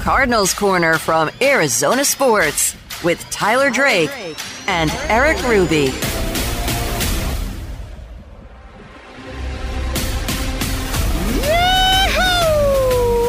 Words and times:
Cardinals 0.00 0.54
Corner 0.54 0.94
from 0.96 1.30
Arizona 1.42 2.06
Sports 2.06 2.74
with 3.04 3.20
Tyler 3.28 3.68
Drake 3.68 4.10
and 4.66 4.90
Erik 5.10 5.36
Ruby. 5.46 5.88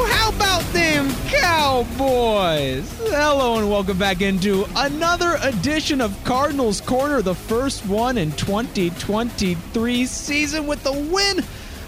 How 0.08 0.30
about 0.30 0.64
them 0.72 1.14
Cowboys? 1.28 2.90
Hello 3.10 3.58
and 3.58 3.70
welcome 3.70 3.98
back 3.98 4.22
into 4.22 4.66
another 4.78 5.40
edition 5.42 6.00
of 6.00 6.18
Cardinals 6.24 6.80
Corner, 6.80 7.22
the 7.22 7.36
first 7.36 7.86
one 7.86 8.18
in 8.18 8.32
2023 8.32 10.06
season 10.06 10.68
with 10.68 10.82
the 10.84 10.94
win. 10.94 11.44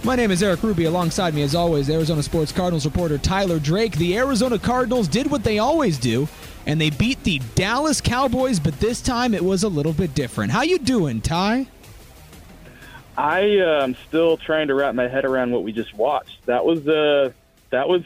My 0.06 0.18
name 0.18 0.32
is 0.32 0.44
Erik 0.44 0.62
Ruby. 0.62 0.84
Alongside 0.84 1.34
me, 1.34 1.44
as 1.44 1.56
always, 1.56 1.90
Arizona 1.90 2.22
Sports 2.22 2.52
Cardinals 2.52 2.84
reporter 2.84 3.18
Tyler 3.18 3.58
Drake. 3.58 3.96
The 3.96 4.18
Arizona 4.18 4.60
Cardinals 4.60 5.08
did 5.08 5.32
what 5.32 5.46
they 5.46 5.60
always 5.60 5.98
do, 5.98 6.28
and 6.66 6.80
they 6.80 6.90
beat 6.90 7.24
the 7.24 7.40
Dallas 7.56 8.02
Cowboys, 8.02 8.60
but 8.60 8.78
this 8.82 9.00
time 9.00 9.34
it 9.34 9.42
was 9.42 9.64
a 9.64 9.70
little 9.70 9.94
bit 9.94 10.14
different. 10.14 10.52
How 10.52 10.64
you 10.64 10.78
doing, 10.78 11.22
Ty? 11.22 11.68
I 13.16 13.40
am 13.40 13.82
um, 13.82 13.96
still 14.06 14.36
trying 14.36 14.68
to 14.68 14.76
wrap 14.76 14.94
my 14.94 15.08
head 15.08 15.24
around 15.24 15.52
what 15.52 15.64
we 15.64 15.72
just 15.72 15.94
watched. 15.94 16.46
That 16.48 16.66
was 16.66 16.86
uh, 16.86 17.32
that 17.70 17.88
was 17.88 18.02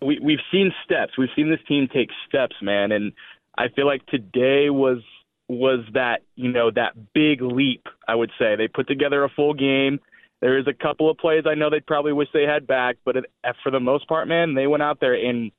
we 0.00 0.20
we've 0.20 0.42
seen 0.52 0.72
steps. 0.84 1.18
We've 1.18 1.30
seen 1.34 1.50
this 1.50 1.60
team 1.66 1.88
take 1.92 2.10
steps, 2.28 2.54
man, 2.62 2.92
and 2.92 3.12
I 3.58 3.68
feel 3.68 3.86
like 3.86 4.06
today 4.06 4.70
was 4.70 5.02
was 5.48 5.80
that 5.94 6.22
you 6.36 6.52
know 6.52 6.70
that 6.70 7.12
big 7.12 7.42
leap. 7.42 7.88
I 8.06 8.14
would 8.14 8.30
say 8.38 8.54
they 8.54 8.68
put 8.68 8.86
together 8.86 9.24
a 9.24 9.28
full 9.28 9.54
game. 9.54 9.98
There 10.40 10.58
is 10.58 10.66
a 10.66 10.72
couple 10.72 11.10
of 11.10 11.18
plays 11.18 11.44
I 11.46 11.54
know 11.54 11.70
they 11.70 11.80
probably 11.80 12.12
wish 12.12 12.28
they 12.32 12.44
had 12.44 12.66
back, 12.66 12.96
but 13.04 13.16
it, 13.16 13.24
eh, 13.44 13.52
for 13.62 13.70
the 13.70 13.80
most 13.80 14.08
part, 14.08 14.26
man, 14.26 14.54
they 14.54 14.66
went 14.66 14.82
out 14.82 14.98
there 15.00 15.14
and 15.14 15.52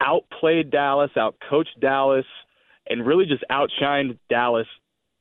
outplayed 0.00 0.70
Dallas, 0.70 1.10
outcoached 1.16 1.80
Dallas, 1.80 2.26
and 2.88 3.06
really 3.06 3.24
just 3.24 3.44
outshined 3.50 4.18
Dallas 4.28 4.66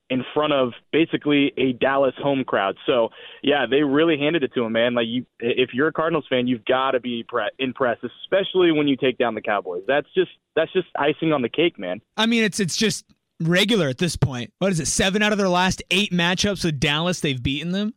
in 0.09 0.25
front 0.33 0.51
of 0.51 0.73
basically 0.91 1.53
a 1.57 1.71
Dallas 1.71 2.13
home 2.17 2.43
crowd. 2.43 2.75
So 2.85 3.09
yeah, 3.41 3.65
they 3.69 3.81
really 3.81 4.17
handed 4.17 4.43
it 4.43 4.53
to 4.55 4.63
him, 4.63 4.73
man. 4.73 4.93
Like 4.93 5.07
you, 5.07 5.25
if 5.39 5.69
you're 5.73 5.87
a 5.87 5.93
Cardinals 5.93 6.25
fan, 6.29 6.47
you've 6.47 6.65
got 6.65 6.91
to 6.91 6.99
be 6.99 7.23
pre- 7.25 7.49
impressed, 7.59 8.03
especially 8.03 8.73
when 8.73 8.89
you 8.89 8.97
take 8.97 9.17
down 9.17 9.35
the 9.35 9.41
Cowboys. 9.41 9.83
That's 9.87 10.07
just 10.13 10.31
that's 10.55 10.71
just 10.73 10.87
icing 10.97 11.31
on 11.31 11.41
the 11.41 11.49
cake, 11.49 11.79
man. 11.79 12.01
I 12.17 12.25
mean, 12.25 12.43
it's 12.43 12.59
it's 12.59 12.75
just 12.75 13.05
regular 13.39 13.87
at 13.87 13.99
this 13.99 14.17
point. 14.17 14.51
What 14.59 14.73
is 14.73 14.81
it? 14.81 14.87
Seven 14.87 15.21
out 15.21 15.31
of 15.31 15.37
their 15.37 15.49
last 15.49 15.81
eight 15.91 16.11
matchups 16.11 16.65
with 16.65 16.77
Dallas, 16.77 17.21
they've 17.21 17.41
beaten 17.41 17.71
them. 17.71 17.93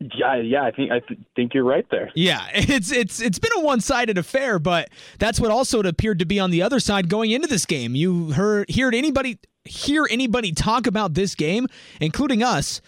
Yeah, 0.00 0.36
yeah, 0.36 0.62
I 0.62 0.70
think 0.70 0.90
I 0.90 1.00
th- 1.00 1.20
think 1.36 1.52
you're 1.52 1.64
right 1.64 1.86
there. 1.90 2.10
Yeah, 2.14 2.46
it's 2.54 2.90
it's 2.90 3.20
it's 3.20 3.38
been 3.38 3.52
a 3.56 3.60
one-sided 3.60 4.16
affair, 4.16 4.58
but 4.58 4.88
that's 5.18 5.38
what 5.38 5.50
also 5.50 5.80
appeared 5.80 6.18
to 6.20 6.24
be 6.24 6.40
on 6.40 6.50
the 6.50 6.62
other 6.62 6.80
side 6.80 7.08
going 7.10 7.30
into 7.32 7.46
this 7.48 7.66
game. 7.66 7.94
You 7.94 8.32
heard 8.32 8.70
heard 8.74 8.94
anybody 8.94 9.38
hear 9.64 10.06
anybody 10.10 10.52
talk 10.52 10.86
about 10.86 11.12
this 11.14 11.34
game, 11.34 11.66
including 12.00 12.42
us. 12.42 12.80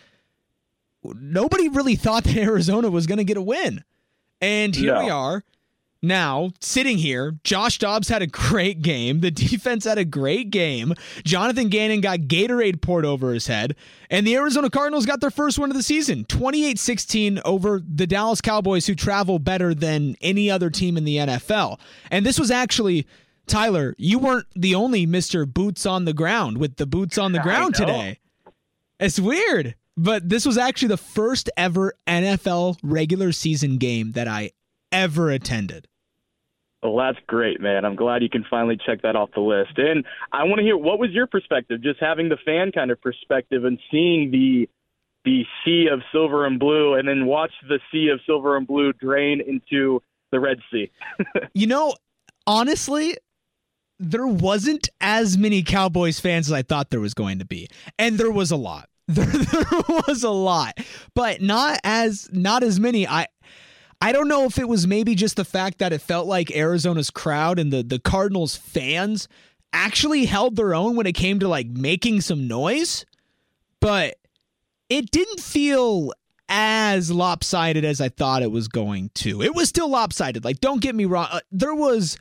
Nobody 1.05 1.69
really 1.69 1.97
thought 1.97 2.25
that 2.25 2.37
Arizona 2.37 2.91
was 2.91 3.07
going 3.07 3.19
to 3.19 3.25
get 3.25 3.37
a 3.37 3.43
win, 3.43 3.85
and 4.41 4.75
here 4.75 4.95
No. 4.95 5.05
we 5.05 5.11
are. 5.11 5.45
Now, 6.05 6.50
sitting 6.58 6.98
here, 6.98 7.36
Josh 7.45 7.78
Dobbs 7.78 8.08
had 8.08 8.22
a 8.22 8.27
great 8.27 8.83
game. 8.83 9.20
The 9.20 9.31
defense 9.31 9.84
had 9.84 9.98
a 9.98 10.05
great 10.05 10.50
game. 10.50 10.94
Jonathan 11.25 11.69
Gannon 11.69 12.00
got 12.00 12.20
Gatorade 12.20 12.83
poured 12.83 13.05
over 13.05 13.33
his 13.33 13.47
head. 13.47 13.77
And 14.11 14.27
the 14.27 14.34
Arizona 14.34 14.69
Cardinals 14.69 15.06
got 15.06 15.20
their 15.20 15.31
first 15.31 15.61
win 15.61 15.70
of 15.70 15.77
the 15.77 15.83
season 15.83 16.25
28 16.25 16.78
16 16.78 17.41
over 17.44 17.81
the 17.86 18.06
Dallas 18.06 18.41
Cowboys, 18.41 18.86
who 18.86 18.97
travel 18.97 19.39
better 19.39 19.75
than 19.75 20.17
any 20.20 20.50
other 20.50 20.70
team 20.70 20.97
in 20.97 21.05
the 21.05 21.19
NFL. 21.19 21.78
And 22.11 22.27
this 22.27 22.39
was 22.39 22.50
actually, 22.50 23.06
Tyler, 23.47 23.94
you 23.97 24.19
weren't 24.19 24.47
the 24.56 24.75
only 24.75 25.06
Mr. 25.06 25.47
Boots 25.47 25.87
on 25.87 26.05
the 26.05 26.12
ground 26.12 26.59
with 26.59 26.77
the 26.77 26.87
boots 26.87 27.16
on 27.16 27.31
the 27.31 27.41
ground 27.41 27.77
today. 27.77 28.19
It's 28.98 29.21
weird. 29.21 29.77
But 29.97 30.28
this 30.28 30.47
was 30.47 30.59
actually 30.59 30.88
the 30.88 30.97
first 30.97 31.50
ever 31.56 31.94
NFL 32.06 32.78
regular 32.82 33.31
season 33.31 33.77
game 33.77 34.12
that 34.12 34.27
I 34.27 34.53
ever 34.91 35.31
attended. 35.31 35.87
Well, 36.82 36.97
that's 36.97 37.25
great, 37.28 37.60
man. 37.60 37.84
I'm 37.84 37.94
glad 37.94 38.22
you 38.22 38.28
can 38.28 38.44
finally 38.50 38.76
check 38.76 39.03
that 39.03 39.15
off 39.15 39.31
the 39.34 39.41
list. 39.41 39.78
And 39.78 40.04
I 40.32 40.44
want 40.44 40.59
to 40.59 40.65
hear 40.65 40.76
what 40.76 40.98
was 40.98 41.10
your 41.10 41.28
perspective, 41.28 41.81
just 41.81 42.00
having 42.00 42.28
the 42.28 42.38
fan 42.44 42.72
kind 42.72 42.91
of 42.91 43.00
perspective 43.00 43.65
and 43.65 43.78
seeing 43.91 44.31
the 44.31 44.69
the 45.25 45.44
sea 45.65 45.87
of 45.87 46.00
silver 46.10 46.44
and 46.47 46.59
blue, 46.59 46.94
and 46.94 47.06
then 47.06 47.26
watch 47.26 47.53
the 47.69 47.78
sea 47.92 48.09
of 48.09 48.19
silver 48.26 48.56
and 48.56 48.66
blue 48.66 48.92
drain 48.92 49.41
into 49.41 50.03
the 50.32 50.41
Red 50.41 50.59
Sea. 50.71 50.91
You 51.54 51.69
know, 51.69 51.94
honestly, 52.47 53.16
there 54.00 54.26
wasn't 54.26 54.88
as 55.00 55.38
many 55.38 55.62
Cowboys 55.62 56.19
fans 56.19 56.48
as 56.48 56.53
I 56.53 56.62
thought 56.62 56.91
there 56.91 56.98
was 56.98 57.15
going 57.15 57.38
to 57.38 57.44
be. 57.44 57.69
And 57.98 58.19
there 58.19 58.32
was 58.32 58.50
a 58.50 58.56
lot. 58.56 58.88
There, 59.09 59.26
there 59.26 59.82
was 60.06 60.22
a 60.22 60.31
lot. 60.31 60.78
But 61.15 61.42
not 61.42 61.81
as 61.84 62.31
not 62.32 62.62
as 62.62 62.81
many. 62.81 63.06
I 63.06 63.26
I 64.03 64.11
don't 64.11 64.27
know 64.27 64.47
if 64.47 64.59
it 64.59 64.69
was 64.69 64.87
maybe 64.87 65.15
just 65.15 65.37
the 65.37 65.45
fact 65.45 65.79
that 65.79 65.93
it 65.93 66.01
felt 66.01 66.27
like 66.27 66.51
Arizona's 66.51 67.09
crowd 67.11 67.61
and 67.61 67.73
the 67.73 67.85
the 67.85 68.01
Cardinals 68.01 68.57
fans 68.57 69.29
actually 69.73 70.25
held 70.25 70.57
their 70.57 70.75
own 70.75 70.97
when 70.97 71.07
it 71.07 71.13
came 71.13 71.39
to 71.39 71.47
like 71.49 71.69
making 71.69 72.21
some 72.21 72.49
noise, 72.49 73.07
but 73.81 74.17
it 74.89 75.11
didn't 75.13 75.39
feel 75.41 76.13
as 76.49 77.11
lopsided 77.13 77.85
as 77.85 78.01
I 78.01 78.09
thought 78.09 78.43
it 78.43 78.51
was 78.51 78.67
going 78.69 79.11
to. 79.15 79.41
It 79.41 79.55
was 79.55 79.69
still 79.69 79.89
lopsided. 79.89 80.45
Like, 80.45 80.61
don't 80.61 80.83
get 80.83 80.95
me 80.95 81.05
wrong. 81.05 81.29
Uh, 81.31 81.41
there 81.51 81.75
was 81.75 82.19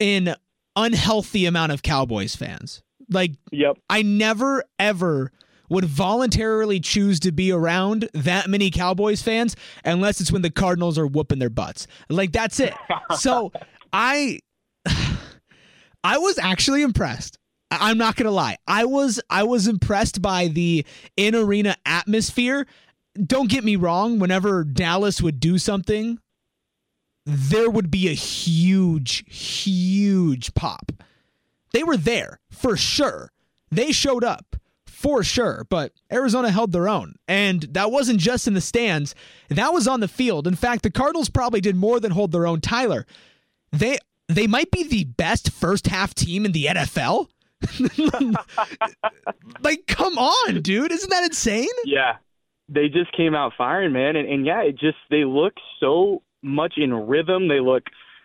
an 0.00 0.34
unhealthy 0.76 1.44
amount 1.44 1.72
of 1.72 1.82
Cowboys 1.82 2.36
fans. 2.36 2.82
Like, 3.10 3.32
Yep. 3.50 3.78
I 3.90 4.02
never 4.02 4.64
ever 4.78 5.32
would 5.68 5.84
voluntarily 5.84 6.80
choose 6.80 7.20
to 7.20 7.32
be 7.32 7.52
around 7.52 8.08
that 8.14 8.48
many 8.48 8.70
Cowboys 8.70 9.22
fans 9.22 9.56
unless 9.84 10.20
it's 10.20 10.32
when 10.32 10.42
the 10.42 10.50
Cardinals 10.50 10.98
are 10.98 11.06
whooping 11.06 11.38
their 11.38 11.50
butts. 11.50 11.86
Like 12.08 12.32
that's 12.32 12.60
it. 12.60 12.74
So 13.16 13.52
I 13.92 14.40
I 16.04 16.18
was 16.18 16.38
actually 16.38 16.82
impressed. 16.82 17.38
I'm 17.70 17.98
not 17.98 18.16
gonna 18.16 18.30
lie. 18.30 18.56
I 18.66 18.84
was 18.84 19.20
I 19.28 19.42
was 19.42 19.66
impressed 19.66 20.22
by 20.22 20.48
the 20.48 20.86
in 21.16 21.34
arena 21.34 21.76
atmosphere. 21.84 22.66
Don't 23.14 23.50
get 23.50 23.64
me 23.64 23.76
wrong, 23.76 24.18
whenever 24.18 24.62
Dallas 24.62 25.22
would 25.22 25.40
do 25.40 25.58
something, 25.58 26.18
there 27.24 27.70
would 27.70 27.90
be 27.90 28.08
a 28.08 28.12
huge, 28.12 29.24
huge 29.26 30.54
pop. 30.54 30.92
They 31.72 31.82
were 31.82 31.96
there 31.96 32.40
for 32.50 32.76
sure. 32.76 33.32
They 33.70 33.90
showed 33.90 34.22
up 34.22 34.56
for 34.96 35.22
sure, 35.22 35.66
but 35.68 35.92
Arizona 36.10 36.50
held 36.50 36.72
their 36.72 36.88
own. 36.88 37.16
And 37.28 37.64
that 37.74 37.90
wasn't 37.90 38.18
just 38.18 38.48
in 38.48 38.54
the 38.54 38.62
stands, 38.62 39.14
that 39.50 39.74
was 39.74 39.86
on 39.86 40.00
the 40.00 40.08
field. 40.08 40.46
In 40.46 40.54
fact, 40.54 40.82
the 40.82 40.90
Cardinals 40.90 41.28
probably 41.28 41.60
did 41.60 41.76
more 41.76 42.00
than 42.00 42.12
hold 42.12 42.32
their 42.32 42.46
own. 42.46 42.62
Tyler, 42.62 43.04
they 43.72 43.98
they 44.26 44.46
might 44.46 44.70
be 44.70 44.88
the 44.88 45.04
best 45.04 45.50
first 45.52 45.86
half 45.88 46.14
team 46.14 46.46
in 46.46 46.52
the 46.52 46.64
NFL. 46.64 47.28
like, 49.62 49.86
come 49.86 50.16
on, 50.16 50.62
dude. 50.62 50.90
Isn't 50.90 51.10
that 51.10 51.24
insane? 51.24 51.68
Yeah, 51.84 52.16
they 52.66 52.88
just 52.88 53.12
came 53.14 53.34
out 53.34 53.52
firing, 53.56 53.92
man, 53.92 54.16
and, 54.16 54.26
and 54.26 54.46
yeah, 54.46 54.62
it 54.62 54.78
just 54.78 54.96
they 55.10 55.26
look 55.26 55.52
so 55.78 56.22
much 56.42 56.74
in 56.78 56.94
rhythm. 56.94 57.48
They 57.48 57.60
look 57.60 57.82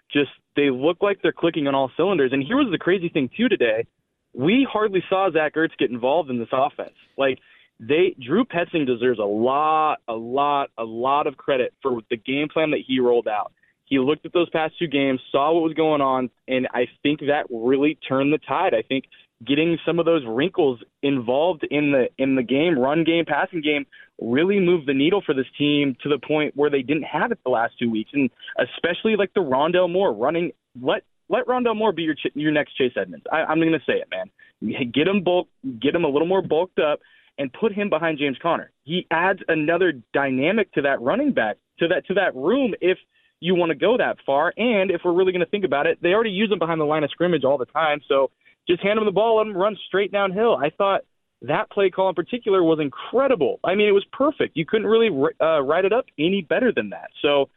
just 0.09 0.31
they 0.55 0.69
look 0.69 0.99
like 1.01 1.21
they're 1.21 1.33
clicking 1.33 1.67
on 1.67 1.75
all 1.75 1.91
cylinders. 1.97 2.31
And 2.31 2.41
here 2.41 2.55
was 2.55 2.71
the 2.71 2.77
crazy 2.77 3.09
thing 3.09 3.29
too 3.35 3.49
today: 3.49 3.85
we 4.33 4.67
hardly 4.71 5.03
saw 5.09 5.29
Zach 5.31 5.55
Ertz 5.55 5.77
get 5.77 5.91
involved 5.91 6.29
in 6.29 6.39
this 6.39 6.49
offense. 6.51 6.95
Like 7.17 7.39
they, 7.79 8.15
Drew 8.23 8.45
Petzing 8.45 8.85
deserves 8.85 9.19
a 9.19 9.23
lot, 9.23 9.97
a 10.07 10.13
lot, 10.13 10.69
a 10.77 10.83
lot 10.83 11.27
of 11.27 11.37
credit 11.37 11.73
for 11.81 12.01
the 12.09 12.17
game 12.17 12.47
plan 12.51 12.71
that 12.71 12.81
he 12.85 12.99
rolled 12.99 13.27
out. 13.27 13.51
He 13.85 13.99
looked 13.99 14.25
at 14.25 14.31
those 14.31 14.49
past 14.51 14.75
two 14.79 14.87
games, 14.87 15.19
saw 15.31 15.51
what 15.51 15.63
was 15.63 15.73
going 15.73 15.99
on, 15.99 16.29
and 16.47 16.67
I 16.73 16.85
think 17.03 17.19
that 17.21 17.47
really 17.49 17.99
turned 18.07 18.31
the 18.31 18.37
tide. 18.37 18.73
I 18.73 18.83
think 18.83 19.05
getting 19.45 19.77
some 19.85 19.99
of 19.99 20.05
those 20.05 20.23
wrinkles 20.25 20.79
involved 21.01 21.67
in 21.69 21.91
the 21.91 22.07
in 22.17 22.35
the 22.35 22.43
game, 22.43 22.79
run 22.79 23.03
game, 23.03 23.25
passing 23.25 23.61
game, 23.61 23.85
really 24.21 24.59
moved 24.59 24.87
the 24.87 24.93
needle 24.93 25.21
for 25.25 25.33
this 25.33 25.47
team 25.57 25.97
to 26.03 26.09
the 26.09 26.19
point 26.25 26.55
where 26.55 26.69
they 26.69 26.83
didn't 26.83 27.03
have 27.03 27.31
it 27.31 27.39
the 27.43 27.49
last 27.49 27.73
two 27.79 27.89
weeks, 27.89 28.11
and 28.13 28.29
especially 28.59 29.15
like 29.17 29.33
the 29.33 29.41
Rondale 29.41 29.91
Moore 29.91 30.13
running. 30.13 30.51
Let 30.81 31.03
let 31.31 31.47
Rondale 31.47 31.75
Moore 31.75 31.93
be 31.93 32.03
your 32.03 32.15
ch- 32.15 32.35
your 32.35 32.51
next 32.51 32.75
Chase 32.75 32.93
Edmonds. 32.95 33.25
I, 33.31 33.37
I'm 33.37 33.59
going 33.59 33.71
to 33.71 33.79
say 33.87 33.93
it, 33.93 34.09
man. 34.11 34.91
Get 34.91 35.07
him 35.07 35.23
bulk, 35.23 35.47
get 35.81 35.95
him 35.95 36.03
a 36.03 36.07
little 36.07 36.27
more 36.27 36.41
bulked 36.41 36.79
up, 36.79 36.99
and 37.37 37.51
put 37.51 37.73
him 37.73 37.89
behind 37.89 38.19
James 38.19 38.37
Conner. 38.41 38.71
He 38.83 39.07
adds 39.09 39.39
another 39.47 39.93
dynamic 40.13 40.71
to 40.73 40.81
that 40.83 41.01
running 41.01 41.31
back 41.33 41.57
to 41.79 41.87
that 41.87 42.05
to 42.07 42.13
that 42.15 42.35
room 42.35 42.75
if 42.81 42.97
you 43.39 43.55
want 43.55 43.71
to 43.71 43.75
go 43.75 43.97
that 43.97 44.17
far. 44.25 44.53
And 44.57 44.91
if 44.91 45.01
we're 45.03 45.13
really 45.13 45.31
going 45.31 45.43
to 45.43 45.49
think 45.49 45.65
about 45.65 45.87
it, 45.87 45.97
they 46.01 46.09
already 46.09 46.29
use 46.29 46.51
him 46.51 46.59
behind 46.59 46.79
the 46.79 46.85
line 46.85 47.03
of 47.03 47.09
scrimmage 47.09 47.43
all 47.43 47.57
the 47.57 47.65
time. 47.65 48.01
So 48.07 48.29
just 48.67 48.83
hand 48.83 48.99
him 48.99 49.05
the 49.05 49.11
ball, 49.11 49.37
let 49.37 49.47
him 49.47 49.57
run 49.57 49.75
straight 49.87 50.11
downhill. 50.11 50.55
I 50.55 50.69
thought 50.69 51.01
that 51.41 51.71
play 51.71 51.89
call 51.89 52.09
in 52.09 52.15
particular 52.15 52.61
was 52.61 52.79
incredible. 52.79 53.59
I 53.63 53.73
mean, 53.73 53.87
it 53.87 53.93
was 53.93 54.05
perfect. 54.11 54.55
You 54.55 54.65
couldn't 54.65 54.85
really 54.85 55.09
uh, 55.41 55.61
write 55.61 55.85
it 55.85 55.93
up 55.93 56.05
any 56.19 56.43
better 56.43 56.71
than 56.71 56.91
that. 56.91 57.09
So 57.21 57.49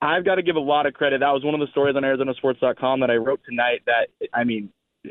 I've 0.00 0.24
got 0.24 0.34
to 0.36 0.42
give 0.42 0.56
a 0.56 0.60
lot 0.60 0.86
of 0.86 0.94
credit. 0.94 1.20
That 1.20 1.32
was 1.32 1.44
one 1.44 1.54
of 1.54 1.60
the 1.60 1.68
stories 1.68 1.96
on 1.96 2.02
ArizonaSports.com 2.02 3.00
that 3.00 3.10
I 3.10 3.16
wrote 3.16 3.40
tonight. 3.48 3.82
That 3.86 4.08
I 4.34 4.44
mean, 4.44 4.70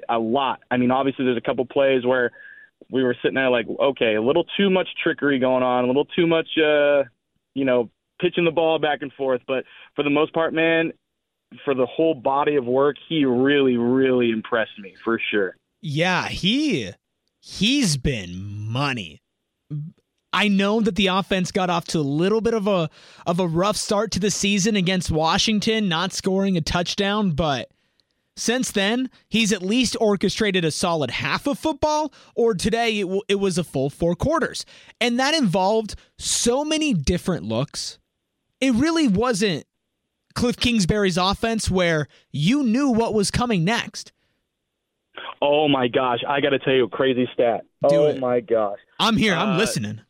a 0.10 0.20
lot. 0.20 0.60
I 0.70 0.78
mean, 0.78 0.92
obviously, 0.92 1.26
there's 1.26 1.38
a 1.38 1.42
couple 1.42 1.66
plays 1.66 2.06
where 2.06 2.32
we 2.92 3.04
were 3.04 3.16
sitting 3.22 3.36
there 3.36 3.50
like, 3.50 3.68
okay, 3.68 4.16
a 4.16 4.22
little 4.22 4.46
too 4.58 4.70
much 4.70 4.88
trickery 5.02 5.40
going 5.40 5.64
on, 5.64 5.86
a 5.86 5.88
little 5.88 6.06
too 6.06 6.28
much, 6.28 6.48
uh, 6.58 7.04
you 7.54 7.66
know, 7.66 7.90
pitching 8.22 8.46
the 8.46 8.52
ball 8.52 8.80
back 8.80 9.02
and 9.02 9.12
forth. 9.14 9.42
But 9.48 9.66
for 9.96 10.04
the 10.04 10.10
most 10.10 10.34
part, 10.34 10.54
man, 10.54 10.92
for 11.64 11.74
the 11.74 11.86
whole 11.86 12.14
body 12.14 12.56
of 12.56 12.66
work, 12.66 12.98
he 13.08 13.26
really, 13.26 13.78
really 13.78 14.32
impressed 14.32 14.78
me 14.80 14.94
for 15.04 15.20
sure. 15.32 15.56
Yeah, 15.82 16.28
he 16.28 16.92
he's 17.40 17.98
been 17.98 18.36
money. 18.36 19.22
I 20.36 20.50
know 20.50 20.82
that 20.82 20.96
the 20.96 21.08
offense 21.08 21.52
got 21.52 21.70
off 21.70 21.86
to 21.88 22.00
a 22.00 22.02
little 22.02 22.42
bit 22.42 22.54
of 22.54 22.68
a 22.68 22.90
of 23.26 23.40
a 23.40 23.48
rough 23.48 23.78
start 23.78 24.12
to 24.12 24.20
the 24.20 24.30
season 24.30 24.76
against 24.76 25.10
Washington, 25.10 25.88
not 25.88 26.12
scoring 26.12 26.58
a 26.58 26.62
touchdown, 26.62 27.32
but 27.32 27.70
since 28.36 28.70
then, 28.72 29.10
he's 29.30 29.54
at 29.54 29.62
least 29.62 29.96
orchestrated 30.02 30.66
a 30.66 30.72
solid 30.72 31.10
half 31.10 31.48
of 31.48 31.58
football, 31.58 32.12
or 32.36 32.54
today 32.54 33.00
it, 33.00 33.04
w- 33.04 33.22
it 33.30 33.36
was 33.36 33.58
a 33.58 33.64
full 33.64 33.90
four 33.90 34.14
quarters. 34.14 34.66
And 35.00 35.18
that 35.22 35.34
involved 35.34 35.96
so 36.18 36.66
many 36.66 36.94
different 36.94 37.46
looks. 37.46 37.98
It 38.60 38.74
really 38.74 39.08
wasn't 39.08 39.66
Cliff 40.34 40.58
Kingsbury's 40.58 41.16
offense 41.18 41.72
where 41.72 42.10
you 42.30 42.64
knew 42.64 42.90
what 42.90 43.14
was 43.14 43.32
coming 43.32 43.64
next. 43.64 44.12
Oh 45.42 45.70
my 45.70 45.88
gosh, 45.88 46.20
I 46.28 46.42
got 46.42 46.50
to 46.50 46.60
tell 46.60 46.74
you 46.74 46.84
a 46.86 46.90
crazy 46.90 47.30
stat. 47.34 47.62
Do 47.88 47.96
oh 47.96 48.08
it. 48.08 48.20
my 48.20 48.42
gosh. 48.42 48.80
I'm 49.00 49.16
here, 49.16 49.34
I'm 49.34 49.52
Uh, 49.56 49.58
listening. 49.60 50.02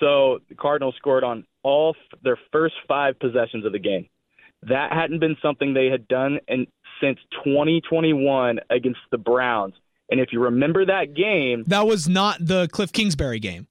So 0.00 0.38
the 0.48 0.54
Cardinals 0.54 0.94
scored 0.96 1.24
on 1.24 1.44
all 1.62 1.94
f- 1.98 2.18
their 2.22 2.38
first 2.52 2.74
five 2.86 3.18
possessions 3.18 3.64
of 3.64 3.72
the 3.72 3.78
game. 3.78 4.08
That 4.62 4.92
hadn't 4.92 5.20
been 5.20 5.36
something 5.42 5.74
they 5.74 5.86
had 5.86 6.08
done 6.08 6.38
in, 6.48 6.66
since 7.00 7.18
2021 7.44 8.60
against 8.70 9.00
the 9.10 9.18
Browns. 9.18 9.74
And 10.10 10.20
if 10.20 10.32
you 10.32 10.40
remember 10.40 10.86
that 10.86 11.14
game, 11.14 11.64
That 11.66 11.86
was 11.86 12.08
not 12.08 12.38
the 12.40 12.68
Cliff 12.68 12.92
Kingsbury 12.92 13.38
game. 13.40 13.66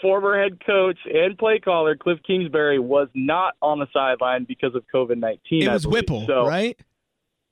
former 0.00 0.40
head 0.40 0.64
coach 0.64 0.98
and 1.06 1.36
play 1.38 1.58
caller 1.58 1.96
Cliff 1.96 2.18
Kingsbury 2.26 2.78
was 2.78 3.08
not 3.14 3.54
on 3.62 3.78
the 3.78 3.86
sideline 3.92 4.44
because 4.44 4.74
of 4.74 4.84
COVID 4.94 5.16
19. 5.18 5.62
It 5.62 5.72
was 5.72 5.86
Whipple, 5.86 6.26
so 6.26 6.46
right? 6.46 6.78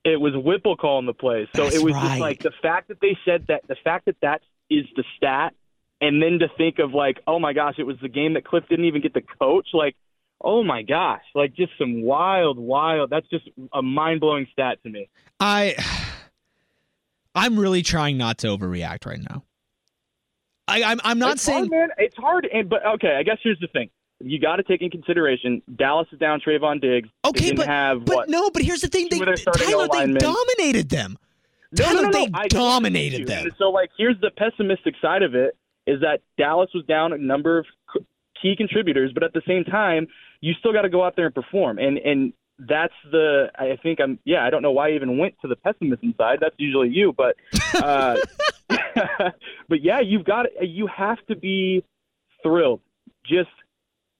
It 0.04 0.20
was 0.20 0.34
Whipple 0.36 0.76
calling 0.76 1.06
the 1.06 1.14
plays. 1.14 1.48
So 1.56 1.64
That's 1.64 1.76
it 1.76 1.82
was 1.82 1.94
right. 1.94 2.08
just 2.08 2.20
like 2.20 2.38
the 2.42 2.52
fact 2.62 2.88
that 2.88 3.00
they 3.00 3.16
said 3.24 3.46
that, 3.48 3.66
the 3.66 3.76
fact 3.82 4.04
that 4.04 4.16
that 4.20 4.42
is 4.70 4.84
the 4.96 5.04
stat, 5.16 5.54
and 6.04 6.22
then 6.22 6.38
to 6.40 6.48
think 6.56 6.78
of 6.78 6.92
like, 6.92 7.20
oh 7.26 7.38
my 7.38 7.52
gosh, 7.54 7.76
it 7.78 7.84
was 7.84 7.96
the 8.02 8.08
game 8.08 8.34
that 8.34 8.44
Cliff 8.44 8.64
didn't 8.68 8.84
even 8.84 9.00
get 9.00 9.14
the 9.14 9.22
coach. 9.22 9.68
Like, 9.72 9.96
oh 10.40 10.62
my 10.62 10.82
gosh, 10.82 11.22
like 11.34 11.54
just 11.54 11.72
some 11.78 12.02
wild, 12.02 12.58
wild. 12.58 13.08
That's 13.10 13.28
just 13.28 13.48
a 13.72 13.80
mind 13.80 14.20
blowing 14.20 14.46
stat 14.52 14.78
to 14.82 14.90
me. 14.90 15.08
I 15.40 15.74
I'm 17.34 17.58
really 17.58 17.82
trying 17.82 18.18
not 18.18 18.38
to 18.38 18.48
overreact 18.48 19.06
right 19.06 19.20
now. 19.20 19.44
I, 20.68 20.82
I'm 20.82 21.00
I'm 21.04 21.18
not 21.18 21.34
it's 21.34 21.42
saying 21.42 21.70
hard, 21.70 21.70
man. 21.70 21.88
It's 21.98 22.16
hard, 22.16 22.48
and 22.52 22.68
but 22.68 22.84
okay. 22.94 23.16
I 23.18 23.22
guess 23.22 23.38
here's 23.42 23.58
the 23.60 23.66
thing: 23.68 23.90
you 24.20 24.38
got 24.38 24.56
to 24.56 24.62
take 24.62 24.82
in 24.82 24.90
consideration 24.90 25.62
Dallas 25.76 26.08
is 26.12 26.18
down 26.18 26.40
Trevon 26.40 26.80
Diggs. 26.80 27.08
Okay, 27.24 27.52
but 27.52 27.66
have 27.66 28.04
but 28.04 28.16
what? 28.16 28.28
no, 28.28 28.50
but 28.50 28.62
here's 28.62 28.80
the 28.80 28.88
thing: 28.88 29.08
they 29.10 29.16
Two 29.16 29.22
of 29.22 29.26
their 29.26 29.36
starting 29.36 29.66
Tyler 29.66 29.88
they 29.88 30.12
dominated 30.18 30.90
them. 30.90 31.18
No, 31.72 31.84
Tyler, 31.84 31.94
no, 31.94 32.02
no, 32.02 32.10
no. 32.10 32.24
they 32.26 32.30
I- 32.34 32.48
dominated 32.48 33.26
them. 33.26 33.44
And 33.46 33.52
so, 33.58 33.70
like, 33.70 33.90
here's 33.98 34.18
the 34.20 34.30
pessimistic 34.30 34.94
side 35.02 35.22
of 35.22 35.34
it: 35.34 35.56
is 35.86 36.00
that 36.00 36.20
Dallas 36.38 36.70
was 36.74 36.84
down 36.86 37.12
a 37.12 37.18
number 37.18 37.58
of 37.58 37.66
key 38.40 38.54
contributors, 38.56 39.10
but 39.12 39.22
at 39.22 39.32
the 39.32 39.42
same 39.46 39.64
time, 39.64 40.06
you 40.40 40.54
still 40.58 40.72
got 40.72 40.82
to 40.82 40.88
go 40.88 41.04
out 41.04 41.16
there 41.16 41.26
and 41.26 41.34
perform. 41.34 41.78
And 41.78 41.98
and 41.98 42.32
that's 42.58 42.94
the 43.10 43.50
I 43.58 43.76
think 43.82 44.00
I'm 44.00 44.18
yeah 44.24 44.44
I 44.44 44.50
don't 44.50 44.62
know 44.62 44.70
why 44.70 44.90
I 44.90 44.92
even 44.92 45.18
went 45.18 45.34
to 45.42 45.48
the 45.48 45.56
pessimism 45.56 46.14
side. 46.16 46.38
That's 46.40 46.54
usually 46.58 46.90
you, 46.90 47.14
but 47.16 47.36
uh, 47.74 48.16
but 49.68 49.82
yeah, 49.82 50.00
you've 50.00 50.24
got 50.24 50.46
you 50.60 50.86
have 50.86 51.18
to 51.26 51.36
be 51.36 51.84
thrilled. 52.42 52.80
Just 53.24 53.50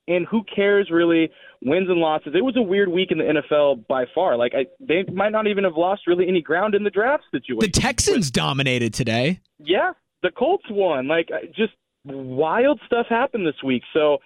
and 0.07 0.27
who 0.27 0.43
cares 0.45 0.91
really 0.91 1.31
wins 1.63 1.89
and 1.89 1.99
losses. 1.99 2.35
It 2.35 2.45
was 2.45 2.57
a 2.57 2.63
weird 2.63 2.89
week 2.89 3.11
in 3.11 3.19
the 3.19 3.25
NFL 3.25 3.87
by 3.87 4.05
far. 4.15 4.37
Like 4.37 4.53
I, 4.55 4.67
they 4.81 5.05
might 5.11 5.33
not 5.33 5.47
even 5.47 5.65
have 5.65 5.77
lost 5.77 6.07
really 6.07 6.29
any 6.29 6.43
ground 6.43 6.75
in 6.75 6.85
the 6.85 6.91
draft 6.91 7.25
situation. 7.31 7.61
The 7.61 7.69
Texans 7.69 8.31
dominated 8.31 8.93
today. 8.93 9.41
Yeah, 9.59 9.93
the 10.25 10.31
Colts 10.31 10.65
won. 10.71 11.07
Like 11.07 11.29
just 11.55 11.75
wild 12.05 12.81
stuff 12.87 13.07
happened 13.09 13.47
this 13.47 13.63
week. 13.63 13.83
So 13.93 14.19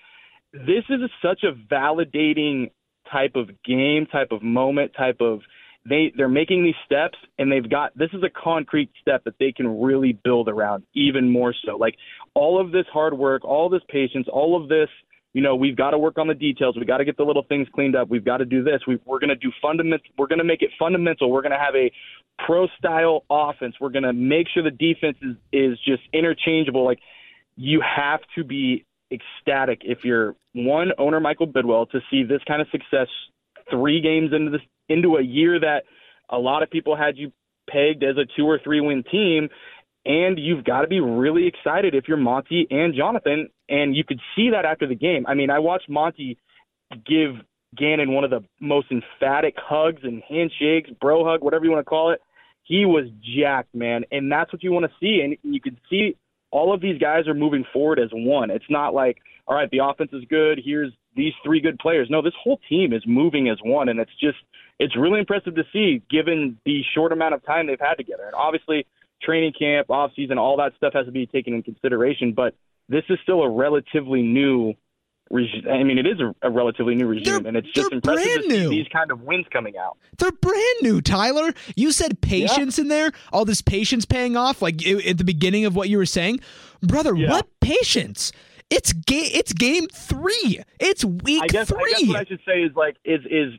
this 0.53 0.85
is 0.89 1.00
such 1.21 1.43
a 1.43 1.53
validating 1.73 2.71
type 3.12 3.33
of 3.35 3.50
game, 3.65 4.06
type 4.06 4.29
of 4.31 4.43
moment, 4.43 4.93
type 4.97 5.21
of 5.21 5.41
they 5.89 6.12
they're 6.17 6.29
making 6.29 6.65
these 6.65 6.75
steps 6.87 7.19
and 7.39 7.50
they've 7.50 7.69
got 7.69 7.97
this 7.97 8.11
is 8.12 8.23
a 8.23 8.31
concrete 8.31 8.91
step 9.00 9.25
that 9.25 9.35
they 9.41 9.53
can 9.53 9.81
really 9.81 10.19
build 10.25 10.49
around 10.49 10.85
even 10.95 11.29
more 11.29 11.55
so. 11.67 11.77
Like 11.77 11.97
all 12.35 12.61
of 12.61 12.71
this 12.73 12.87
hard 12.93 13.17
work, 13.19 13.45
all 13.45 13.69
this 13.69 13.83
patience, 13.91 14.29
all 14.33 14.61
of 14.61 14.69
this 14.69 14.89
you 15.35 15.43
know, 15.43 15.55
we've 15.55 15.77
got 15.77 15.91
to 15.91 15.99
work 15.99 16.17
on 16.19 16.27
the 16.27 16.35
details. 16.35 16.75
We've 16.77 16.87
got 16.87 16.99
to 16.99 17.05
get 17.05 17.17
the 17.17 17.23
little 17.23 17.45
things 17.49 17.69
cleaned 17.75 17.95
up. 17.95 18.09
We've 18.09 18.25
got 18.25 18.39
to 18.39 18.47
do 18.47 18.65
this. 18.65 18.81
We, 18.89 18.99
we're 19.05 19.19
going 19.19 19.29
to 19.29 19.37
do 19.37 19.53
fundamental. 19.61 20.06
We're 20.17 20.27
going 20.27 20.39
to 20.39 20.45
make 20.45 20.62
it 20.62 20.71
fundamental. 20.79 21.31
We're 21.31 21.43
going 21.43 21.53
to 21.53 21.59
have 21.59 21.75
a 21.75 21.93
pro 22.44 22.69
style 22.79 23.25
offense. 23.31 23.75
We're 23.81 23.90
going 23.90 24.05
to 24.05 24.12
make 24.12 24.46
sure 24.52 24.62
the 24.62 24.70
defense 24.70 25.17
is, 25.23 25.37
is 25.52 25.79
just 25.85 26.02
interchangeable. 26.12 26.85
Like 26.85 27.00
you 27.56 27.82
have 27.82 28.20
to 28.37 28.44
be 28.44 28.85
ecstatic 29.12 29.82
if 29.85 29.99
you're 30.05 30.35
one 30.55 30.93
owner 30.99 31.20
Michael 31.20 31.46
Bidwill 31.46 31.90
to 31.90 32.00
see 32.11 32.23
this 32.23 32.40
kind 32.46 32.61
of 32.61 32.69
success 32.70 33.08
three 33.70 34.00
games 34.00 34.31
into 34.32 34.50
this 34.50 34.61
into 34.88 35.17
a 35.17 35.23
year 35.23 35.61
that 35.61 35.85
a 36.31 36.38
lot 36.38 36.62
of 36.62 36.70
people 36.70 36.96
had 36.96 37.17
you 37.17 37.32
pegged 37.69 38.02
as 38.02 38.17
a 38.17 38.26
two 38.37 38.46
or 38.46 38.58
three 38.62 38.81
win 38.81 39.05
team. 39.11 39.49
And 40.06 40.38
you've 40.38 40.64
got 40.64 40.82
to 40.82 40.87
be 40.87 41.00
really 41.00 41.46
excited 41.46 41.94
if 41.94 42.08
you're 42.08 42.17
Monti 42.17 42.67
and 42.70 42.94
Jonathan. 42.94 43.49
And 43.69 43.94
you 43.94 44.05
could 44.05 44.20
see 44.35 44.50
that 44.50 44.64
after 44.64 44.87
the 44.87 44.94
game. 44.94 45.26
I 45.26 45.35
mean, 45.35 45.50
I 45.50 45.58
watched 45.58 45.90
Monti 45.90 46.38
give 47.06 47.32
Gannon 47.76 48.12
one 48.12 48.25
of 48.25 48.31
the 48.31 48.40
most 48.61 48.87
emphatic 48.90 49.55
hugs 49.58 50.00
and 50.02 50.23
handshakes, 50.26 50.90
bro 51.00 51.25
hug, 51.25 51.43
whatever 51.43 51.64
you 51.64 51.70
want 51.70 51.85
to 51.85 51.88
call 51.88 52.12
it. 52.12 52.20
He 52.69 52.85
was 52.85 53.06
jacked, 53.23 53.75
man. 53.75 54.05
And 54.12 54.31
that's 54.31 54.53
what 54.53 54.62
you 54.62 54.73
want 54.73 54.85
to 54.85 54.93
see. 55.00 55.23
And 55.25 55.37
you 55.43 55.61
can 55.61 55.79
see 55.88 56.17
all 56.50 56.73
of 56.73 56.82
these 56.82 57.00
guys 57.00 57.26
are 57.26 57.35
moving 57.35 57.65
forward 57.73 57.99
as 57.99 58.11
one. 58.12 58.50
It's 58.50 58.69
not 58.69 58.94
like, 58.94 59.19
all 59.47 59.56
right, 59.56 59.70
the 59.70 59.81
offense 59.82 60.11
is 60.12 60.25
good. 60.29 60.61
Here's 60.62 60.93
these 61.17 61.32
three 61.43 61.61
good 61.61 61.79
players. 61.79 62.09
No, 62.11 62.20
this 62.20 62.35
whole 62.41 62.61
team 62.69 62.93
is 62.93 63.03
moving 63.06 63.49
as 63.49 63.59
one. 63.65 63.88
And 63.88 63.99
it's 63.99 64.15
just, 64.20 64.37
it's 64.79 64.97
really 64.97 65.19
impressive 65.19 65.54
to 65.54 65.64
see 65.73 66.02
given 66.11 66.59
the 66.66 66.83
short 66.95 67.12
amount 67.12 67.35
of 67.35 67.45
time 67.45 67.66
they've 67.66 67.81
had 67.81 67.95
together. 67.95 68.25
And 68.26 68.35
obviously, 68.35 68.87
training 69.23 69.54
camp, 69.59 69.90
off 69.90 70.12
season, 70.14 70.37
all 70.37 70.59
that 70.59 70.75
stuff 70.76 70.93
has 70.93 71.07
to 71.07 71.12
be 71.12 71.26
taken 71.26 71.54
in 71.54 71.62
consideration. 71.62 72.35
But 72.35 72.54
this 72.88 73.04
is 73.09 73.19
still 73.23 73.40
a 73.43 73.50
relatively 73.50 74.23
new 74.23 74.75
regime. 75.30 75.64
I 75.70 75.82
mean, 75.82 75.99
it 75.99 76.06
is 76.06 76.20
a, 76.20 76.35
a 76.42 76.50
relatively 76.50 76.94
new 76.94 77.06
regime, 77.06 77.25
They're- 77.42 77.47
and 77.49 77.56
it's 77.56 77.70
just 77.73 77.92
impressive 77.92 78.25
brand 78.25 78.44
to 78.50 78.50
see 78.50 78.68
these 78.68 78.88
kind 78.92 79.11
of 79.11 79.23
wins 79.23 79.47
coming 79.52 79.76
out. 79.76 79.97
They're 80.18 80.32
brand 80.32 80.76
new, 80.82 81.00
Tyler. 81.00 81.52
You 81.76 81.92
said 81.92 82.20
patience 82.20 82.78
in 82.78 82.88
there. 82.88 83.12
All 83.32 83.44
this 83.44 83.62
patience 83.62 84.04
paying 84.04 84.37
off, 84.37 84.62
like 84.62 84.82
i- 84.87 85.08
at 85.08 85.18
the 85.18 85.25
beginning 85.25 85.64
of 85.64 85.75
what 85.76 85.88
you 85.88 85.99
were 85.99 86.06
saying, 86.06 86.40
brother. 86.82 87.14
Yeah. 87.14 87.30
What 87.30 87.47
patience? 87.61 88.32
It's 88.70 88.92
game. 88.92 89.30
It's 89.32 89.52
game 89.52 89.87
three. 89.88 90.61
It's 90.78 91.04
week 91.04 91.42
I 91.42 91.47
guess, 91.47 91.73
I 91.73 91.76
three. 91.78 91.90
guess 91.92 92.06
what 92.08 92.16
I 92.16 92.25
should 92.25 92.40
say 92.47 92.62
is 92.62 92.73
like 92.76 92.97
is 93.04 93.20
is 93.30 93.54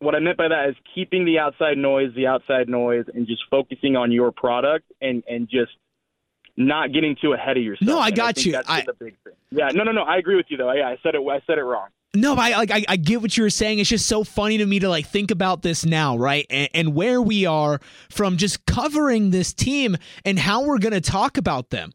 what 0.00 0.14
I 0.14 0.18
meant 0.18 0.36
by 0.36 0.48
that 0.48 0.68
is 0.68 0.76
keeping 0.94 1.24
the 1.24 1.38
outside 1.38 1.78
noise, 1.78 2.12
the 2.14 2.26
outside 2.26 2.68
noise, 2.68 3.04
and 3.14 3.26
just 3.26 3.42
focusing 3.50 3.96
on 3.96 4.12
your 4.12 4.30
product 4.32 4.84
and 5.00 5.22
and 5.28 5.48
just 5.48 5.72
not 6.56 6.92
getting 6.92 7.16
too 7.20 7.32
ahead 7.32 7.56
of 7.56 7.62
yourself. 7.62 7.86
No, 7.86 7.98
I 7.98 8.10
got 8.10 8.34
think 8.36 8.46
you. 8.46 8.52
That's 8.52 8.68
I- 8.68 8.82
the 8.86 8.94
big 8.94 9.14
thing. 9.24 9.32
Yeah, 9.50 9.68
no, 9.74 9.84
no, 9.84 9.92
no. 9.92 10.02
I 10.02 10.16
agree 10.16 10.36
with 10.36 10.46
you 10.48 10.56
though. 10.56 10.72
Yeah, 10.72 10.88
I 10.88 10.98
said 11.02 11.14
it. 11.14 11.20
I 11.20 11.40
said 11.46 11.58
it 11.58 11.62
wrong. 11.62 11.88
No, 12.14 12.34
but 12.34 12.42
I 12.52 12.56
like 12.56 12.70
I, 12.70 12.84
I 12.88 12.96
get 12.96 13.20
what 13.20 13.36
you 13.36 13.42
were 13.42 13.50
saying. 13.50 13.78
It's 13.78 13.90
just 13.90 14.06
so 14.06 14.24
funny 14.24 14.56
to 14.58 14.64
me 14.66 14.78
to 14.78 14.88
like 14.88 15.06
think 15.06 15.30
about 15.30 15.60
this 15.62 15.84
now, 15.84 16.16
right? 16.16 16.46
And, 16.48 16.68
and 16.72 16.94
where 16.94 17.20
we 17.20 17.44
are 17.44 17.78
from 18.08 18.38
just 18.38 18.64
covering 18.64 19.30
this 19.30 19.52
team 19.52 19.96
and 20.24 20.38
how 20.38 20.64
we're 20.64 20.78
going 20.78 20.94
to 20.94 21.00
talk 21.02 21.36
about 21.36 21.68
them. 21.70 21.92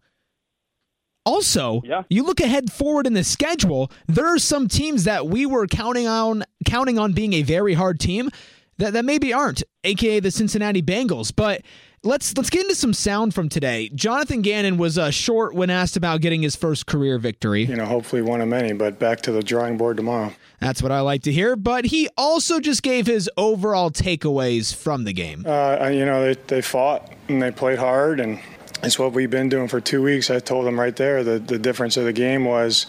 Also, 1.26 1.82
Yeah. 1.86 2.04
you 2.10 2.24
look 2.24 2.40
ahead 2.40 2.72
forward 2.72 3.06
in 3.06 3.14
the 3.14 3.24
schedule. 3.24 3.92
There 4.08 4.26
are 4.26 4.40
some 4.40 4.68
teams 4.68 5.04
that 5.04 5.28
we 5.28 5.46
were 5.46 5.68
counting 5.68 6.08
on 6.08 6.44
counting 6.66 6.98
on 6.98 7.14
being 7.14 7.34
a 7.34 7.44
very 7.44 7.74
hard 7.76 8.00
team 8.00 8.30
that, 8.78 8.94
that 8.94 9.06
maybe 9.06 9.32
aren't, 9.32 9.62
aka 9.84 10.20
the 10.20 10.32
Cincinnati 10.32 10.82
Bengals. 10.82 11.32
But 11.36 11.62
let's 12.04 12.36
let's 12.36 12.50
get 12.50 12.64
into 12.64 12.76
some 12.76 12.94
sound 12.94 13.34
from 13.34 13.50
today. 13.50 13.90
Jonathan 13.94 14.42
Gannon 14.42 14.78
was 14.78 14.98
uh, 14.98 15.12
short 15.12 15.54
when 15.54 15.70
asked 15.70 15.98
about 15.98 16.22
getting 16.22 16.42
his 16.42 16.56
first 16.56 16.86
career 16.86 17.18
victory. 17.18 17.64
you 17.66 17.76
know, 17.76 17.86
hopefully 17.86 18.22
one 18.22 18.42
of 18.42 18.48
many, 18.48 18.74
but 18.74 19.00
back 19.00 19.22
to 19.22 19.32
the 19.32 19.44
drawing 19.44 19.78
board 19.78 19.98
tomorrow. 19.98 20.34
That's 20.60 20.82
what 20.84 20.92
I 20.92 21.02
like 21.02 21.24
to 21.24 21.32
hear. 21.32 21.56
But 21.56 21.86
he 21.86 22.10
also 22.18 22.60
just 22.60 22.84
gave 22.84 23.08
his 23.08 23.30
overall 23.38 23.92
takeaways 23.92 24.74
from 24.76 25.04
the 25.04 25.14
game. 25.14 25.44
Uh, 25.46 25.90
you 25.92 26.06
know, 26.06 26.24
they, 26.24 26.40
they 26.48 26.62
fought 26.62 27.12
and 27.28 27.42
they 27.42 27.52
played 27.52 27.80
hard, 27.80 28.20
and 28.20 28.40
it's 28.84 28.98
what 28.98 29.14
we've 29.14 29.30
been 29.30 29.50
doing 29.50 29.68
for 29.68 29.80
two 29.80 30.02
weeks. 30.02 30.30
I 30.30 30.40
told 30.40 30.66
them 30.66 30.80
right 30.80 30.96
there 30.96 31.24
that 31.24 31.48
the 31.48 31.60
difference 31.60 31.98
of 31.98 32.06
the 32.06 32.14
game 32.14 32.46
was 32.46 32.86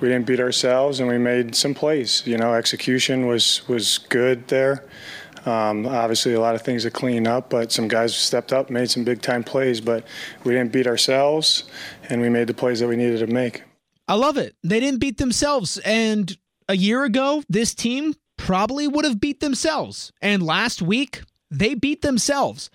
we 0.00 0.08
didn't 0.08 0.26
beat 0.26 0.40
ourselves 0.40 1.00
and 1.00 1.08
we 1.08 1.18
made 1.18 1.54
some 1.54 1.74
plays. 1.74 2.22
You 2.26 2.38
know, 2.38 2.54
execution 2.54 3.26
was 3.26 3.66
was 3.68 3.98
good 3.98 4.48
there. 4.48 4.84
Um, 5.44 5.86
obviously, 5.86 6.34
a 6.34 6.40
lot 6.40 6.54
of 6.54 6.62
things 6.62 6.84
to 6.84 6.90
clean 6.90 7.26
up, 7.26 7.50
but 7.50 7.72
some 7.72 7.88
guys 7.88 8.14
stepped 8.14 8.52
up, 8.52 8.70
made 8.70 8.90
some 8.90 9.04
big 9.04 9.22
time 9.22 9.42
plays. 9.42 9.80
But 9.80 10.06
we 10.44 10.52
didn't 10.52 10.72
beat 10.72 10.86
ourselves, 10.86 11.64
and 12.08 12.20
we 12.20 12.28
made 12.28 12.46
the 12.46 12.54
plays 12.54 12.80
that 12.80 12.88
we 12.88 12.96
needed 12.96 13.18
to 13.20 13.26
make. 13.26 13.62
I 14.08 14.14
love 14.14 14.36
it. 14.36 14.54
They 14.62 14.80
didn't 14.80 15.00
beat 15.00 15.18
themselves, 15.18 15.78
and 15.78 16.36
a 16.68 16.76
year 16.76 17.04
ago, 17.04 17.42
this 17.48 17.74
team 17.74 18.14
probably 18.36 18.88
would 18.88 19.04
have 19.04 19.20
beat 19.20 19.40
themselves. 19.40 20.12
And 20.20 20.42
last 20.42 20.82
week, 20.82 21.22
they 21.50 21.74
beat 21.74 22.02
themselves. 22.02 22.70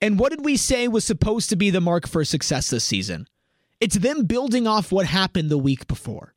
And 0.00 0.18
what 0.18 0.30
did 0.30 0.44
we 0.44 0.56
say 0.56 0.88
was 0.88 1.04
supposed 1.04 1.50
to 1.50 1.56
be 1.56 1.70
the 1.70 1.80
mark 1.80 2.06
for 2.06 2.24
success 2.24 2.70
this 2.70 2.84
season? 2.84 3.26
It's 3.80 3.96
them 3.96 4.24
building 4.24 4.66
off 4.66 4.92
what 4.92 5.06
happened 5.06 5.50
the 5.50 5.58
week 5.58 5.86
before. 5.86 6.34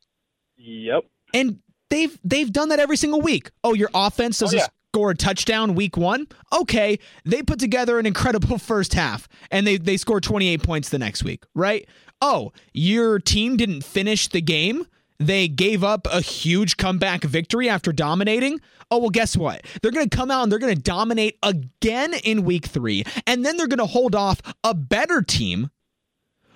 Yep. 0.56 1.04
And 1.32 1.60
they've 1.90 2.18
they've 2.24 2.50
done 2.50 2.70
that 2.70 2.80
every 2.80 2.96
single 2.96 3.20
week. 3.20 3.50
Oh, 3.62 3.74
your 3.74 3.90
offense 3.94 4.38
doesn't 4.38 4.58
Oh, 4.58 4.62
yeah. 4.62 4.68
Score 4.94 5.10
a 5.10 5.16
touchdown 5.16 5.74
week 5.74 5.96
one? 5.96 6.28
Okay. 6.52 7.00
They 7.24 7.42
put 7.42 7.58
together 7.58 7.98
an 7.98 8.06
incredible 8.06 8.58
first 8.70 8.94
half 8.94 9.26
and 9.50 9.66
they 9.66 9.76
they 9.76 9.96
score 9.96 10.20
28 10.20 10.62
points 10.62 10.90
the 10.90 11.00
next 11.00 11.24
week, 11.24 11.42
right? 11.52 11.88
Oh, 12.20 12.52
your 12.72 13.18
team 13.18 13.56
didn't 13.56 13.82
finish 13.82 14.28
the 14.28 14.40
game. 14.40 14.86
They 15.18 15.48
gave 15.48 15.82
up 15.82 16.06
a 16.12 16.20
huge 16.20 16.76
comeback 16.76 17.24
victory 17.24 17.68
after 17.68 17.92
dominating. 17.92 18.60
Oh, 18.88 18.98
well, 18.98 19.10
guess 19.10 19.36
what? 19.36 19.64
They're 19.82 19.90
going 19.90 20.08
to 20.08 20.16
come 20.16 20.30
out 20.30 20.44
and 20.44 20.52
they're 20.52 20.60
going 20.60 20.76
to 20.76 20.80
dominate 20.80 21.38
again 21.42 22.14
in 22.14 22.44
week 22.44 22.66
three. 22.66 23.02
And 23.26 23.44
then 23.44 23.56
they're 23.56 23.66
going 23.66 23.78
to 23.78 23.86
hold 23.86 24.14
off 24.14 24.40
a 24.62 24.74
better 24.74 25.22
team 25.22 25.70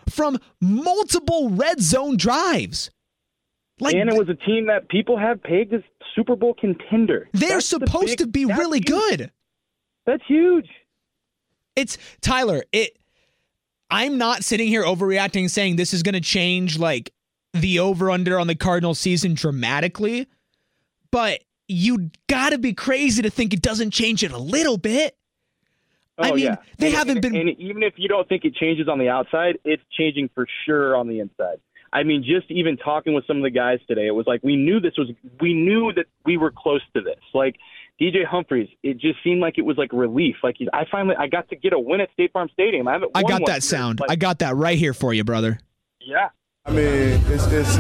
from 0.09 0.39
multiple 0.61 1.51
red 1.51 1.81
zone 1.81 2.17
drives. 2.17 2.91
Like, 3.81 3.95
and 3.95 4.11
it 4.11 4.19
was 4.19 4.29
a 4.29 4.35
team 4.35 4.67
that 4.67 4.89
people 4.89 5.17
have 5.17 5.43
pegged 5.43 5.73
as 5.73 5.83
Super 6.15 6.35
Bowl 6.37 6.55
contender. 6.55 7.29
they're 7.33 7.49
That's 7.51 7.71
the 7.71 7.79
supposed 7.87 8.07
big- 8.09 8.19
to 8.19 8.27
be 8.27 8.45
really 8.45 8.79
huge. 8.79 8.87
good. 8.89 9.31
That's 10.07 10.23
huge. 10.27 10.69
It's 11.77 11.97
Tyler, 12.21 12.65
it 12.73 12.97
I'm 13.91 14.19
not 14.19 14.43
sitting 14.45 14.69
here 14.69 14.83
overreacting 14.85 15.49
saying 15.49 15.77
this 15.77 15.95
is 15.95 16.03
going 16.03 16.15
to 16.15 16.21
change 16.21 16.79
like 16.79 17.13
the 17.55 17.79
over 17.79 18.11
under 18.11 18.39
on 18.39 18.47
the 18.47 18.55
Cardinals 18.55 18.99
season 18.99 19.35
dramatically, 19.35 20.27
but 21.11 21.43
you 21.69 22.11
got 22.29 22.51
to 22.51 22.59
be 22.59 22.73
crazy 22.75 23.23
to 23.23 23.31
think 23.31 23.55
it 23.55 23.63
doesn't 23.63 23.91
change 23.93 24.23
it 24.25 24.33
a 24.33 24.39
little 24.39 24.77
bit. 24.77 25.17
Oh, 26.19 26.25
I 26.25 26.31
Oh, 26.31 26.35
mean, 26.35 26.45
yeah. 26.45 26.57
they 26.79 26.87
And- 26.89 26.97
haven't 26.97 27.25
and- 27.25 27.33
been 27.33 27.37
And 27.37 27.51
even 27.61 27.83
if 27.83 27.95
you 27.97 28.09
don't 28.09 28.29
think 28.29 28.45
it 28.45 28.55
changes 28.57 28.89
on 28.89 28.99
the 28.99 29.09
outside, 29.09 29.59
it's 29.65 29.83
changing 29.97 30.31
for 30.35 30.47
sure 30.67 30.97
on 30.97 31.07
the 31.09 31.21
inside. 31.21 31.61
I 31.93 32.03
mean, 32.03 32.23
just 32.23 32.51
even 32.51 32.77
talking 32.77 33.15
with 33.15 33.27
some 33.27 33.39
of 33.39 33.43
the 33.43 33.51
guys 33.51 33.79
today, 33.89 34.07
it 34.07 34.15
was 34.15 34.27
like 34.27 34.43
we 34.43 34.57
knew 34.57 34.81
this 34.81 34.95
was, 34.97 35.11
we 35.41 35.55
knew 35.55 35.93
that 35.95 36.07
we 36.25 36.37
were 36.37 36.53
close 36.55 36.83
to 36.95 37.01
this. 37.01 37.21
Like 37.35 37.57
DJ 38.01 38.25
Humphries, 38.25 38.69
it 38.83 38.99
just 38.99 39.23
seemed 39.25 39.41
like 39.41 39.59
it 39.59 39.63
was 39.63 39.77
like 39.77 39.93
relief. 39.93 40.37
Like 40.43 40.57
I 40.73 40.85
finally, 40.91 41.17
I 41.19 41.27
got 41.27 41.49
to 41.49 41.57
get 41.57 41.73
a 41.73 41.79
win 41.79 42.01
at 42.01 42.11
State 42.13 42.33
Farm 42.33 42.49
Stadium. 42.53 42.87
I 42.89 42.93
haven't. 42.93 43.13
I 43.15 43.23
got 43.23 43.47
that 43.47 43.63
sound. 43.63 44.01
Like, 44.01 44.11
I 44.11 44.17
got 44.17 44.41
that 44.41 44.57
right 44.57 44.79
here 44.79 44.95
for 44.95 45.13
you, 45.13 45.25
brother. 45.25 45.59
yeah. 46.01 46.29
I 46.69 46.71
mean, 46.71 47.23
it's, 47.29 47.47
it's 47.47 47.77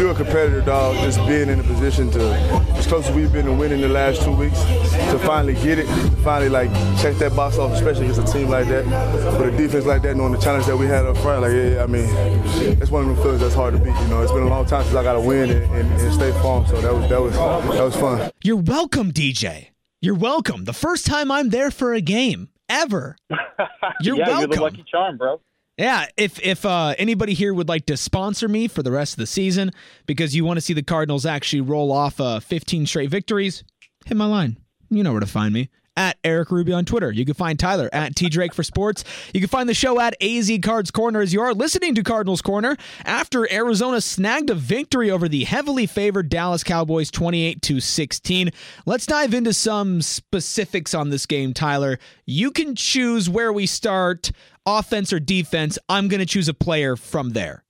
you're 0.00 0.12
a 0.12 0.14
competitor, 0.14 0.62
dog. 0.62 0.96
Just 1.04 1.18
being 1.26 1.50
in 1.50 1.60
a 1.60 1.62
position 1.62 2.10
to, 2.12 2.32
as 2.72 2.86
close 2.86 3.06
as 3.06 3.14
we've 3.14 3.30
been 3.30 3.44
to 3.44 3.52
winning 3.52 3.82
the 3.82 3.88
last 3.88 4.22
two 4.22 4.32
weeks, 4.32 4.58
to 4.64 5.18
finally 5.18 5.52
get 5.52 5.78
it, 5.78 5.84
to 5.84 6.16
finally 6.22 6.48
like 6.48 6.72
check 7.02 7.16
that 7.16 7.36
box 7.36 7.58
off, 7.58 7.72
especially 7.72 8.06
against 8.06 8.26
a 8.26 8.32
team 8.32 8.48
like 8.48 8.66
that, 8.68 8.86
with 9.38 9.52
a 9.52 9.56
defense 9.58 9.84
like 9.84 10.00
that, 10.02 10.16
knowing 10.16 10.32
the 10.32 10.38
challenge 10.38 10.64
that 10.64 10.76
we 10.76 10.86
had 10.86 11.04
up 11.04 11.18
front. 11.18 11.42
Like, 11.42 11.52
yeah, 11.52 11.82
I 11.82 11.86
mean, 11.86 12.06
it's 12.80 12.90
one 12.90 13.02
of 13.02 13.08
them 13.08 13.16
feelings 13.22 13.42
that's 13.42 13.54
hard 13.54 13.74
to 13.74 13.78
beat. 13.78 13.94
You 14.00 14.08
know, 14.08 14.22
it's 14.22 14.32
been 14.32 14.44
a 14.44 14.48
long 14.48 14.64
time 14.64 14.84
since 14.84 14.96
I 14.96 15.02
got 15.02 15.16
a 15.16 15.20
win 15.20 15.50
in, 15.50 15.62
in, 15.74 15.92
in 15.92 16.12
State 16.12 16.32
Farm, 16.36 16.66
so 16.66 16.80
that 16.80 16.94
was 16.94 17.10
that 17.10 17.20
was 17.20 17.34
that 17.34 17.84
was 17.84 17.94
fun. 17.94 18.30
You're 18.42 18.56
welcome, 18.56 19.12
DJ. 19.12 19.68
You're 20.00 20.14
welcome. 20.14 20.64
The 20.64 20.72
first 20.72 21.04
time 21.04 21.30
I'm 21.30 21.50
there 21.50 21.70
for 21.70 21.92
a 21.92 22.00
game 22.00 22.48
ever. 22.70 23.16
You're 24.00 24.16
yeah, 24.16 24.28
welcome. 24.28 24.50
you're 24.50 24.56
the 24.56 24.62
lucky 24.62 24.84
charm, 24.90 25.18
bro. 25.18 25.40
Yeah, 25.76 26.06
if 26.16 26.38
if 26.40 26.64
uh, 26.64 26.94
anybody 26.98 27.34
here 27.34 27.52
would 27.52 27.68
like 27.68 27.86
to 27.86 27.96
sponsor 27.96 28.48
me 28.48 28.68
for 28.68 28.82
the 28.82 28.92
rest 28.92 29.14
of 29.14 29.18
the 29.18 29.26
season 29.26 29.72
because 30.06 30.34
you 30.34 30.44
want 30.44 30.56
to 30.56 30.60
see 30.60 30.72
the 30.72 30.84
Cardinals 30.84 31.26
actually 31.26 31.62
roll 31.62 31.90
off 31.90 32.20
uh, 32.20 32.38
15 32.38 32.86
straight 32.86 33.10
victories, 33.10 33.64
hit 34.06 34.16
my 34.16 34.26
line. 34.26 34.56
You 34.88 35.02
know 35.02 35.10
where 35.10 35.20
to 35.20 35.26
find 35.26 35.52
me. 35.52 35.70
At 35.96 36.18
Erik 36.24 36.50
Ruby 36.50 36.72
on 36.72 36.84
Twitter. 36.84 37.12
You 37.12 37.24
can 37.24 37.34
find 37.34 37.56
Tyler 37.56 37.88
at 37.92 38.16
T 38.16 38.28
Drake 38.28 38.52
for 38.52 38.64
Sports. 38.64 39.04
You 39.32 39.40
can 39.40 39.48
find 39.48 39.68
the 39.68 39.74
show 39.74 40.00
at 40.00 40.20
AZ 40.20 40.50
Cards 40.60 40.90
Corner 40.90 41.20
as 41.20 41.32
you 41.32 41.40
are 41.40 41.54
listening 41.54 41.94
to 41.94 42.02
Cardinals 42.02 42.42
Corner 42.42 42.76
after 43.04 43.50
Arizona 43.52 44.00
snagged 44.00 44.50
a 44.50 44.54
victory 44.54 45.10
over 45.10 45.28
the 45.28 45.44
heavily 45.44 45.86
favored 45.86 46.28
Dallas 46.28 46.64
Cowboys 46.64 47.12
28 47.12 47.62
to 47.62 47.78
16. 47.78 48.50
Let's 48.86 49.06
dive 49.06 49.34
into 49.34 49.52
some 49.52 50.02
specifics 50.02 50.94
on 50.94 51.10
this 51.10 51.26
game, 51.26 51.54
Tyler. 51.54 52.00
You 52.26 52.50
can 52.50 52.74
choose 52.74 53.30
where 53.30 53.52
we 53.52 53.66
start, 53.66 54.32
offense 54.66 55.12
or 55.12 55.20
defense. 55.20 55.78
I'm 55.88 56.08
going 56.08 56.20
to 56.20 56.26
choose 56.26 56.48
a 56.48 56.54
player 56.54 56.96
from 56.96 57.30
there. 57.30 57.62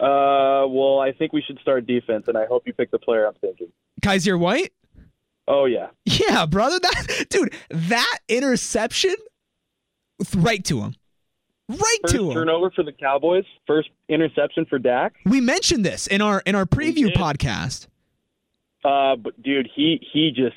Uh, 0.00 0.66
well, 0.68 0.98
I 1.00 1.12
think 1.16 1.32
we 1.32 1.42
should 1.42 1.58
start 1.60 1.86
defense, 1.86 2.24
and 2.28 2.36
I 2.36 2.46
hope 2.46 2.64
you 2.66 2.74
pick 2.74 2.90
the 2.90 2.98
player 2.98 3.26
I'm 3.26 3.34
thinking. 3.34 3.68
Kyzir 4.02 4.38
White? 4.38 4.72
Oh 5.48 5.64
yeah, 5.66 5.88
Yeah, 6.04 6.46
brother. 6.46 6.78
That 6.80 7.26
dude, 7.30 7.54
that 7.70 8.18
interception 8.28 9.14
right 10.36 10.64
to 10.64 10.80
him. 10.80 10.94
Right 11.68 11.98
first 12.02 12.14
to 12.14 12.28
him. 12.30 12.34
turnover 12.34 12.70
for 12.70 12.84
the 12.84 12.92
Cowboys, 12.92 13.44
first 13.66 13.90
interception 14.08 14.66
for 14.66 14.78
Dak. 14.78 15.14
We 15.24 15.40
mentioned 15.40 15.84
this 15.84 16.06
in 16.06 16.20
our 16.20 16.40
in 16.46 16.54
our 16.54 16.64
preview 16.64 17.12
podcast. 17.12 17.88
Uh, 18.84 19.16
but 19.16 19.40
dude, 19.42 19.68
he 19.74 20.00
he 20.12 20.30
just 20.30 20.56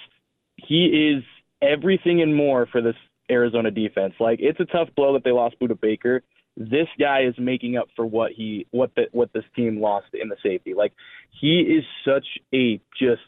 he 0.55 1.13
is 1.15 1.23
everything 1.61 2.21
and 2.21 2.35
more 2.35 2.67
for 2.67 2.81
this 2.81 2.95
Arizona 3.29 3.71
defense. 3.71 4.13
Like 4.19 4.39
it's 4.41 4.59
a 4.59 4.65
tough 4.65 4.89
blow 4.95 5.13
that 5.13 5.23
they 5.23 5.31
lost 5.31 5.59
Budda 5.59 5.79
Baker. 5.79 6.21
This 6.57 6.87
guy 6.99 7.23
is 7.23 7.35
making 7.37 7.77
up 7.77 7.87
for 7.95 8.05
what 8.05 8.31
he 8.31 8.67
what 8.71 8.93
the 8.95 9.05
what 9.11 9.33
this 9.33 9.45
team 9.55 9.79
lost 9.81 10.07
in 10.13 10.29
the 10.29 10.37
safety. 10.43 10.73
Like 10.73 10.93
he 11.39 11.61
is 11.61 11.83
such 12.05 12.25
a 12.53 12.79
just 12.99 13.21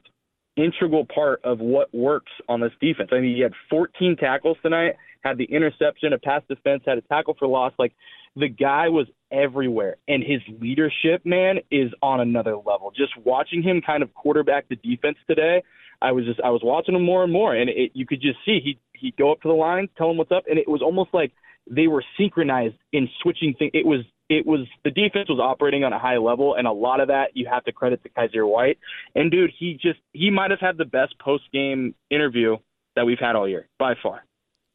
integral 0.57 1.05
part 1.05 1.41
of 1.43 1.59
what 1.59 1.93
works 1.93 2.31
on 2.49 2.61
this 2.61 2.71
defense. 2.81 3.09
I 3.11 3.19
mean, 3.19 3.35
he 3.35 3.41
had 3.41 3.53
14 3.69 4.17
tackles 4.17 4.57
tonight, 4.61 4.95
had 5.21 5.37
the 5.37 5.45
interception, 5.45 6.13
a 6.13 6.19
pass 6.19 6.41
defense, 6.47 6.83
had 6.85 6.97
a 6.97 7.01
tackle 7.01 7.35
for 7.37 7.47
loss. 7.47 7.73
Like 7.79 7.93
the 8.35 8.49
guy 8.49 8.89
was 8.89 9.07
everywhere, 9.31 9.97
and 10.07 10.23
his 10.23 10.41
leadership, 10.59 11.25
man, 11.25 11.59
is 11.69 11.91
on 12.01 12.19
another 12.19 12.55
level. 12.55 12.91
Just 12.95 13.13
watching 13.23 13.63
him 13.63 13.81
kind 13.85 14.03
of 14.03 14.13
quarterback 14.13 14.67
the 14.69 14.75
defense 14.77 15.17
today, 15.27 15.63
I 16.01 16.11
was 16.11 16.25
just 16.25 16.39
I 16.41 16.49
was 16.49 16.61
watching 16.63 16.95
him 16.95 17.03
more 17.03 17.23
and 17.23 17.31
more, 17.31 17.55
and 17.55 17.69
it, 17.69 17.91
you 17.93 18.05
could 18.05 18.21
just 18.21 18.39
see 18.45 18.59
he 18.63 18.79
he'd 18.93 19.17
go 19.17 19.31
up 19.31 19.41
to 19.41 19.47
the 19.47 19.53
line, 19.53 19.87
tell 19.97 20.09
him 20.09 20.17
what's 20.17 20.31
up, 20.31 20.43
and 20.49 20.57
it 20.57 20.67
was 20.67 20.81
almost 20.81 21.13
like 21.13 21.31
they 21.69 21.87
were 21.87 22.03
synchronized 22.17 22.75
in 22.91 23.07
switching 23.21 23.53
things. 23.53 23.71
It 23.73 23.85
was 23.85 24.01
it 24.31 24.45
was 24.47 24.65
the 24.85 24.91
defense 24.91 25.27
was 25.27 25.39
operating 25.41 25.83
on 25.83 25.91
a 25.91 25.99
high 25.99 26.17
level, 26.17 26.55
and 26.55 26.65
a 26.65 26.71
lot 26.71 27.01
of 27.01 27.09
that 27.09 27.31
you 27.35 27.47
have 27.51 27.65
to 27.65 27.73
credit 27.73 28.01
to 28.03 28.09
Kyzir 28.09 28.49
White. 28.49 28.79
And 29.13 29.29
dude, 29.29 29.51
he 29.59 29.73
just 29.73 29.99
he 30.13 30.29
might 30.29 30.51
have 30.51 30.61
had 30.61 30.77
the 30.77 30.85
best 30.85 31.19
post 31.19 31.43
game 31.51 31.93
interview 32.09 32.55
that 32.95 33.05
we've 33.05 33.19
had 33.19 33.35
all 33.35 33.47
year 33.47 33.67
by 33.77 33.95
far. 34.01 34.23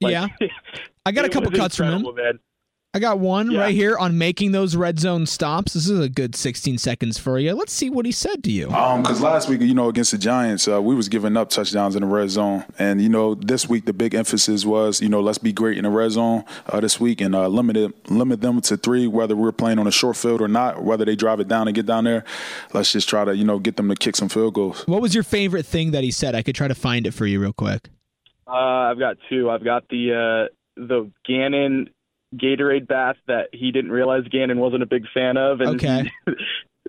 Like, 0.02 0.12
yeah. 0.12 0.26
I 1.06 1.12
got 1.12 1.24
a 1.24 1.30
couple 1.30 1.50
cuts 1.52 1.76
from 1.76 2.04
him. 2.04 2.14
Man. 2.14 2.38
I 2.96 2.98
got 2.98 3.18
one 3.18 3.50
Yeah. 3.50 3.60
right 3.60 3.74
here 3.74 3.98
on 3.98 4.16
making 4.16 4.52
those 4.52 4.74
red 4.74 4.98
zone 4.98 5.26
stops. 5.26 5.74
This 5.74 5.86
is 5.86 6.00
a 6.00 6.08
good 6.08 6.34
16 6.34 6.78
seconds 6.78 7.18
for 7.18 7.38
you. 7.38 7.52
Let's 7.52 7.74
see 7.74 7.90
what 7.90 8.06
he 8.06 8.10
said 8.12 8.42
to 8.44 8.50
you. 8.50 8.70
Um, 8.70 9.02
because 9.02 9.20
last 9.20 9.50
week, 9.50 9.60
you 9.60 9.74
know, 9.74 9.90
against 9.90 10.12
the 10.12 10.18
Giants, 10.18 10.66
uh, 10.66 10.80
we 10.80 10.94
was 10.94 11.10
giving 11.10 11.36
up 11.36 11.50
touchdowns 11.50 11.94
in 11.94 12.00
the 12.00 12.06
red 12.08 12.30
zone, 12.30 12.64
and 12.78 13.02
you 13.02 13.10
know, 13.10 13.34
this 13.34 13.68
week 13.68 13.84
the 13.84 13.92
big 13.92 14.14
emphasis 14.14 14.64
was, 14.64 15.02
you 15.02 15.10
know, 15.10 15.20
let's 15.20 15.36
be 15.36 15.52
great 15.52 15.76
in 15.76 15.84
the 15.84 15.90
red 15.90 16.12
zone 16.12 16.42
uh, 16.70 16.80
this 16.80 16.98
week 16.98 17.20
and 17.20 17.34
uh, 17.34 17.46
limit 17.48 17.76
it, 17.76 18.10
limit 18.10 18.40
them 18.40 18.62
to 18.62 18.78
three, 18.78 19.06
whether 19.06 19.36
we're 19.36 19.52
playing 19.52 19.78
on 19.78 19.86
a 19.86 19.92
short 19.92 20.16
field 20.16 20.40
or 20.40 20.48
not, 20.48 20.82
whether 20.82 21.04
they 21.04 21.16
drive 21.16 21.38
it 21.38 21.48
down 21.48 21.68
and 21.68 21.74
get 21.74 21.84
down 21.84 22.04
there. 22.04 22.24
Let's 22.72 22.92
just 22.92 23.10
try 23.10 23.26
to, 23.26 23.36
you 23.36 23.44
know, 23.44 23.58
get 23.58 23.76
them 23.76 23.90
to 23.90 23.94
kick 23.94 24.16
some 24.16 24.30
field 24.30 24.54
goals. 24.54 24.84
What 24.86 25.02
was 25.02 25.14
your 25.14 25.22
favorite 25.24 25.66
thing 25.66 25.90
that 25.90 26.02
he 26.02 26.10
said? 26.10 26.34
I 26.34 26.40
could 26.42 26.54
try 26.54 26.68
to 26.68 26.74
find 26.74 27.06
it 27.06 27.12
for 27.12 27.26
you 27.26 27.40
real 27.42 27.52
quick. 27.52 27.90
Uh, 28.48 28.52
I've 28.54 28.98
got 28.98 29.18
two. 29.28 29.50
I've 29.50 29.64
got 29.64 29.86
the 29.90 30.48
uh, 30.48 30.54
the 30.78 31.10
Gannon 31.26 31.90
Gatorade 32.34 32.88
bath 32.88 33.16
that 33.26 33.48
he 33.52 33.70
didn't 33.70 33.92
realize 33.92 34.24
Gannon 34.30 34.58
wasn't 34.58 34.82
a 34.82 34.86
big 34.86 35.04
fan 35.14 35.36
of, 35.36 35.60
and 35.60 35.76
Okay. 35.76 36.10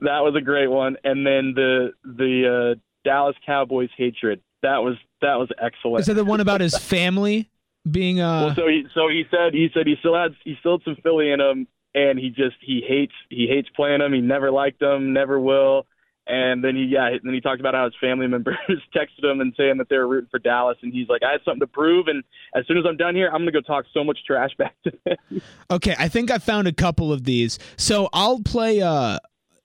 that 0.01 0.19
was 0.19 0.35
a 0.35 0.41
great 0.41 0.67
one. 0.67 0.97
And 1.03 1.25
then 1.25 1.53
the 1.55 1.91
the 2.03 2.75
uh, 2.75 2.79
Dallas 3.03 3.35
Cowboys 3.45 3.89
hatred 3.97 4.41
that 4.63 4.77
was 4.79 4.95
that 5.21 5.35
was 5.35 5.49
excellent. 5.61 6.01
Is 6.01 6.07
that 6.07 6.15
the 6.15 6.25
one 6.25 6.39
about 6.39 6.61
his 6.61 6.77
family 6.77 7.49
being 7.89 8.19
uh 8.19 8.47
well, 8.47 8.55
so 8.55 8.67
he 8.67 8.85
so 8.93 9.07
he 9.07 9.23
said 9.31 9.53
he 9.53 9.69
said 9.73 9.87
he 9.87 9.95
still 9.99 10.15
had 10.15 10.35
he 10.43 10.55
still 10.59 10.73
had 10.79 10.83
some 10.83 10.97
Philly 11.03 11.31
in 11.31 11.39
him, 11.39 11.67
and 11.95 12.19
he 12.19 12.29
just 12.29 12.55
he 12.61 12.83
hates 12.85 13.13
he 13.29 13.47
hates 13.47 13.69
playing 13.75 13.99
them. 13.99 14.13
He 14.13 14.21
never 14.21 14.51
liked 14.51 14.79
them, 14.79 15.13
never 15.13 15.39
will. 15.39 15.85
And 16.27 16.63
then 16.63 16.75
he, 16.75 16.83
yeah, 16.83 17.09
then 17.23 17.33
he 17.33 17.41
talked 17.41 17.59
about 17.59 17.73
how 17.73 17.85
his 17.85 17.93
family 18.01 18.27
members 18.35 18.57
texted 18.95 19.23
him 19.23 19.39
and 19.39 19.53
saying 19.57 19.77
that 19.77 19.89
they 19.89 19.97
were 19.97 20.07
rooting 20.07 20.29
for 20.29 20.39
Dallas, 20.39 20.77
and 20.81 20.93
he's 20.93 21.07
like, 21.07 21.23
I 21.23 21.31
have 21.31 21.41
something 21.45 21.61
to 21.61 21.67
prove, 21.67 22.07
and 22.07 22.23
as 22.55 22.65
soon 22.67 22.77
as 22.77 22.85
I'm 22.87 22.97
done 22.97 23.15
here, 23.15 23.27
I'm 23.27 23.41
gonna 23.41 23.51
go 23.51 23.61
talk 23.61 23.85
so 23.93 24.03
much 24.03 24.19
trash 24.25 24.51
back 24.57 24.75
to 24.83 24.91
them. 25.05 25.41
Okay, 25.71 25.95
I 25.97 26.07
think 26.07 26.31
I 26.31 26.37
found 26.37 26.67
a 26.67 26.73
couple 26.73 27.11
of 27.11 27.23
these. 27.23 27.59
So 27.77 28.09
I'll 28.13 28.41
play 28.41 28.81
uh 28.81 29.19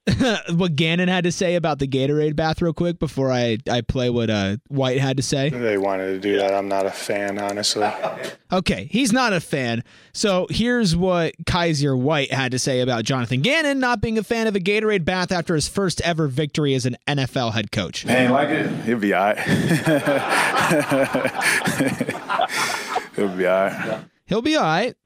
what 0.55 0.75
Gannon 0.75 1.09
had 1.09 1.23
to 1.25 1.33
say 1.33 1.55
about 1.55 1.79
the 1.79 1.87
Gatorade 1.87 2.35
bath 2.35 2.61
real 2.61 2.73
quick 2.73 2.99
before 2.99 3.31
I, 3.31 3.59
I 3.71 3.83
play 3.83 4.11
what 4.11 4.31
uh, 4.31 4.57
White 4.67 4.99
had 4.99 5.17
to 5.19 5.23
say. 5.23 5.49
They 5.51 5.79
wanted 5.79 6.07
to 6.15 6.19
do 6.19 6.39
that. 6.39 6.53
I'm 6.53 6.67
not 6.67 6.87
a 6.87 6.91
fan, 6.91 7.39
honestly. 7.39 7.89
Okay, 8.51 8.89
he's 8.91 9.13
not 9.13 9.33
a 9.33 9.39
fan. 9.41 9.85
So 10.13 10.49
here's 10.51 10.97
what 10.97 11.35
Kyzir 11.45 11.97
White 11.97 12.33
had 12.33 12.51
to 12.51 12.59
say 12.59 12.81
about 12.81 13.05
Jonathan 13.05 13.43
Gannon 13.43 13.79
not 13.79 14.01
being 14.01 14.19
a 14.19 14.25
fan 14.25 14.49
of 14.49 14.57
a 14.57 14.61
Gatorade 14.61 15.05
bath 15.05 15.31
after 15.31 15.55
his 15.55 15.69
first 15.69 16.01
ever 16.01 16.27
victory 16.27 16.75
as 16.75 16.85
an 16.85 16.97
NFL 17.07 17.53
head 17.53 17.71
coach. 17.71 18.05
Ain't 18.07 18.33
like 18.33 18.49
it. 18.51 18.71
He'll 18.85 18.99
be 18.99 19.15
all 19.15 19.23
right. 19.23 19.39
He'll 23.15 23.29
be 23.29 23.47
all 23.47 23.55
right. 23.55 24.05
He'll 24.27 24.43
be 24.43 24.57
all 24.57 24.65
right. 24.65 24.97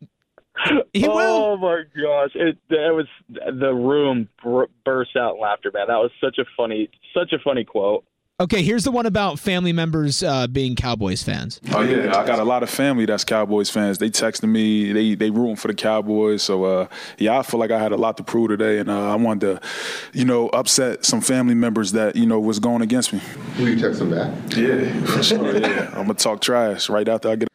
He 0.92 1.06
oh 1.06 1.56
my 1.56 1.82
gosh, 1.94 2.30
it 2.34 2.56
that 2.70 2.94
was 2.94 3.06
the 3.28 3.74
room 3.74 4.28
br- 4.42 4.64
burst 4.84 5.16
out 5.16 5.34
in 5.34 5.40
laughter, 5.40 5.70
man. 5.72 5.88
That 5.88 5.98
was 5.98 6.10
such 6.20 6.38
a 6.38 6.44
funny, 6.56 6.90
such 7.14 7.32
a 7.32 7.38
funny 7.38 7.64
quote. 7.64 8.04
Okay, 8.38 8.62
here's 8.62 8.84
the 8.84 8.90
one 8.90 9.06
about 9.06 9.38
family 9.38 9.72
members 9.72 10.22
uh, 10.22 10.46
being 10.46 10.76
Cowboys 10.76 11.22
fans. 11.22 11.58
Oh 11.72 11.80
yeah, 11.80 12.18
I 12.18 12.26
got 12.26 12.38
a 12.38 12.44
lot 12.44 12.62
of 12.62 12.68
family 12.68 13.06
that's 13.06 13.24
Cowboys 13.24 13.70
fans. 13.70 13.96
They 13.96 14.10
texting 14.10 14.50
me, 14.50 14.92
they 14.92 15.14
they 15.14 15.30
rooting 15.30 15.56
for 15.56 15.68
the 15.68 15.74
Cowboys. 15.74 16.42
So 16.42 16.64
uh, 16.64 16.88
yeah, 17.16 17.38
I 17.38 17.42
feel 17.42 17.58
like 17.58 17.70
I 17.70 17.78
had 17.78 17.92
a 17.92 17.96
lot 17.96 18.18
to 18.18 18.22
prove 18.22 18.50
today, 18.50 18.78
and 18.78 18.90
uh, 18.90 19.10
I 19.10 19.14
wanted 19.14 19.40
to, 19.40 19.68
you 20.12 20.26
know, 20.26 20.48
upset 20.50 21.06
some 21.06 21.22
family 21.22 21.54
members 21.54 21.92
that 21.92 22.14
you 22.14 22.26
know 22.26 22.38
was 22.38 22.58
going 22.58 22.82
against 22.82 23.14
me. 23.14 23.22
Will 23.58 23.70
you 23.70 23.80
text 23.80 24.00
them 24.00 24.10
back? 24.10 24.34
Yeah, 24.54 25.04
for 25.06 25.22
sure. 25.22 25.56
Yeah, 25.56 25.88
I'm 25.94 26.02
gonna 26.02 26.14
talk 26.14 26.42
trash 26.42 26.90
right 26.90 27.08
after 27.08 27.30
I 27.30 27.36
get. 27.36 27.48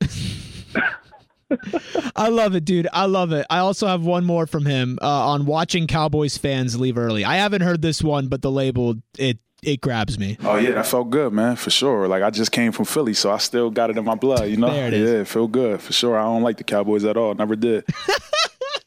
I 2.16 2.28
love 2.28 2.54
it, 2.54 2.64
dude. 2.64 2.88
I 2.92 3.06
love 3.06 3.32
it. 3.32 3.46
I 3.50 3.58
also 3.58 3.86
have 3.86 4.02
one 4.04 4.24
more 4.24 4.46
from 4.46 4.66
him 4.66 4.98
uh, 5.02 5.28
on 5.28 5.46
watching 5.46 5.86
Cowboys 5.86 6.36
fans 6.38 6.78
leave 6.78 6.98
early. 6.98 7.24
I 7.24 7.36
haven't 7.36 7.62
heard 7.62 7.82
this 7.82 8.02
one, 8.02 8.28
but 8.28 8.42
the 8.42 8.50
label 8.50 8.96
it 9.18 9.38
it 9.62 9.80
grabs 9.80 10.18
me. 10.18 10.38
Oh 10.42 10.56
yeah, 10.56 10.70
that 10.72 10.86
felt 10.86 11.10
good, 11.10 11.32
man, 11.32 11.56
for 11.56 11.70
sure. 11.70 12.08
Like 12.08 12.22
I 12.22 12.30
just 12.30 12.52
came 12.52 12.72
from 12.72 12.86
Philly, 12.86 13.14
so 13.14 13.30
I 13.30 13.38
still 13.38 13.70
got 13.70 13.90
it 13.90 13.98
in 13.98 14.04
my 14.04 14.14
blood. 14.14 14.48
You 14.48 14.56
know, 14.56 14.70
There 14.70 14.88
it 14.88 14.94
is. 14.94 15.10
yeah, 15.10 15.16
it 15.18 15.28
feel 15.28 15.48
good 15.48 15.82
for 15.82 15.92
sure. 15.92 16.18
I 16.18 16.22
don't 16.22 16.42
like 16.42 16.56
the 16.56 16.64
Cowboys 16.64 17.04
at 17.04 17.16
all. 17.16 17.34
Never 17.34 17.56
did. 17.56 17.84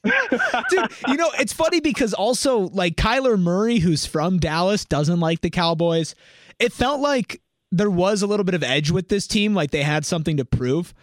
Dude, 0.70 0.88
you 1.08 1.15
know, 1.15 1.32
it's 1.39 1.53
funny 1.53 1.79
because 1.79 2.13
also 2.13 2.70
like 2.70 2.96
Kyler 2.96 3.39
Murray, 3.39 3.79
who's 3.79 4.05
from 4.05 4.38
Dallas, 4.38 4.84
doesn't 4.84 5.20
like 5.20 5.41
the 5.41 5.50
Cowboys. 5.50 6.13
It 6.60 6.74
felt 6.74 7.00
like 7.00 7.41
there 7.72 7.89
was 7.89 8.22
a 8.22 8.27
little 8.27 8.43
bit 8.43 8.53
of 8.55 8.63
edge 8.63 8.91
with 8.91 9.08
this 9.08 9.27
team, 9.27 9.53
like 9.53 9.72
they 9.72 9.82
had 9.84 10.05
something 10.05 10.38
to 10.38 10.46
prove. 10.46 10.93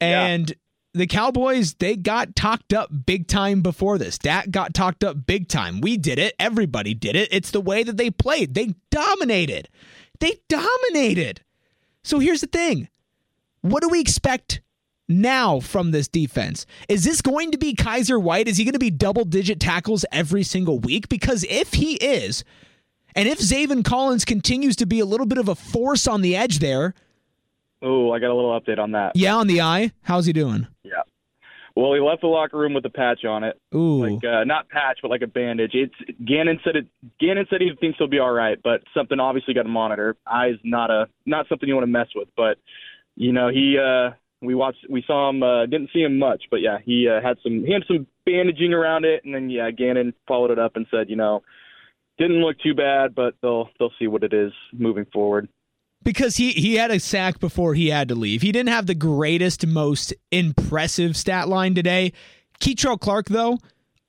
And 0.00 0.52
the 0.94 1.06
Cowboys, 1.06 1.74
they 1.74 1.96
got 1.96 2.36
talked 2.36 2.72
up 2.72 2.88
big 3.04 3.26
time 3.26 3.60
before 3.62 3.98
this. 3.98 4.16
Dak 4.16 4.50
got 4.50 4.74
talked 4.74 5.02
up 5.02 5.26
big 5.26 5.48
time. 5.48 5.80
We 5.80 5.96
did 5.96 6.18
it. 6.18 6.34
Everybody 6.38 6.94
did 6.94 7.16
it. 7.16 7.28
It's 7.32 7.50
the 7.50 7.60
way 7.60 7.82
that 7.82 7.96
they 7.96 8.10
played. 8.10 8.54
They 8.54 8.74
dominated. 8.90 9.68
They 10.20 10.38
dominated. 10.48 11.42
So 12.04 12.20
here's 12.20 12.40
the 12.40 12.46
thing. 12.46 12.88
What 13.60 13.82
do 13.82 13.88
we 13.88 14.00
expect 14.00 14.60
now 15.08 15.58
from 15.58 15.90
this 15.90 16.06
defense? 16.06 16.64
Is 16.88 17.04
this 17.04 17.20
going 17.20 17.50
to 17.50 17.58
be 17.58 17.74
Kyzir 17.74 18.22
White? 18.22 18.46
Is 18.46 18.56
he 18.56 18.64
going 18.64 18.74
to 18.74 18.78
be 18.78 18.90
double 18.90 19.24
digit 19.24 19.58
tackles 19.58 20.04
every 20.12 20.44
single 20.44 20.78
week? 20.78 21.08
Because 21.08 21.44
if 21.48 21.74
he 21.74 21.94
is, 21.94 22.44
and 23.16 23.28
if 23.28 23.38
Zaven 23.38 23.84
Collins 23.84 24.24
continues 24.24 24.76
to 24.76 24.86
be 24.86 25.00
a 25.00 25.04
little 25.04 25.26
bit 25.26 25.38
of 25.38 25.48
a 25.48 25.54
force 25.54 26.06
on 26.06 26.20
the 26.20 26.36
edge 26.36 26.60
there, 26.60 26.94
Oh, 27.84 28.12
I 28.12 28.18
got 28.18 28.30
a 28.30 28.34
little 28.34 28.58
update 28.58 28.78
on 28.78 28.92
that. 28.92 29.12
yeah, 29.14 29.36
on 29.36 29.46
the 29.46 29.60
eye, 29.60 29.92
how's 30.02 30.26
he 30.26 30.32
doing? 30.32 30.66
Yeah. 30.82 31.02
Well, 31.76 31.92
he 31.92 32.00
left 32.00 32.20
the 32.20 32.28
locker 32.28 32.56
room 32.56 32.72
with 32.72 32.84
a 32.86 32.90
patch 32.90 33.24
on 33.24 33.42
it, 33.44 33.60
Ooh. 33.74 34.06
like 34.06 34.24
uh, 34.24 34.44
not 34.44 34.68
patch, 34.68 35.00
but 35.02 35.10
like 35.10 35.22
a 35.22 35.26
bandage. 35.26 35.72
It's 35.74 35.94
Gannon 36.24 36.60
said 36.64 36.76
it. 36.76 36.86
Gannon 37.20 37.46
said 37.50 37.60
he 37.60 37.70
thinks 37.80 37.98
he'll 37.98 38.06
be 38.06 38.20
all 38.20 38.30
right, 38.32 38.58
but 38.62 38.82
something 38.96 39.18
obviously 39.20 39.54
got 39.54 39.64
to 39.64 39.68
monitor. 39.68 40.16
Eyes 40.26 40.54
not 40.62 40.90
a 40.90 41.08
not 41.26 41.46
something 41.48 41.68
you 41.68 41.74
want 41.74 41.82
to 41.82 41.90
mess 41.90 42.08
with, 42.14 42.28
but 42.36 42.58
you 43.16 43.32
know 43.32 43.48
he. 43.48 43.78
uh 43.78 44.14
we 44.44 44.54
watched, 44.54 44.84
we 44.90 45.02
saw 45.06 45.30
him, 45.30 45.42
uh, 45.42 45.64
didn't 45.64 45.88
see 45.92 46.02
him 46.02 46.18
much, 46.18 46.44
but 46.50 46.60
yeah, 46.60 46.76
he 46.84 47.08
uh, 47.08 47.26
had 47.26 47.38
some, 47.42 47.64
he 47.64 47.72
had 47.72 47.82
some 47.88 48.06
bandaging 48.26 48.74
around 48.74 49.06
it, 49.06 49.24
and 49.24 49.34
then 49.34 49.48
yeah, 49.48 49.70
Gannon 49.70 50.12
followed 50.28 50.50
it 50.50 50.58
up 50.58 50.76
and 50.76 50.86
said, 50.90 51.08
you 51.08 51.16
know, 51.16 51.42
didn't 52.18 52.42
look 52.42 52.58
too 52.60 52.74
bad, 52.74 53.14
but 53.14 53.34
they'll 53.42 53.68
they'll 53.78 53.92
see 53.98 54.06
what 54.06 54.22
it 54.22 54.32
is 54.32 54.52
moving 54.72 55.06
forward. 55.12 55.48
Because 56.04 56.36
he 56.36 56.52
he 56.52 56.74
had 56.74 56.90
a 56.90 57.00
sack 57.00 57.40
before 57.40 57.74
he 57.74 57.88
had 57.88 58.08
to 58.08 58.14
leave. 58.14 58.42
He 58.42 58.52
didn't 58.52 58.68
have 58.68 58.86
the 58.86 58.94
greatest, 58.94 59.66
most 59.66 60.12
impressive 60.30 61.16
stat 61.16 61.48
line 61.48 61.74
today. 61.74 62.12
Kei'Trel 62.60 63.00
Clark, 63.00 63.26
though, 63.26 63.58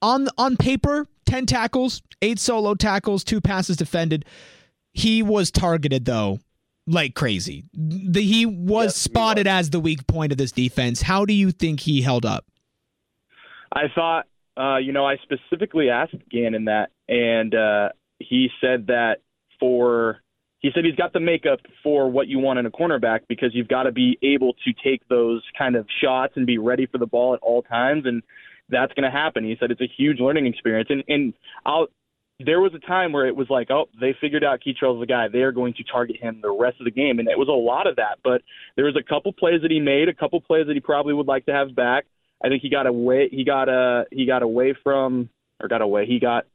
on 0.01 0.27
on 0.37 0.57
paper, 0.57 1.07
ten 1.25 1.45
tackles, 1.45 2.01
eight 2.21 2.39
solo 2.39 2.75
tackles, 2.75 3.23
two 3.23 3.41
passes 3.41 3.77
defended. 3.77 4.25
He 4.93 5.23
was 5.23 5.51
targeted 5.51 6.05
though, 6.05 6.39
like 6.87 7.15
crazy. 7.15 7.65
The, 7.73 8.21
he 8.21 8.45
was 8.45 8.85
Yes, 8.85 9.03
he 9.03 9.09
spotted 9.09 9.47
as 9.47 9.69
the 9.69 9.79
weak 9.79 10.07
point 10.07 10.31
of 10.31 10.37
this 10.37 10.51
defense. 10.51 11.01
How 11.01 11.25
do 11.25 11.33
you 11.33 11.51
think 11.51 11.81
he 11.81 12.01
held 12.01 12.25
up? 12.25 12.45
I 13.73 13.89
thought, 13.93 14.27
uh, 14.57 14.77
you 14.77 14.93
know, 14.93 15.05
I 15.05 15.17
specifically 15.17 15.89
asked 15.89 16.15
Gannon 16.29 16.65
that, 16.65 16.91
and 17.09 17.53
uh, 17.53 17.89
he 18.19 18.49
said 18.61 18.87
that 18.87 19.17
for 19.59 20.21
he 20.65 20.71
said 20.73 20.83
he's 20.83 20.95
got 20.95 21.13
the 21.13 21.19
makeup 21.19 21.59
for 21.83 22.09
what 22.09 22.27
you 22.27 22.39
want 22.39 22.57
in 22.57 22.65
a 22.65 22.71
cornerback 22.71 23.19
because 23.29 23.51
you've 23.53 23.67
got 23.67 23.83
to 23.83 23.91
be 23.91 24.17
able 24.23 24.53
to 24.65 24.73
take 24.83 25.07
those 25.09 25.43
kind 25.55 25.75
of 25.75 25.85
shots 26.01 26.33
and 26.37 26.47
be 26.47 26.57
ready 26.57 26.87
for 26.87 26.97
the 26.97 27.05
ball 27.05 27.35
at 27.35 27.39
all 27.43 27.61
times, 27.61 28.07
and 28.07 28.23
that's 28.67 28.91
going 28.93 29.03
to 29.03 29.11
happen. 29.11 29.43
He 29.43 29.55
said 29.59 29.69
it's 29.69 29.81
a 29.81 29.91
huge 29.95 30.19
learning 30.19 30.47
experience, 30.47 30.89
and 30.89 31.03
and 31.07 31.33
I'll. 31.67 31.87
There 32.39 32.59
was 32.59 32.73
a 32.73 32.85
time 32.85 33.13
where 33.13 33.27
it 33.27 33.35
was 33.35 33.47
like, 33.49 33.69
oh, 33.69 33.85
they 34.01 34.13
figured 34.19 34.43
out 34.43 34.59
Kei'Trel's 34.59 34.99
the 34.99 35.05
guy. 35.05 35.27
They 35.31 35.43
are 35.43 35.53
going 35.53 35.73
to 35.75 35.83
target 35.83 36.17
him 36.19 36.39
the 36.41 36.51
rest 36.51 36.81
of 36.81 36.85
the 36.85 36.91
game, 36.91 37.19
and 37.19 37.29
it 37.29 37.37
was 37.37 37.47
a 37.47 37.51
lot 37.51 37.87
of 37.87 37.95
that. 37.97 38.17
But 38.23 38.41
there 38.75 38.85
was 38.85 38.97
a 38.99 39.07
couple 39.07 39.31
plays 39.33 39.61
that 39.61 39.71
he 39.71 39.79
made, 39.79 40.09
a 40.09 40.15
couple 40.15 40.41
plays 40.41 40.65
that 40.65 40.73
he 40.73 40.81
probably 40.81 41.13
would 41.13 41.27
like 41.27 41.45
to 41.45 41.53
have 41.53 41.73
back. 41.75 42.05
I 42.43 42.49
think 42.49 42.61
he 42.61 42.69
got 42.69 42.87
away. 42.87 43.29
He 43.31 43.45
got 43.45 43.69
uh 43.69 44.05
he 44.11 44.25
got 44.25 44.41
away 44.41 44.75
from 44.83 45.29
or 45.61 45.67
got 45.67 45.83
away. 45.83 46.07
He 46.07 46.19
got. 46.19 46.45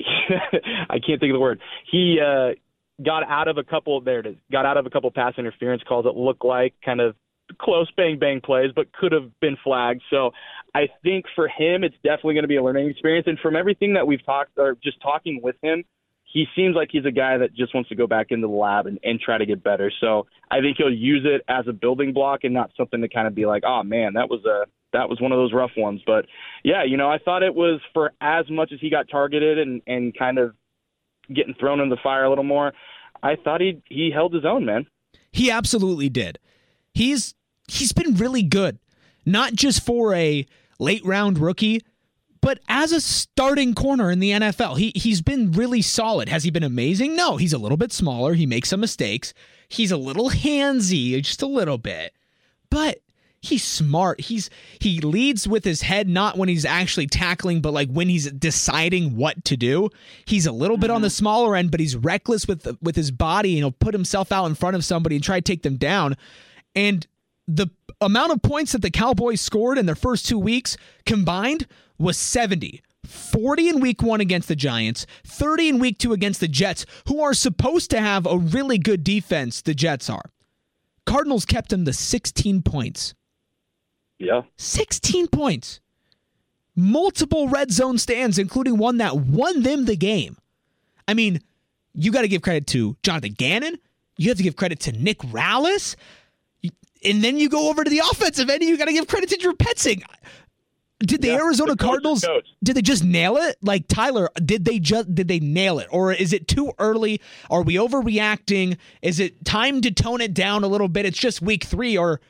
I 0.00 0.98
can't 1.06 1.20
think 1.20 1.30
of 1.30 1.34
the 1.34 1.40
word. 1.40 1.60
He 1.92 2.18
uh 2.18 2.54
got 3.04 3.28
out 3.28 3.48
of 3.48 3.58
a 3.58 3.64
couple. 3.64 4.00
There 4.00 4.20
it 4.20 4.26
is. 4.26 4.36
Got 4.50 4.66
out 4.66 4.76
of 4.76 4.86
a 4.86 4.90
couple 4.90 5.10
pass 5.10 5.34
interference 5.38 5.82
calls 5.86 6.04
that 6.04 6.16
looked 6.16 6.44
like 6.44 6.74
kind 6.84 7.00
of 7.00 7.14
close 7.60 7.90
bang 7.96 8.18
bang 8.18 8.40
plays, 8.44 8.70
but 8.74 8.92
could 8.92 9.12
have 9.12 9.30
been 9.40 9.56
flagged. 9.62 10.02
So 10.10 10.32
I 10.74 10.88
think 11.02 11.24
for 11.34 11.48
him, 11.48 11.84
it's 11.84 11.96
definitely 12.02 12.34
going 12.34 12.44
to 12.44 12.48
be 12.48 12.56
a 12.56 12.62
learning 12.62 12.88
experience. 12.88 13.26
And 13.26 13.38
from 13.38 13.56
everything 13.56 13.94
that 13.94 14.06
we've 14.06 14.24
talked 14.24 14.52
or 14.58 14.76
just 14.82 15.00
talking 15.00 15.40
with 15.42 15.56
him, 15.62 15.84
he 16.24 16.44
seems 16.54 16.76
like 16.76 16.88
he's 16.92 17.06
a 17.06 17.10
guy 17.10 17.38
that 17.38 17.54
just 17.54 17.74
wants 17.74 17.88
to 17.88 17.94
go 17.94 18.06
back 18.06 18.26
into 18.30 18.46
the 18.46 18.52
lab 18.52 18.86
and, 18.86 18.98
and 19.02 19.18
try 19.18 19.38
to 19.38 19.46
get 19.46 19.64
better. 19.64 19.90
So 19.98 20.26
I 20.50 20.60
think 20.60 20.76
he'll 20.76 20.92
use 20.92 21.24
it 21.24 21.42
as 21.48 21.66
a 21.66 21.72
building 21.72 22.12
block 22.12 22.40
and 22.44 22.52
not 22.52 22.70
something 22.76 23.00
to 23.00 23.08
kind 23.08 23.26
of 23.26 23.34
be 23.34 23.46
like, 23.46 23.62
oh 23.66 23.82
man, 23.82 24.12
that 24.14 24.28
was 24.28 24.44
a 24.44 24.66
that 24.92 25.08
was 25.08 25.20
one 25.20 25.32
of 25.32 25.38
those 25.38 25.52
rough 25.52 25.70
ones. 25.76 26.02
But 26.06 26.26
yeah, 26.64 26.84
you 26.84 26.96
know, 26.96 27.10
I 27.10 27.18
thought 27.18 27.42
it 27.42 27.54
was 27.54 27.80
for 27.94 28.12
as 28.20 28.44
much 28.50 28.72
as 28.72 28.80
he 28.80 28.90
got 28.90 29.08
targeted 29.10 29.58
and 29.58 29.80
and 29.86 30.16
kind 30.16 30.38
of 30.38 30.54
getting 31.32 31.54
thrown 31.54 31.80
in 31.80 31.88
the 31.88 31.98
fire 32.02 32.24
a 32.24 32.28
little 32.28 32.44
more. 32.44 32.72
I 33.22 33.36
thought 33.36 33.60
he 33.60 33.82
he 33.88 34.10
held 34.12 34.32
his 34.32 34.44
own, 34.44 34.64
man. 34.64 34.86
He 35.32 35.50
absolutely 35.50 36.08
did. 36.08 36.38
He's 36.92 37.34
he's 37.66 37.92
been 37.92 38.14
really 38.14 38.42
good, 38.42 38.78
not 39.26 39.54
just 39.54 39.84
for 39.84 40.14
a 40.14 40.46
late 40.78 41.04
round 41.04 41.38
rookie, 41.38 41.82
but 42.40 42.60
as 42.68 42.92
a 42.92 43.00
starting 43.00 43.74
corner 43.74 44.10
in 44.10 44.20
the 44.20 44.30
NFL. 44.30 44.78
He 44.78 44.92
he's 44.94 45.20
been 45.20 45.52
really 45.52 45.82
solid. 45.82 46.28
Has 46.28 46.44
he 46.44 46.50
been 46.50 46.62
amazing? 46.62 47.16
No, 47.16 47.36
he's 47.36 47.52
a 47.52 47.58
little 47.58 47.76
bit 47.76 47.92
smaller. 47.92 48.34
He 48.34 48.46
makes 48.46 48.68
some 48.68 48.80
mistakes. 48.80 49.34
He's 49.68 49.92
a 49.92 49.96
little 49.96 50.30
handsy, 50.30 51.20
just 51.22 51.42
a 51.42 51.46
little 51.46 51.78
bit. 51.78 52.14
But 52.70 53.00
he's 53.40 53.64
smart. 53.64 54.20
He's 54.20 54.50
he 54.80 55.00
leads 55.00 55.46
with 55.46 55.64
his 55.64 55.82
head 55.82 56.08
not 56.08 56.36
when 56.36 56.48
he's 56.48 56.64
actually 56.64 57.06
tackling, 57.06 57.60
but 57.60 57.72
like 57.72 57.90
when 57.90 58.08
he's 58.08 58.30
deciding 58.30 59.16
what 59.16 59.44
to 59.46 59.56
do. 59.56 59.90
He's 60.24 60.46
a 60.46 60.52
little 60.52 60.76
bit 60.76 60.90
on 60.90 61.02
the 61.02 61.08
mm-hmm. 61.08 61.12
smaller 61.12 61.56
end, 61.56 61.70
but 61.70 61.80
he's 61.80 61.96
reckless 61.96 62.46
with 62.46 62.66
with 62.82 62.96
his 62.96 63.10
body 63.10 63.50
and 63.52 63.58
he'll 63.58 63.72
put 63.72 63.94
himself 63.94 64.32
out 64.32 64.46
in 64.46 64.54
front 64.54 64.76
of 64.76 64.84
somebody 64.84 65.16
and 65.16 65.24
try 65.24 65.38
to 65.38 65.42
take 65.42 65.62
them 65.62 65.76
down. 65.76 66.16
And 66.74 67.06
the 67.46 67.68
amount 68.00 68.32
of 68.32 68.42
points 68.42 68.72
that 68.72 68.82
the 68.82 68.90
Cowboys 68.90 69.40
scored 69.40 69.78
in 69.78 69.86
their 69.86 69.94
first 69.94 70.26
two 70.26 70.38
weeks 70.38 70.76
combined 71.06 71.66
was 71.98 72.16
70. 72.16 72.82
40 73.06 73.68
in 73.68 73.80
week 73.80 74.02
one 74.02 74.20
against 74.20 74.48
the 74.48 74.56
Giants, 74.56 75.06
30 75.24 75.68
in 75.68 75.78
week 75.78 75.98
two 75.98 76.12
against 76.12 76.40
the 76.40 76.48
Jets, 76.48 76.84
who 77.06 77.22
are 77.22 77.32
supposed 77.32 77.90
to 77.90 78.00
have 78.00 78.26
a 78.26 78.36
really 78.36 78.76
good 78.76 79.02
defense, 79.02 79.62
the 79.62 79.74
Jets 79.74 80.10
are. 80.10 80.30
Cardinals 81.06 81.46
kept 81.46 81.70
them 81.70 81.86
to 81.86 81.92
16 81.92 82.60
points. 82.62 83.14
Yeah. 84.18 84.42
16 84.56 85.28
points. 85.28 85.80
Multiple 86.76 87.48
red 87.48 87.72
zone 87.72 87.98
stands, 87.98 88.38
including 88.38 88.78
one 88.78 88.98
that 88.98 89.16
won 89.16 89.62
them 89.62 89.84
the 89.84 89.96
game. 89.96 90.36
I 91.08 91.14
mean, 91.14 91.40
you 91.94 92.12
got 92.12 92.22
to 92.22 92.28
give 92.28 92.42
credit 92.42 92.66
to 92.68 92.96
Jonathan 93.02 93.32
Gannon. 93.32 93.78
You 94.16 94.28
have 94.28 94.36
to 94.36 94.42
give 94.44 94.56
credit 94.56 94.80
to 94.80 94.92
Nick 94.92 95.18
Rallis. 95.18 95.96
And 97.04 97.22
then 97.22 97.38
you 97.38 97.48
go 97.48 97.68
over 97.70 97.84
to 97.84 97.90
the 97.90 98.00
offensive 98.00 98.48
end 98.50 98.60
and 98.62 98.68
you 98.68 98.76
got 98.76 98.86
to 98.86 98.92
give 98.92 99.06
credit 99.06 99.28
to 99.30 99.36
Drew 99.36 99.54
Petzing. 99.54 100.02
Did 101.00 101.22
the 101.22 101.28
Yeah, 101.28 101.36
Arizona 101.36 101.72
the 101.72 101.76
Cardinals 101.76 102.24
coach. 102.24 102.48
did 102.62 102.76
they 102.76 102.82
just 102.82 103.04
nail 103.04 103.36
it? 103.36 103.56
Like 103.62 103.86
Tyler, 103.86 104.28
did 104.44 104.64
they 104.64 104.80
just 104.80 105.14
did 105.14 105.28
they 105.28 105.38
nail 105.38 105.78
it 105.78 105.86
or 105.92 106.12
is 106.12 106.32
it 106.32 106.48
too 106.48 106.72
early? 106.80 107.20
Are 107.50 107.62
we 107.62 107.74
overreacting? 107.76 108.76
Is 109.00 109.20
it 109.20 109.44
time 109.44 109.80
to 109.82 109.92
tone 109.92 110.20
it 110.20 110.34
down 110.34 110.64
a 110.64 110.66
little 110.68 110.88
bit? 110.88 111.06
It's 111.06 111.18
just 111.18 111.40
week 111.40 111.62
3 111.62 111.96
or 111.96 112.20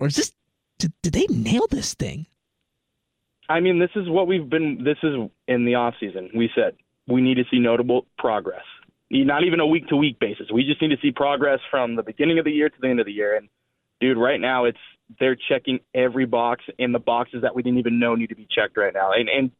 or 0.00 0.08
is 0.08 0.16
this 0.16 0.32
did, 0.84 0.92
did 1.02 1.12
they 1.14 1.26
nail 1.34 1.66
this 1.70 1.94
thing? 1.94 2.26
I 3.48 3.60
mean, 3.60 3.78
this 3.78 3.90
is 3.96 4.08
what 4.08 4.26
we've 4.26 4.48
been. 4.48 4.84
This 4.84 4.98
is 5.02 5.14
in 5.48 5.64
the 5.64 5.76
off 5.76 5.94
season. 5.98 6.30
We 6.34 6.50
said 6.54 6.76
we 7.06 7.22
need 7.22 7.36
to 7.36 7.44
see 7.50 7.58
notable 7.58 8.06
progress. 8.18 8.64
Not 9.10 9.44
even 9.44 9.60
a 9.60 9.66
week 9.66 9.86
to 9.88 9.96
week 9.96 10.18
basis. 10.18 10.46
We 10.52 10.64
just 10.64 10.80
need 10.82 10.88
to 10.88 11.00
see 11.00 11.10
progress 11.10 11.60
from 11.70 11.96
the 11.96 12.02
beginning 12.02 12.38
of 12.38 12.44
the 12.44 12.50
year 12.50 12.68
to 12.68 12.76
the 12.80 12.88
end 12.88 13.00
of 13.00 13.06
the 13.06 13.12
year. 13.12 13.36
And 13.36 13.48
dude, 14.00 14.18
right 14.18 14.40
now 14.40 14.64
it's 14.64 14.78
they're 15.20 15.36
checking 15.36 15.80
every 15.94 16.26
box 16.26 16.64
in 16.78 16.92
the 16.92 16.98
boxes 16.98 17.42
that 17.42 17.54
we 17.54 17.62
didn't 17.62 17.78
even 17.78 17.98
know 17.98 18.14
need 18.14 18.28
to 18.28 18.36
be 18.36 18.48
checked 18.50 18.76
right 18.76 18.92
now. 18.92 19.12
And 19.12 19.28
and 19.28 19.50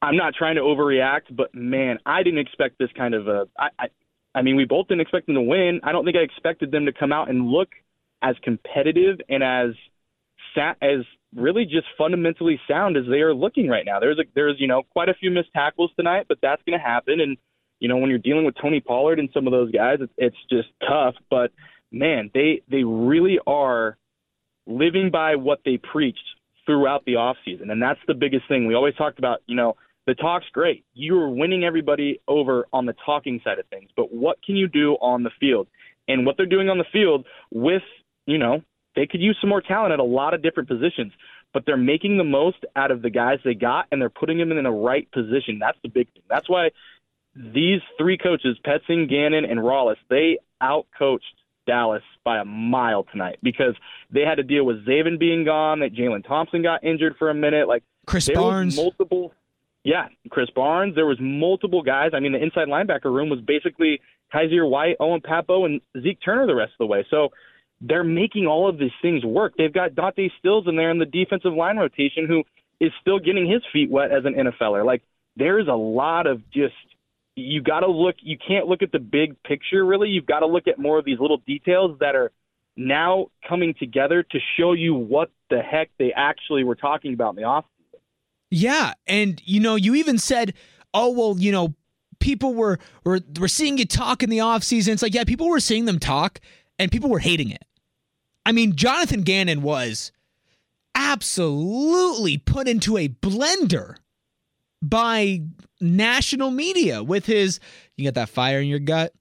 I'm 0.00 0.16
not 0.16 0.34
trying 0.34 0.54
to 0.54 0.62
overreact, 0.62 1.34
but 1.34 1.54
man, 1.54 1.98
I 2.06 2.22
didn't 2.22 2.40
expect 2.40 2.78
this 2.78 2.90
kind 2.96 3.14
of 3.14 3.28
a. 3.28 3.48
I 3.58 3.68
I, 3.78 3.86
I 4.34 4.42
mean, 4.42 4.56
we 4.56 4.64
both 4.64 4.88
didn't 4.88 5.02
expect 5.02 5.26
them 5.26 5.34
to 5.34 5.42
win. 5.42 5.80
I 5.82 5.92
don't 5.92 6.06
think 6.06 6.16
I 6.16 6.20
expected 6.20 6.70
them 6.70 6.86
to 6.86 6.92
come 6.92 7.12
out 7.12 7.28
and 7.28 7.48
look 7.48 7.68
as 8.22 8.36
competitive 8.42 9.18
and 9.28 9.42
as 9.42 9.70
sa- 10.54 10.74
as 10.82 11.04
really 11.34 11.64
just 11.64 11.86
fundamentally 11.96 12.60
sound 12.68 12.96
as 12.96 13.04
they 13.08 13.20
are 13.20 13.34
looking 13.34 13.68
right 13.68 13.84
now. 13.86 14.00
There's 14.00 14.18
a, 14.18 14.24
there's 14.34 14.56
you 14.58 14.66
know 14.66 14.82
quite 14.90 15.08
a 15.08 15.14
few 15.14 15.30
missed 15.30 15.52
tackles 15.52 15.90
tonight, 15.96 16.26
but 16.28 16.38
that's 16.42 16.62
going 16.66 16.78
to 16.78 16.84
happen. 16.84 17.20
And 17.20 17.36
you 17.78 17.88
know 17.88 17.96
when 17.96 18.10
you're 18.10 18.18
dealing 18.18 18.44
with 18.44 18.56
Tony 18.60 18.80
Pollard 18.80 19.18
and 19.18 19.28
some 19.32 19.46
of 19.46 19.52
those 19.52 19.70
guys, 19.70 19.98
it's, 20.00 20.12
it's 20.16 20.36
just 20.50 20.68
tough. 20.80 21.14
But 21.30 21.52
man, 21.92 22.30
they 22.34 22.62
they 22.70 22.84
really 22.84 23.38
are 23.46 23.96
living 24.66 25.10
by 25.10 25.36
what 25.36 25.60
they 25.64 25.78
preached 25.78 26.18
throughout 26.66 27.04
the 27.04 27.16
off 27.16 27.36
season, 27.44 27.70
and 27.70 27.82
that's 27.82 28.00
the 28.06 28.14
biggest 28.14 28.46
thing. 28.48 28.66
We 28.66 28.74
always 28.74 28.94
talked 28.94 29.18
about 29.18 29.40
you 29.46 29.56
know 29.56 29.76
the 30.06 30.14
talk's 30.14 30.46
great. 30.52 30.84
You're 30.94 31.28
winning 31.28 31.64
everybody 31.64 32.20
over 32.26 32.66
on 32.72 32.86
the 32.86 32.94
talking 33.04 33.40
side 33.44 33.58
of 33.58 33.66
things, 33.66 33.90
but 33.96 34.12
what 34.12 34.42
can 34.42 34.56
you 34.56 34.68
do 34.68 34.94
on 34.94 35.22
the 35.22 35.30
field? 35.38 35.68
And 36.08 36.26
what 36.26 36.36
they're 36.36 36.46
doing 36.46 36.68
on 36.68 36.78
the 36.78 36.84
field 36.92 37.26
with 37.52 37.82
you 38.26 38.38
know 38.38 38.62
they 38.96 39.06
could 39.06 39.20
use 39.20 39.36
some 39.40 39.50
more 39.50 39.60
talent 39.60 39.92
at 39.92 39.98
a 39.98 40.04
lot 40.04 40.34
of 40.34 40.42
different 40.42 40.68
positions, 40.68 41.12
but 41.52 41.64
they're 41.66 41.76
making 41.76 42.18
the 42.18 42.24
most 42.24 42.64
out 42.76 42.90
of 42.90 43.02
the 43.02 43.10
guys 43.10 43.38
they 43.44 43.54
got 43.54 43.86
and 43.90 44.00
they're 44.00 44.10
putting 44.10 44.38
them 44.38 44.52
in 44.52 44.62
the 44.62 44.70
right 44.70 45.10
position. 45.12 45.58
That's 45.58 45.78
the 45.82 45.88
big 45.88 46.12
thing. 46.12 46.22
That's 46.28 46.48
why 46.48 46.70
these 47.34 47.80
three 47.98 48.18
coaches, 48.18 48.58
Petzing, 48.64 49.08
Gannon, 49.08 49.44
and 49.44 49.60
Rallis, 49.60 49.96
they 50.08 50.38
outcoached 50.62 51.20
Dallas 51.66 52.02
by 52.24 52.38
a 52.38 52.44
mile 52.44 53.04
tonight 53.04 53.38
because 53.42 53.74
they 54.10 54.22
had 54.22 54.36
to 54.36 54.42
deal 54.42 54.64
with 54.64 54.84
Zaven 54.86 55.18
being 55.18 55.44
gone, 55.44 55.80
that 55.80 55.94
Jalen 55.94 56.26
Thompson 56.26 56.62
got 56.62 56.82
injured 56.84 57.16
for 57.18 57.30
a 57.30 57.34
minute. 57.34 57.68
Like 57.68 57.84
Krys 58.06 58.32
Barnes. 58.34 58.76
multiple 58.76 59.32
yeah, 59.84 60.08
Krys 60.28 60.52
Barnes. 60.54 60.94
There 60.94 61.06
was 61.06 61.18
multiple 61.20 61.82
guys. 61.82 62.10
I 62.12 62.20
mean, 62.20 62.32
the 62.32 62.42
inside 62.42 62.68
linebacker 62.68 63.04
room 63.04 63.30
was 63.30 63.40
basically 63.40 64.00
Kyzir 64.32 64.68
White, 64.68 64.96
Owen 65.00 65.20
Pappoe, 65.20 65.64
and 65.64 65.80
Zeke 66.02 66.18
Turner 66.22 66.46
the 66.46 66.54
rest 66.54 66.72
of 66.72 66.78
the 66.78 66.86
way. 66.86 67.06
So 67.10 67.30
they're 67.80 68.04
making 68.04 68.46
all 68.46 68.68
of 68.68 68.78
these 68.78 68.90
things 69.00 69.24
work. 69.24 69.54
They've 69.56 69.72
got 69.72 69.94
Dante 69.94 70.28
Stills 70.38 70.66
in 70.68 70.76
there 70.76 70.90
in 70.90 70.98
the 70.98 71.06
defensive 71.06 71.54
line 71.54 71.76
rotation 71.76 72.26
who 72.26 72.44
is 72.78 72.92
still 73.00 73.18
getting 73.18 73.48
his 73.50 73.62
feet 73.72 73.90
wet 73.90 74.10
as 74.10 74.24
an 74.24 74.34
NFLer. 74.34 74.84
Like 74.84 75.02
there's 75.36 75.68
a 75.68 75.74
lot 75.74 76.26
of 76.26 76.42
just 76.50 76.74
you 77.36 77.62
got 77.62 77.80
to 77.80 77.90
look. 77.90 78.16
You 78.20 78.36
can't 78.36 78.66
look 78.66 78.82
at 78.82 78.92
the 78.92 78.98
big 78.98 79.42
picture 79.42 79.84
really. 79.84 80.08
You've 80.08 80.26
got 80.26 80.40
to 80.40 80.46
look 80.46 80.66
at 80.66 80.78
more 80.78 80.98
of 80.98 81.04
these 81.04 81.18
little 81.18 81.38
details 81.46 81.98
that 82.00 82.14
are 82.14 82.32
now 82.76 83.28
coming 83.48 83.74
together 83.78 84.22
to 84.22 84.38
show 84.58 84.72
you 84.72 84.94
what 84.94 85.30
the 85.48 85.60
heck 85.60 85.90
they 85.98 86.12
actually 86.14 86.64
were 86.64 86.74
talking 86.74 87.14
about 87.14 87.30
in 87.30 87.36
the 87.36 87.44
off. 87.44 87.64
Yeah, 88.50 88.94
and 89.06 89.40
you 89.44 89.60
know, 89.60 89.76
you 89.76 89.94
even 89.94 90.18
said, 90.18 90.54
"Oh, 90.92 91.10
well, 91.10 91.36
you 91.38 91.52
know, 91.52 91.74
people 92.18 92.52
were 92.52 92.78
were 93.04 93.20
were 93.38 93.48
seeing 93.48 93.78
you 93.78 93.86
talk 93.86 94.22
in 94.22 94.30
the 94.30 94.38
offseason." 94.38 94.88
It's 94.88 95.02
like, 95.02 95.14
yeah, 95.14 95.24
people 95.24 95.48
were 95.48 95.60
seeing 95.60 95.84
them 95.84 95.98
talk 95.98 96.40
and 96.80 96.90
people 96.90 97.10
were 97.10 97.20
hating 97.20 97.50
it. 97.50 97.62
I 98.44 98.52
mean, 98.52 98.76
Jonathan 98.76 99.22
Gannon 99.22 99.62
was 99.62 100.12
absolutely 100.94 102.38
put 102.38 102.68
into 102.68 102.96
a 102.96 103.08
blender 103.08 103.96
by 104.82 105.42
national 105.80 106.50
media 106.50 107.02
with 107.02 107.26
his 107.26 107.60
you 107.96 108.04
got 108.04 108.14
that 108.14 108.28
fire 108.28 108.60
in 108.60 108.68
your 108.68 108.78
gut? 108.78 109.12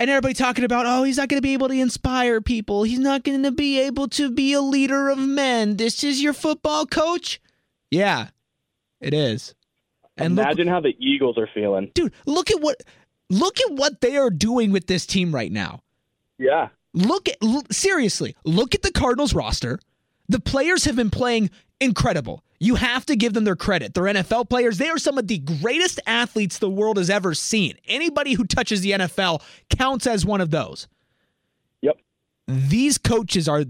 And 0.00 0.08
everybody 0.08 0.34
talking 0.34 0.64
about 0.64 0.86
oh 0.86 1.02
he's 1.02 1.16
not 1.16 1.28
going 1.28 1.38
to 1.38 1.46
be 1.46 1.54
able 1.54 1.68
to 1.68 1.74
inspire 1.74 2.40
people. 2.40 2.84
He's 2.84 2.98
not 3.00 3.24
going 3.24 3.42
to 3.42 3.52
be 3.52 3.80
able 3.80 4.08
to 4.08 4.30
be 4.30 4.52
a 4.52 4.60
leader 4.60 5.08
of 5.08 5.18
men. 5.18 5.76
This 5.76 6.04
is 6.04 6.22
your 6.22 6.32
football 6.32 6.86
coach. 6.86 7.40
Yeah 7.90 8.28
it 9.00 9.14
is. 9.14 9.54
And 10.16 10.34
look, 10.34 10.44
Imagine 10.44 10.68
how 10.68 10.80
the 10.80 10.96
Eagles 10.98 11.38
are 11.38 11.48
feeling. 11.52 11.90
dude 11.94 12.12
look 12.26 12.50
at 12.50 12.60
what 12.60 12.82
look 13.30 13.60
at 13.60 13.72
what 13.72 14.00
they 14.00 14.16
are 14.16 14.30
doing 14.30 14.72
with 14.72 14.86
this 14.86 15.06
team 15.06 15.34
right 15.34 15.52
now. 15.52 15.80
Yeah. 16.38 16.68
Look 16.94 17.28
at 17.28 17.36
l- 17.42 17.62
seriously 17.70 18.34
look 18.44 18.74
at 18.74 18.82
the 18.82 18.92
cardinals 18.92 19.34
roster. 19.34 19.78
The 20.28 20.40
players 20.40 20.84
have 20.84 20.96
been 20.96 21.10
playing 21.10 21.50
incredible. 21.80 22.42
You 22.60 22.74
have 22.74 23.06
to 23.06 23.14
give 23.16 23.34
them 23.34 23.44
their 23.44 23.56
credit. 23.56 23.94
They're 23.94 24.04
nfl 24.04 24.48
players. 24.48 24.78
They 24.78 24.88
are 24.88 24.98
some 24.98 25.16
of 25.16 25.28
the 25.28 25.38
greatest 25.38 26.00
athletes 26.06 26.58
the 26.58 26.68
world 26.68 26.96
has 26.96 27.08
ever 27.08 27.32
seen. 27.34 27.74
Anybody 27.86 28.34
who 28.34 28.44
touches 28.44 28.80
the 28.80 28.90
nfl 28.92 29.40
counts 29.70 30.06
as 30.06 30.26
one 30.26 30.40
of 30.40 30.50
those. 30.50 30.88
Yep. 31.82 31.98
these 32.48 32.98
coaches 32.98 33.48
are 33.48 33.64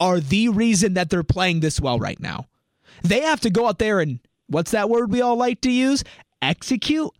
are 0.00 0.20
the 0.20 0.48
reason 0.48 0.94
that 0.94 1.10
they're 1.10 1.22
playing 1.24 1.60
this 1.60 1.80
well 1.80 1.98
right 1.98 2.18
now. 2.20 2.46
They 3.02 3.20
have 3.20 3.40
to 3.40 3.50
go 3.50 3.66
out 3.68 3.78
there 3.78 4.00
and 4.00 4.18
what's 4.48 4.70
that 4.72 4.88
word 4.90 5.10
we 5.12 5.22
all 5.22 5.36
like 5.36 5.60
to 5.62 5.70
use? 5.70 6.02
Execute? 6.42 7.10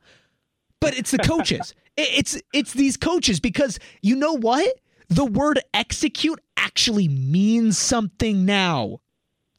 But 0.80 0.96
it's 0.98 1.10
the 1.10 1.18
coaches. 1.18 1.74
It's 2.00 2.40
it's 2.52 2.74
these 2.74 2.96
coaches 2.96 3.40
because 3.40 3.80
you 4.02 4.14
know 4.14 4.34
what 4.34 4.72
the 5.08 5.24
word 5.24 5.60
execute 5.74 6.40
actually 6.56 7.08
means 7.08 7.78
something 7.78 8.44
now 8.44 9.00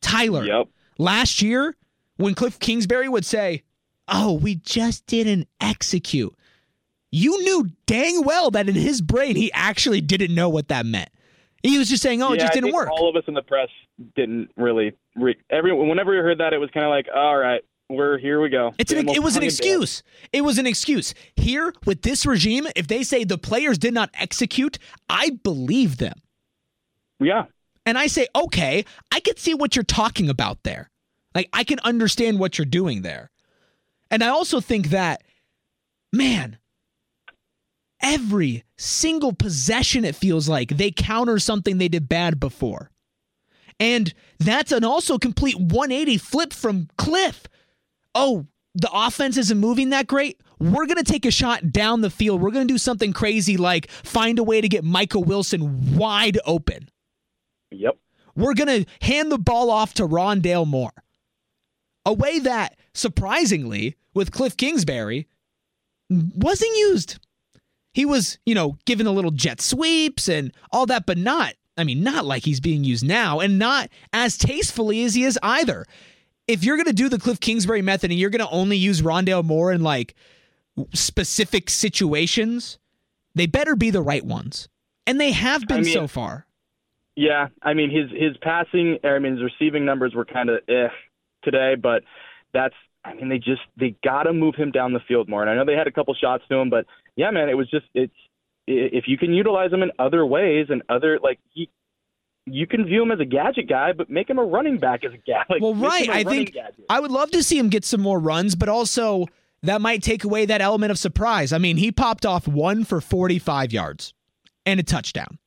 tyler 0.02 0.44
Yep. 0.46 0.68
last 0.98 1.42
year 1.42 1.76
when 2.18 2.36
cliff 2.36 2.60
kingsbury 2.60 3.10
would 3.10 3.26
say 3.26 3.64
oh 4.08 4.34
we 4.34 4.56
just 4.56 5.06
didn't 5.08 5.48
execute 5.60 6.34
you 7.12 7.42
knew 7.44 7.70
dang 7.86 8.24
well 8.24 8.52
that 8.52 8.70
in 8.70 8.76
his 8.76 9.02
brain 9.02 9.36
he 9.36 9.52
actually 9.54 10.02
didn't 10.02 10.34
know 10.34 10.50
what 10.50 10.68
that 10.68 10.86
meant 10.86 11.10
he 11.64 11.78
was 11.78 11.90
just 11.90 12.02
saying 12.04 12.22
oh 12.22 12.34
it 12.34 12.40
just 12.40 12.54
didn't 12.54 12.72
work 12.74 12.90
All 12.90 13.10
of 13.10 13.16
us 13.16 13.24
in 13.28 13.34
the 13.34 13.42
press 13.42 13.70
didn't 14.16 14.50
really. 14.56 14.94
Re- 15.18 15.36
every 15.50 15.74
whenever 15.74 16.12
we 16.12 16.18
heard 16.18 16.38
that, 16.38 16.54
it 16.54 16.58
was 16.58 16.70
kind 16.74 16.86
of 16.86 16.90
like, 16.90 17.08
all 17.14 17.38
right, 17.38 17.62
we're 17.90 18.18
here. 18.18 18.40
We 18.40 18.50
go. 18.50 18.74
It's 18.78 18.92
an, 18.92 19.10
it 19.10 19.24
was 19.24 19.36
an 19.36 19.44
excuse. 19.44 20.04
It 20.32 20.42
was 20.42 20.58
an 20.58 20.68
excuse. 20.68 21.14
Here 21.36 21.74
with 21.86 22.04
this 22.04 22.26
regime, 22.26 22.68
if 22.76 22.88
they 22.88 23.04
say 23.04 23.24
the 23.24 23.38
players 23.38 23.78
did 23.78 23.94
not 23.94 24.12
execute, 24.14 24.78
I 25.10 25.32
believe 25.44 25.98
them. 25.98 26.22
Yeah. 27.20 27.46
And 27.86 27.98
I 27.98 28.08
say, 28.08 28.28
okay, 28.36 28.86
I 29.12 29.20
can 29.20 29.38
see 29.38 29.56
what 29.56 29.76
you're 29.76 29.84
talking 29.84 30.30
about 30.30 30.64
there. 30.64 30.92
Like, 31.34 31.50
I 31.54 31.64
can 31.64 31.80
understand 31.80 32.40
what 32.40 32.58
you're 32.58 32.66
doing 32.66 33.02
there. 33.02 33.32
And 34.12 34.24
I 34.24 34.28
also 34.28 34.60
think 34.60 34.90
that, 34.90 35.24
man, 36.14 36.58
every 38.02 38.64
single 38.78 39.34
possession, 39.34 40.06
it 40.06 40.16
feels 40.16 40.48
like 40.48 40.70
they 40.70 40.92
counter 40.92 41.40
something 41.40 41.78
they 41.78 41.88
did 41.88 42.08
bad 42.08 42.40
before. 42.40 42.92
And 43.80 44.14
that's 44.40 44.72
an 44.72 44.84
also 44.84 45.18
complete 45.18 45.58
180 45.58 46.18
flip 46.18 46.54
from 46.54 46.90
Cliff. 46.98 47.48
Oh, 48.16 48.48
the 48.76 48.90
offense 48.92 49.38
isn't 49.38 49.58
moving 49.58 49.90
that 49.90 50.08
great. 50.08 50.40
We're 50.60 50.86
going 50.86 50.98
to 50.98 51.04
take 51.04 51.26
a 51.26 51.32
shot 51.32 51.72
down 51.72 52.02
the 52.02 52.10
field. 52.10 52.42
We're 52.42 52.52
going 52.52 52.68
to 52.68 52.74
do 52.74 52.78
something 52.78 53.14
crazy 53.14 53.58
like 53.58 53.90
find 53.90 54.40
a 54.40 54.44
way 54.44 54.62
to 54.62 54.68
get 54.68 54.84
Michael 54.84 55.24
Wilson 55.24 55.96
wide 55.96 56.38
open. 56.46 56.90
Yep. 57.72 57.98
We're 58.36 58.54
going 58.54 58.84
to 58.84 59.06
hand 59.06 59.32
the 59.32 59.38
ball 59.38 59.70
off 59.70 59.94
to 59.96 60.08
Rondale 60.08 60.68
Moore. 60.68 60.94
A 62.06 62.14
way 62.14 62.40
that, 62.40 62.78
surprisingly, 62.94 63.96
with 64.14 64.32
Cliff 64.32 64.56
Kingsbury, 64.58 65.28
wasn't 66.10 66.76
used. 66.78 67.20
He 67.94 68.06
was, 68.06 68.40
you 68.46 68.56
know, 68.56 68.78
given 68.86 69.08
a 69.08 69.12
little 69.12 69.32
jet 69.32 69.62
sweeps 69.62 70.30
and 70.30 70.54
all 70.72 70.86
that, 70.88 71.06
but 71.06 71.18
not, 71.18 71.54
I 71.78 71.84
mean, 71.84 72.04
not 72.04 72.26
like 72.26 72.44
he's 72.44 72.60
being 72.60 72.84
used 72.84 73.06
now 73.06 73.40
and 73.40 73.60
not 73.60 73.90
as 74.14 74.38
tastefully 74.38 75.04
as 75.04 75.16
he 75.16 75.24
is 75.24 75.40
either. 75.42 75.86
If 76.50 76.64
you're 76.64 76.78
going 76.78 76.88
to 76.88 76.94
do 76.94 77.10
the 77.10 77.20
Cliff 77.20 77.40
Kingsbury 77.40 77.84
method 77.84 78.10
and 78.10 78.20
you're 78.20 78.32
going 78.32 78.46
to 78.46 78.50
only 78.50 78.76
use 78.76 79.04
Rondale 79.04 79.44
Moore 79.44 79.72
in 79.72 79.84
like 79.84 80.16
specific 80.94 81.70
situations, 81.70 82.80
they 83.36 83.46
better 83.46 83.76
be 83.76 83.92
the 83.92 84.02
right 84.02 84.26
ones. 84.26 84.68
And 85.06 85.22
they 85.22 85.32
have 85.32 85.68
been 85.68 85.78
I 85.78 85.82
mean- 85.82 85.94
so 85.94 86.08
far. 86.08 86.48
Yeah. 87.16 87.50
I 87.62 87.74
mean, 87.74 87.92
his 87.92 88.10
his 88.12 88.38
passing, 88.42 88.98
I 89.04 89.20
mean, 89.20 89.34
his 89.34 89.44
receiving 89.44 89.86
numbers 89.86 90.16
were 90.16 90.26
kind 90.26 90.50
of 90.50 90.60
eh 90.68 90.88
today, 91.44 91.76
but 91.76 92.04
that's. 92.54 92.76
I 93.06 93.14
mean, 93.14 93.30
they 93.30 93.38
just 93.38 93.62
they 93.78 93.96
got 94.04 94.24
to 94.24 94.34
move 94.34 94.56
him 94.56 94.72
down 94.72 94.94
the 94.94 95.00
field 95.08 95.30
more. 95.30 95.42
And 95.42 95.50
I 95.50 95.56
know 95.56 95.66
they 95.66 95.78
had 95.78 95.88
a 95.88 95.92
couple 95.92 96.14
shots 96.16 96.44
to 96.50 96.56
him, 96.56 96.70
but 96.70 96.86
yeah, 97.16 97.30
man, 97.32 97.50
it 97.50 97.56
was 97.56 97.70
just 97.70 97.86
it's 97.94 98.14
if 98.68 99.06
you 99.08 99.18
can 99.18 99.34
utilize 99.34 99.72
him 99.72 99.84
in 99.84 99.92
other 100.00 100.26
ways 100.26 100.68
and 100.70 100.82
other 100.90 101.20
like 101.22 101.40
he 101.54 101.70
you 102.46 102.68
can 102.68 102.86
view 102.86 103.04
him 103.04 103.12
as 103.12 103.20
a 103.20 103.26
gadget 103.26 103.68
guy, 103.68 103.94
but 103.94 104.10
make 104.10 104.30
him 104.30 104.40
a 104.40 104.44
running 104.44 104.78
back 104.78 105.04
as 105.06 105.14
a 105.14 105.18
guy. 105.18 105.44
Like, 105.50 105.62
well, 105.62 105.76
right. 105.76 106.10
I 106.10 106.24
think 106.24 106.54
gadget. 106.54 106.86
I 106.90 107.00
would 107.00 107.12
love 107.12 107.32
to 107.32 107.44
see 107.44 107.58
him 107.58 107.70
get 107.70 107.86
some 107.86 108.02
more 108.02 108.20
runs, 108.20 108.56
but 108.56 108.70
also 108.70 109.26
that 109.64 109.82
might 109.82 110.04
take 110.04 110.24
away 110.24 110.46
that 110.46 110.62
element 110.62 110.92
of 110.92 110.98
surprise. 110.98 111.52
I 111.52 111.58
mean, 111.58 111.78
he 111.78 111.92
popped 111.92 112.26
off 112.26 112.48
one 112.48 112.84
for 112.84 113.02
45 113.02 113.72
yards 113.72 114.14
and 114.66 114.80
a 114.80 114.84
touchdown. 114.84 115.38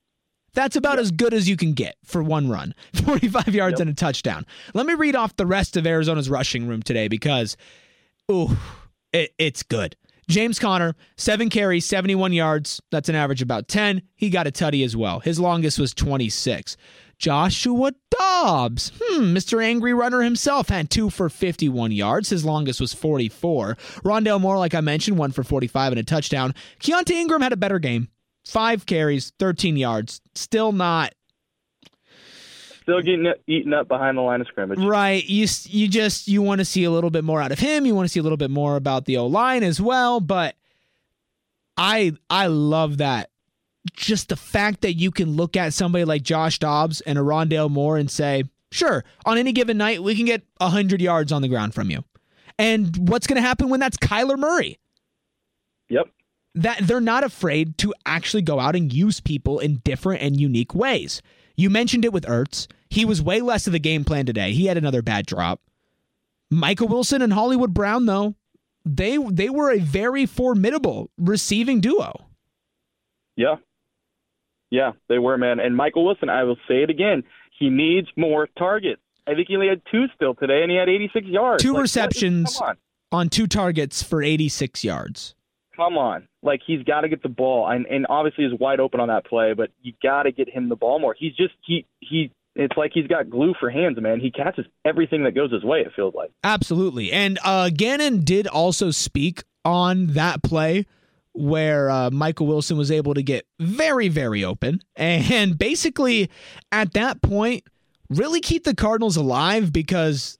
That's 0.54 0.76
about 0.76 0.98
as 0.98 1.10
good 1.10 1.32
as 1.32 1.48
you 1.48 1.56
can 1.56 1.72
get 1.72 1.96
for 2.04 2.22
one 2.22 2.50
run 2.50 2.74
45 3.04 3.54
yards 3.54 3.74
yep. 3.74 3.80
and 3.80 3.90
a 3.90 3.94
touchdown. 3.94 4.44
Let 4.74 4.86
me 4.86 4.94
read 4.94 5.16
off 5.16 5.36
the 5.36 5.46
rest 5.46 5.76
of 5.76 5.86
Arizona's 5.86 6.28
rushing 6.28 6.66
room 6.68 6.82
today 6.82 7.08
because, 7.08 7.56
ooh, 8.30 8.56
it, 9.12 9.32
it's 9.38 9.62
good. 9.62 9.96
James 10.28 10.58
Conner, 10.58 10.94
seven 11.16 11.50
carries, 11.50 11.84
71 11.84 12.32
yards. 12.32 12.80
That's 12.90 13.08
an 13.08 13.14
average 13.14 13.42
about 13.42 13.68
10. 13.68 14.02
He 14.14 14.30
got 14.30 14.46
a 14.46 14.52
tutty 14.52 14.84
as 14.84 14.96
well. 14.96 15.20
His 15.20 15.40
longest 15.40 15.78
was 15.78 15.92
26. 15.94 16.76
Joshua 17.18 17.92
Dobbs, 18.10 18.90
hmm, 19.00 19.34
Mr. 19.36 19.62
Angry 19.62 19.94
Runner 19.94 20.22
himself 20.22 20.68
had 20.68 20.90
two 20.90 21.08
for 21.08 21.28
51 21.28 21.92
yards. 21.92 22.30
His 22.30 22.44
longest 22.44 22.80
was 22.80 22.92
44. 22.92 23.76
Rondale 24.04 24.40
Moore, 24.40 24.58
like 24.58 24.74
I 24.74 24.80
mentioned, 24.80 25.18
one 25.18 25.30
for 25.30 25.44
45 25.44 25.92
and 25.92 26.00
a 26.00 26.02
touchdown. 26.02 26.52
Keaontay 26.80 27.12
Ingram 27.12 27.42
had 27.42 27.52
a 27.52 27.56
better 27.56 27.78
game. 27.78 28.08
Five 28.44 28.86
carries, 28.86 29.32
13 29.38 29.76
yards. 29.76 30.20
Still 30.34 30.72
not 30.72 31.14
still 32.82 33.00
getting 33.00 33.32
eaten 33.46 33.72
up 33.72 33.88
behind 33.88 34.18
the 34.18 34.22
line 34.22 34.40
of 34.40 34.46
scrimmage. 34.46 34.78
Right. 34.78 35.24
You 35.24 35.46
you 35.64 35.88
just 35.88 36.28
you 36.28 36.42
want 36.42 36.60
to 36.60 36.64
see 36.64 36.84
a 36.84 36.90
little 36.90 37.10
bit 37.10 37.24
more 37.24 37.40
out 37.40 37.52
of 37.52 37.58
him. 37.58 37.86
You 37.86 37.94
want 37.94 38.06
to 38.06 38.12
see 38.12 38.20
a 38.20 38.22
little 38.22 38.36
bit 38.36 38.50
more 38.50 38.76
about 38.76 39.04
the 39.06 39.16
O 39.16 39.26
line 39.26 39.62
as 39.62 39.80
well. 39.80 40.20
But 40.20 40.56
I 41.76 42.12
I 42.28 42.46
love 42.46 42.98
that. 42.98 43.30
Just 43.94 44.28
the 44.28 44.36
fact 44.36 44.82
that 44.82 44.94
you 44.94 45.10
can 45.10 45.32
look 45.36 45.56
at 45.56 45.74
somebody 45.74 46.04
like 46.04 46.22
Josh 46.22 46.58
Dobbs 46.58 47.00
and 47.00 47.18
a 47.18 47.22
Rondale 47.22 47.70
Moore 47.70 47.96
and 47.96 48.10
say, 48.10 48.44
sure, 48.70 49.04
on 49.24 49.38
any 49.38 49.52
given 49.52 49.76
night 49.78 50.02
we 50.02 50.14
can 50.14 50.26
get 50.26 50.42
hundred 50.60 51.00
yards 51.00 51.32
on 51.32 51.42
the 51.42 51.48
ground 51.48 51.74
from 51.74 51.90
you. 51.90 52.04
And 52.58 53.08
what's 53.08 53.26
going 53.26 53.40
to 53.42 53.46
happen 53.46 53.70
when 53.70 53.80
that's 53.80 53.96
Kyler 53.96 54.38
Murray? 54.38 54.78
Yep. 55.88 56.08
That 56.54 56.78
they're 56.82 57.00
not 57.00 57.24
afraid 57.24 57.78
to 57.78 57.94
actually 58.04 58.42
go 58.42 58.60
out 58.60 58.76
and 58.76 58.92
use 58.92 59.20
people 59.20 59.58
in 59.58 59.76
different 59.84 60.22
and 60.22 60.38
unique 60.38 60.74
ways. 60.74 61.22
You 61.56 61.70
mentioned 61.70 62.04
it 62.04 62.12
with 62.12 62.24
Ertz. 62.24 62.66
He 62.88 63.04
was 63.04 63.22
way 63.22 63.40
less 63.40 63.66
of 63.66 63.72
the 63.72 63.78
game 63.78 64.04
plan 64.04 64.26
today. 64.26 64.52
He 64.52 64.66
had 64.66 64.76
another 64.76 65.02
bad 65.02 65.26
drop. 65.26 65.60
Michael 66.50 66.88
Wilson 66.88 67.22
and 67.22 67.32
Hollywood 67.32 67.72
Brown, 67.72 68.06
though, 68.06 68.34
they 68.84 69.16
they 69.16 69.48
were 69.48 69.70
a 69.70 69.78
very 69.78 70.26
formidable 70.26 71.10
receiving 71.16 71.80
duo. 71.80 72.26
Yeah. 73.36 73.56
Yeah, 74.70 74.92
they 75.08 75.18
were, 75.18 75.38
man. 75.38 75.60
And 75.60 75.76
Michael 75.76 76.04
Wilson, 76.04 76.28
I 76.28 76.44
will 76.44 76.56
say 76.66 76.82
it 76.82 76.90
again, 76.90 77.24
he 77.58 77.68
needs 77.68 78.08
more 78.16 78.48
targets. 78.58 79.02
I 79.26 79.34
think 79.34 79.48
he 79.48 79.54
only 79.54 79.68
had 79.68 79.82
two 79.90 80.06
still 80.14 80.34
today, 80.34 80.62
and 80.62 80.70
he 80.70 80.76
had 80.76 80.88
86 80.88 81.26
yards. 81.26 81.62
Two 81.62 81.74
like, 81.74 81.82
receptions 81.82 82.58
on. 82.60 82.76
on 83.12 83.28
two 83.28 83.46
targets 83.46 84.02
for 84.02 84.22
86 84.22 84.82
yards 84.82 85.34
come 85.76 85.96
on. 85.98 86.28
Like 86.42 86.60
he's 86.66 86.82
got 86.82 87.02
to 87.02 87.08
get 87.08 87.22
the 87.22 87.28
ball, 87.28 87.68
and 87.68 87.86
and 87.86 88.06
obviously 88.08 88.44
is 88.44 88.52
wide 88.58 88.80
open 88.80 89.00
on 89.00 89.08
that 89.08 89.26
play, 89.26 89.54
but 89.54 89.70
you 89.82 89.92
got 90.02 90.24
to 90.24 90.32
get 90.32 90.48
him 90.48 90.68
the 90.68 90.76
ball 90.76 90.98
more. 90.98 91.14
He's 91.18 91.34
just 91.34 91.54
he 91.64 91.86
he. 92.00 92.32
It's 92.54 92.76
like 92.76 92.90
he's 92.92 93.06
got 93.06 93.30
glue 93.30 93.54
for 93.58 93.70
hands, 93.70 93.96
man. 93.98 94.20
He 94.20 94.30
catches 94.30 94.66
everything 94.84 95.24
that 95.24 95.34
goes 95.34 95.50
his 95.50 95.64
way. 95.64 95.78
It 95.80 95.92
feels 95.96 96.14
like 96.14 96.30
absolutely. 96.44 97.10
And 97.10 97.38
uh, 97.44 97.70
Gannon 97.70 98.24
did 98.24 98.46
also 98.46 98.90
speak 98.90 99.42
on 99.64 100.08
that 100.08 100.42
play 100.42 100.84
where 101.32 101.90
uh, 101.90 102.10
Michael 102.10 102.46
Wilson 102.46 102.76
was 102.76 102.90
able 102.90 103.14
to 103.14 103.22
get 103.22 103.46
very, 103.58 104.08
very 104.08 104.44
open. 104.44 104.80
And 104.96 105.56
basically, 105.58 106.30
at 106.70 106.92
that 106.92 107.22
point, 107.22 107.64
really 108.10 108.40
keep 108.40 108.64
the 108.64 108.74
Cardinals 108.74 109.16
alive 109.16 109.72
because 109.72 110.38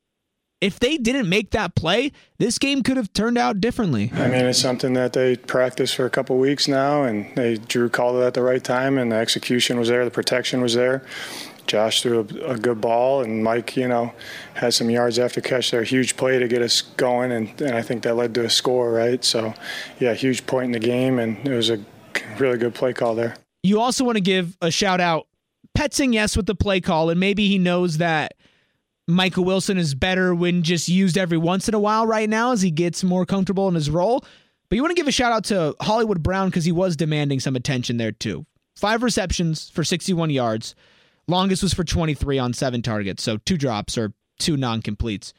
if 0.63 0.79
they 0.79 0.97
didn't 0.97 1.29
make 1.29 1.51
that 1.51 1.75
play, 1.75 2.13
this 2.39 2.57
game 2.57 2.85
could 2.85 2.97
have 2.97 3.13
turned 3.13 3.37
out 3.37 3.61
differently. 3.61 4.13
I 4.15 4.29
mean, 4.29 4.47
it's 4.47 4.61
something 4.61 4.93
that 4.93 5.13
they 5.13 5.37
practiced 5.37 5.97
for 5.97 6.07
a 6.07 6.11
couple 6.11 6.39
weeks 6.39 6.69
now, 6.69 7.03
and 7.03 7.35
they 7.35 7.57
Drew 7.57 7.89
called 7.89 8.23
it 8.23 8.25
at 8.25 8.35
the 8.35 8.43
right 8.43 8.63
time, 8.63 8.97
and 8.97 9.11
the 9.11 9.17
execution 9.17 9.77
was 9.77 9.89
there, 9.89 10.05
the 10.05 10.11
protection 10.13 10.63
was 10.63 10.75
there. 10.75 11.05
Josh 11.67 12.03
threw 12.03 12.21
a, 12.21 12.53
a, 12.53 12.59
good 12.59 12.81
ball, 12.81 13.23
and 13.23 13.43
Mike, 13.43 13.77
you 13.77 13.89
know, 13.89 14.13
had 14.55 14.73
some 14.73 14.89
yards 14.89 15.19
after 15.19 15.41
catch 15.41 15.73
there. 15.73 15.83
Huge 15.83 16.17
play 16.17 16.39
to 16.39 16.47
get 16.47 16.63
us 16.63 16.81
going, 16.81 17.33
and, 17.33 17.61
and 17.61 17.75
I 17.75 17.83
think 17.83 18.05
that 18.05 18.15
led 18.15 18.33
to 18.35 18.45
a 18.45 18.51
score, 18.51 18.93
right? 18.93 19.25
So, 19.25 19.55
yeah, 19.99 20.15
huge 20.15 20.47
point 20.47 20.67
in 20.67 20.73
the 20.73 20.81
game, 20.81 21.19
and 21.19 21.37
it 21.47 21.55
was 21.55 21.71
a 21.71 21.81
really 22.39 22.59
good 22.59 22.75
play 22.75 22.93
call 22.93 23.17
there. 23.17 23.37
You 23.65 23.81
also 23.81 24.05
want 24.05 24.17
to 24.17 24.23
give 24.23 24.57
a 24.61 24.71
shout 24.71 25.01
out, 25.01 25.27
Petzing, 25.77 26.15
yes, 26.15 26.37
with 26.37 26.47
the 26.47 26.55
play 26.55 26.81
call, 26.81 27.11
and 27.11 27.19
maybe 27.19 27.49
he 27.49 27.59
knows 27.59 27.99
that 27.99 28.35
Michael 29.15 29.45
Wilson 29.45 29.79
is 29.79 29.95
better 29.95 30.35
when 30.35 30.63
just 30.63 30.89
used 30.89 31.19
every 31.19 31.39
once 31.39 31.69
in 31.69 31.75
a 31.75 31.79
while 31.79 32.07
right 32.07 32.29
now 32.29 32.53
as 32.53 32.63
he 32.63 32.71
gets 32.71 33.05
more 33.05 33.27
comfortable 33.27 33.69
in 33.69 33.75
his 33.75 33.91
role. 33.91 34.25
But 34.69 34.77
you 34.77 34.83
want 34.83 34.93
to 34.93 35.01
give 35.01 35.09
a 35.09 35.13
shout 35.13 35.33
out 35.33 35.45
to 35.45 35.77
Hollywood 35.81 36.23
Brown 36.23 36.49
because 36.49 36.65
he 36.65 36.73
was 36.73 36.97
demanding 36.97 37.41
some 37.41 37.57
attention 37.57 37.99
there 37.99 38.13
too. 38.13 38.47
Five 38.77 39.03
receptions 39.03 39.69
for 39.69 39.85
61 39.85 40.31
yards. 40.31 40.75
Longest 41.29 41.63
was 41.63 41.75
for 41.75 41.85
23 41.85 42.39
on 42.39 42.53
seven 42.53 42.83
targets. 42.83 43.23
So 43.23 43.37
two 43.39 43.57
drops 43.57 43.99
or 43.99 44.13
two 44.39 44.57
non 44.57 44.83
completes. 44.83 45.33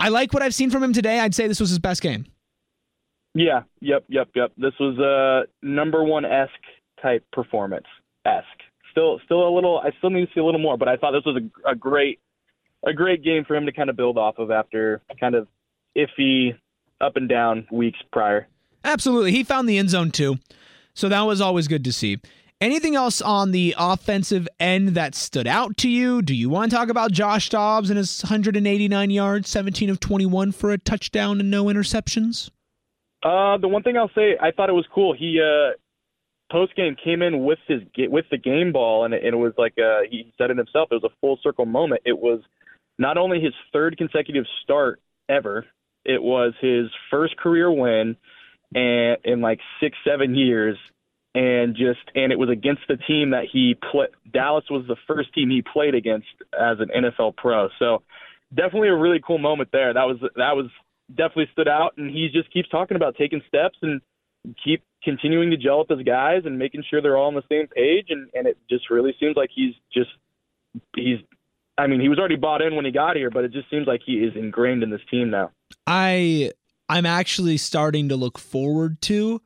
I 0.00 0.08
like 0.08 0.32
what 0.32 0.42
I've 0.42 0.54
seen 0.54 0.70
from 0.70 0.82
him 0.82 0.92
today. 0.92 1.20
I'd 1.20 1.34
say 1.34 1.48
this 1.48 1.60
was 1.60 1.70
his 1.70 1.78
best 1.78 2.00
game. 2.02 2.26
Yeah, 3.34 3.62
yep, 3.80 4.04
yep, 4.08 4.28
yep. 4.34 4.52
This 4.56 4.74
was 4.78 4.98
a 4.98 5.66
number 5.66 6.04
one 6.04 6.24
esque 6.24 6.52
type 7.02 7.24
performance. 7.32 7.86
Esque. 8.24 8.46
Still, 8.92 9.20
still 9.24 9.48
a 9.48 9.52
little. 9.52 9.80
I 9.80 9.90
still 9.98 10.10
need 10.10 10.26
to 10.26 10.32
see 10.32 10.40
a 10.40 10.44
little 10.44 10.60
more, 10.60 10.78
but 10.78 10.86
I 10.86 10.96
thought 10.96 11.12
this 11.12 11.24
was 11.26 11.42
a, 11.42 11.70
a 11.70 11.74
great 11.74 12.20
a 12.86 12.92
great 12.92 13.22
game 13.22 13.44
for 13.44 13.56
him 13.56 13.66
to 13.66 13.72
kind 13.72 13.90
of 13.90 13.96
build 13.96 14.18
off 14.18 14.38
of 14.38 14.50
after 14.50 15.02
kind 15.18 15.34
of 15.34 15.48
iffy 15.96 16.56
up 17.00 17.16
and 17.16 17.28
down 17.28 17.66
weeks 17.70 17.98
prior. 18.12 18.46
Absolutely. 18.84 19.32
He 19.32 19.44
found 19.44 19.68
the 19.68 19.78
end 19.78 19.90
zone 19.90 20.10
too. 20.10 20.36
So 20.94 21.08
that 21.08 21.22
was 21.22 21.40
always 21.40 21.68
good 21.68 21.84
to 21.84 21.92
see. 21.92 22.18
Anything 22.60 22.94
else 22.94 23.20
on 23.20 23.50
the 23.50 23.74
offensive 23.76 24.48
end 24.60 24.90
that 24.90 25.14
stood 25.14 25.46
out 25.46 25.76
to 25.78 25.88
you? 25.88 26.22
Do 26.22 26.34
you 26.34 26.48
want 26.48 26.70
to 26.70 26.76
talk 26.76 26.88
about 26.88 27.10
Josh 27.10 27.48
Dobbs 27.48 27.90
and 27.90 27.96
his 27.96 28.22
189 28.22 29.10
yards, 29.10 29.50
17 29.50 29.90
of 29.90 30.00
21 30.00 30.52
for 30.52 30.70
a 30.70 30.78
touchdown 30.78 31.40
and 31.40 31.50
no 31.50 31.64
interceptions? 31.64 32.50
Uh, 33.22 33.58
the 33.58 33.68
one 33.68 33.82
thing 33.82 33.96
I'll 33.96 34.10
say, 34.14 34.36
I 34.40 34.50
thought 34.50 34.68
it 34.68 34.74
was 34.74 34.86
cool. 34.94 35.14
He 35.14 35.40
uh, 35.40 35.72
post 36.52 36.76
game 36.76 36.94
came 37.02 37.22
in 37.22 37.44
with 37.44 37.58
his 37.66 37.82
with 37.96 38.26
the 38.30 38.38
game 38.38 38.72
ball, 38.72 39.04
and 39.04 39.14
it, 39.14 39.24
and 39.24 39.34
it 39.34 39.38
was 39.38 39.54
like 39.58 39.74
uh, 39.78 40.00
he 40.08 40.32
said 40.38 40.50
it 40.50 40.56
himself. 40.56 40.88
It 40.90 41.02
was 41.02 41.10
a 41.10 41.14
full 41.20 41.38
circle 41.42 41.66
moment. 41.66 42.02
It 42.04 42.18
was 42.18 42.40
not 42.98 43.16
only 43.16 43.40
his 43.40 43.54
third 43.72 43.96
consecutive 43.96 44.44
start 44.62 45.00
ever, 45.28 45.66
it 46.04 46.22
was 46.22 46.52
his 46.60 46.86
first 47.10 47.36
career 47.36 47.70
win 47.70 48.16
and 48.74 49.18
in 49.24 49.40
like 49.40 49.60
six, 49.80 49.96
seven 50.06 50.34
years. 50.34 50.76
And 51.36 51.74
just 51.74 51.98
and 52.14 52.30
it 52.30 52.38
was 52.38 52.48
against 52.48 52.82
the 52.88 52.96
team 52.96 53.30
that 53.30 53.46
he 53.50 53.74
played. 53.74 54.10
Dallas 54.32 54.66
was 54.70 54.84
the 54.86 54.94
first 55.08 55.34
team 55.34 55.50
he 55.50 55.62
played 55.62 55.96
against 55.96 56.28
as 56.52 56.78
an 56.78 56.90
NFL 56.94 57.36
pro. 57.36 57.70
So 57.80 58.02
definitely 58.54 58.88
a 58.88 58.96
really 58.96 59.20
cool 59.26 59.38
moment 59.38 59.70
there. 59.72 59.92
That 59.92 60.04
was 60.04 60.18
that 60.20 60.54
was 60.54 60.70
definitely 61.10 61.48
stood 61.52 61.66
out. 61.66 61.94
And 61.96 62.08
he 62.08 62.28
just 62.32 62.52
keeps 62.52 62.68
talking 62.68 62.96
about 62.96 63.16
taking 63.16 63.42
steps 63.48 63.78
and 63.82 64.00
keep 64.64 64.84
continuing 65.02 65.50
to 65.50 65.56
gel 65.56 65.80
with 65.80 65.98
his 65.98 66.06
guys 66.06 66.42
and 66.44 66.56
making 66.56 66.84
sure 66.88 67.02
they're 67.02 67.16
all 67.16 67.26
on 67.26 67.34
the 67.34 67.42
same 67.50 67.66
page. 67.66 68.06
And 68.10 68.28
and 68.34 68.46
it 68.46 68.56
just 68.70 68.88
really 68.88 69.16
seems 69.18 69.34
like 69.36 69.50
he's 69.52 69.74
just 69.92 70.10
he's 70.94 71.18
I 71.76 71.86
mean, 71.86 72.00
he 72.00 72.08
was 72.08 72.18
already 72.18 72.36
bought 72.36 72.62
in 72.62 72.76
when 72.76 72.84
he 72.84 72.90
got 72.90 73.16
here, 73.16 73.30
but 73.30 73.44
it 73.44 73.52
just 73.52 73.68
seems 73.68 73.86
like 73.86 74.00
he 74.04 74.14
is 74.14 74.34
ingrained 74.36 74.82
in 74.82 74.90
this 74.90 75.00
team 75.10 75.30
now. 75.30 75.50
I 75.86 76.52
I'm 76.88 77.06
actually 77.06 77.56
starting 77.56 78.08
to 78.10 78.16
look 78.16 78.38
forward 78.38 79.00
to 79.02 79.40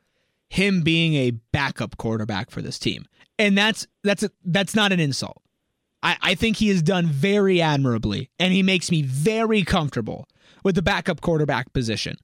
him 0.48 0.82
being 0.82 1.14
a 1.14 1.30
backup 1.30 1.96
quarterback 1.96 2.50
for 2.50 2.62
this 2.62 2.78
team. 2.78 3.06
And 3.38 3.56
that's 3.56 3.86
that's 4.02 4.22
a, 4.22 4.30
that's 4.44 4.74
not 4.74 4.92
an 4.92 5.00
insult. 5.00 5.40
I, 6.02 6.16
I 6.22 6.34
think 6.34 6.56
he 6.56 6.68
has 6.68 6.82
done 6.82 7.06
very 7.06 7.60
admirably, 7.60 8.30
and 8.38 8.52
he 8.52 8.62
makes 8.62 8.90
me 8.90 9.02
very 9.02 9.64
comfortable 9.64 10.28
with 10.62 10.74
the 10.74 10.82
backup 10.82 11.20
quarterback 11.20 11.72
position. 11.72 12.16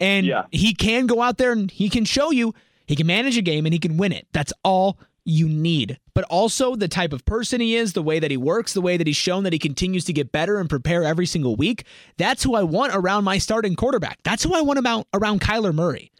And 0.00 0.26
yeah. 0.26 0.44
he 0.50 0.74
can 0.74 1.06
go 1.06 1.22
out 1.22 1.38
there 1.38 1.52
and 1.52 1.70
he 1.70 1.88
can 1.88 2.04
show 2.04 2.30
you 2.30 2.54
he 2.86 2.96
can 2.96 3.06
manage 3.06 3.36
a 3.36 3.42
game 3.42 3.66
and 3.66 3.72
he 3.72 3.78
can 3.78 3.96
win 3.96 4.12
it. 4.12 4.26
That's 4.32 4.52
all 4.64 4.98
you 5.28 5.48
need, 5.48 5.98
but 6.14 6.24
also 6.24 6.74
the 6.74 6.88
type 6.88 7.12
of 7.12 7.24
person 7.24 7.60
he 7.60 7.76
is, 7.76 7.92
the 7.92 8.02
way 8.02 8.18
that 8.18 8.30
he 8.30 8.36
works, 8.36 8.72
the 8.72 8.80
way 8.80 8.96
that 8.96 9.06
he's 9.06 9.16
shown 9.16 9.44
that 9.44 9.52
he 9.52 9.58
continues 9.58 10.04
to 10.06 10.12
get 10.12 10.32
better 10.32 10.58
and 10.58 10.70
prepare 10.70 11.04
every 11.04 11.26
single 11.26 11.54
week. 11.54 11.84
That's 12.16 12.42
who 12.42 12.54
I 12.54 12.62
want 12.62 12.94
around 12.94 13.24
my 13.24 13.38
starting 13.38 13.76
quarterback. 13.76 14.18
That's 14.24 14.42
who 14.42 14.54
I 14.54 14.62
want 14.62 14.78
about 14.78 15.06
around 15.12 15.40
Kyler 15.40 15.74
Murray. 15.74 16.10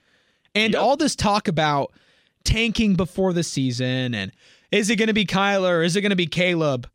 And 0.54 0.74
yep. 0.74 0.82
all 0.82 0.96
this 0.96 1.16
talk 1.16 1.48
about 1.48 1.92
tanking 2.44 2.94
before 2.94 3.32
the 3.32 3.42
season 3.42 4.14
and 4.14 4.32
is 4.70 4.90
it 4.90 4.96
going 4.96 5.08
to 5.08 5.14
be 5.14 5.24
Kyler? 5.24 5.84
Is 5.84 5.96
it 5.96 6.02
going 6.02 6.10
to 6.10 6.16
be 6.16 6.26
Caleb? 6.26 6.88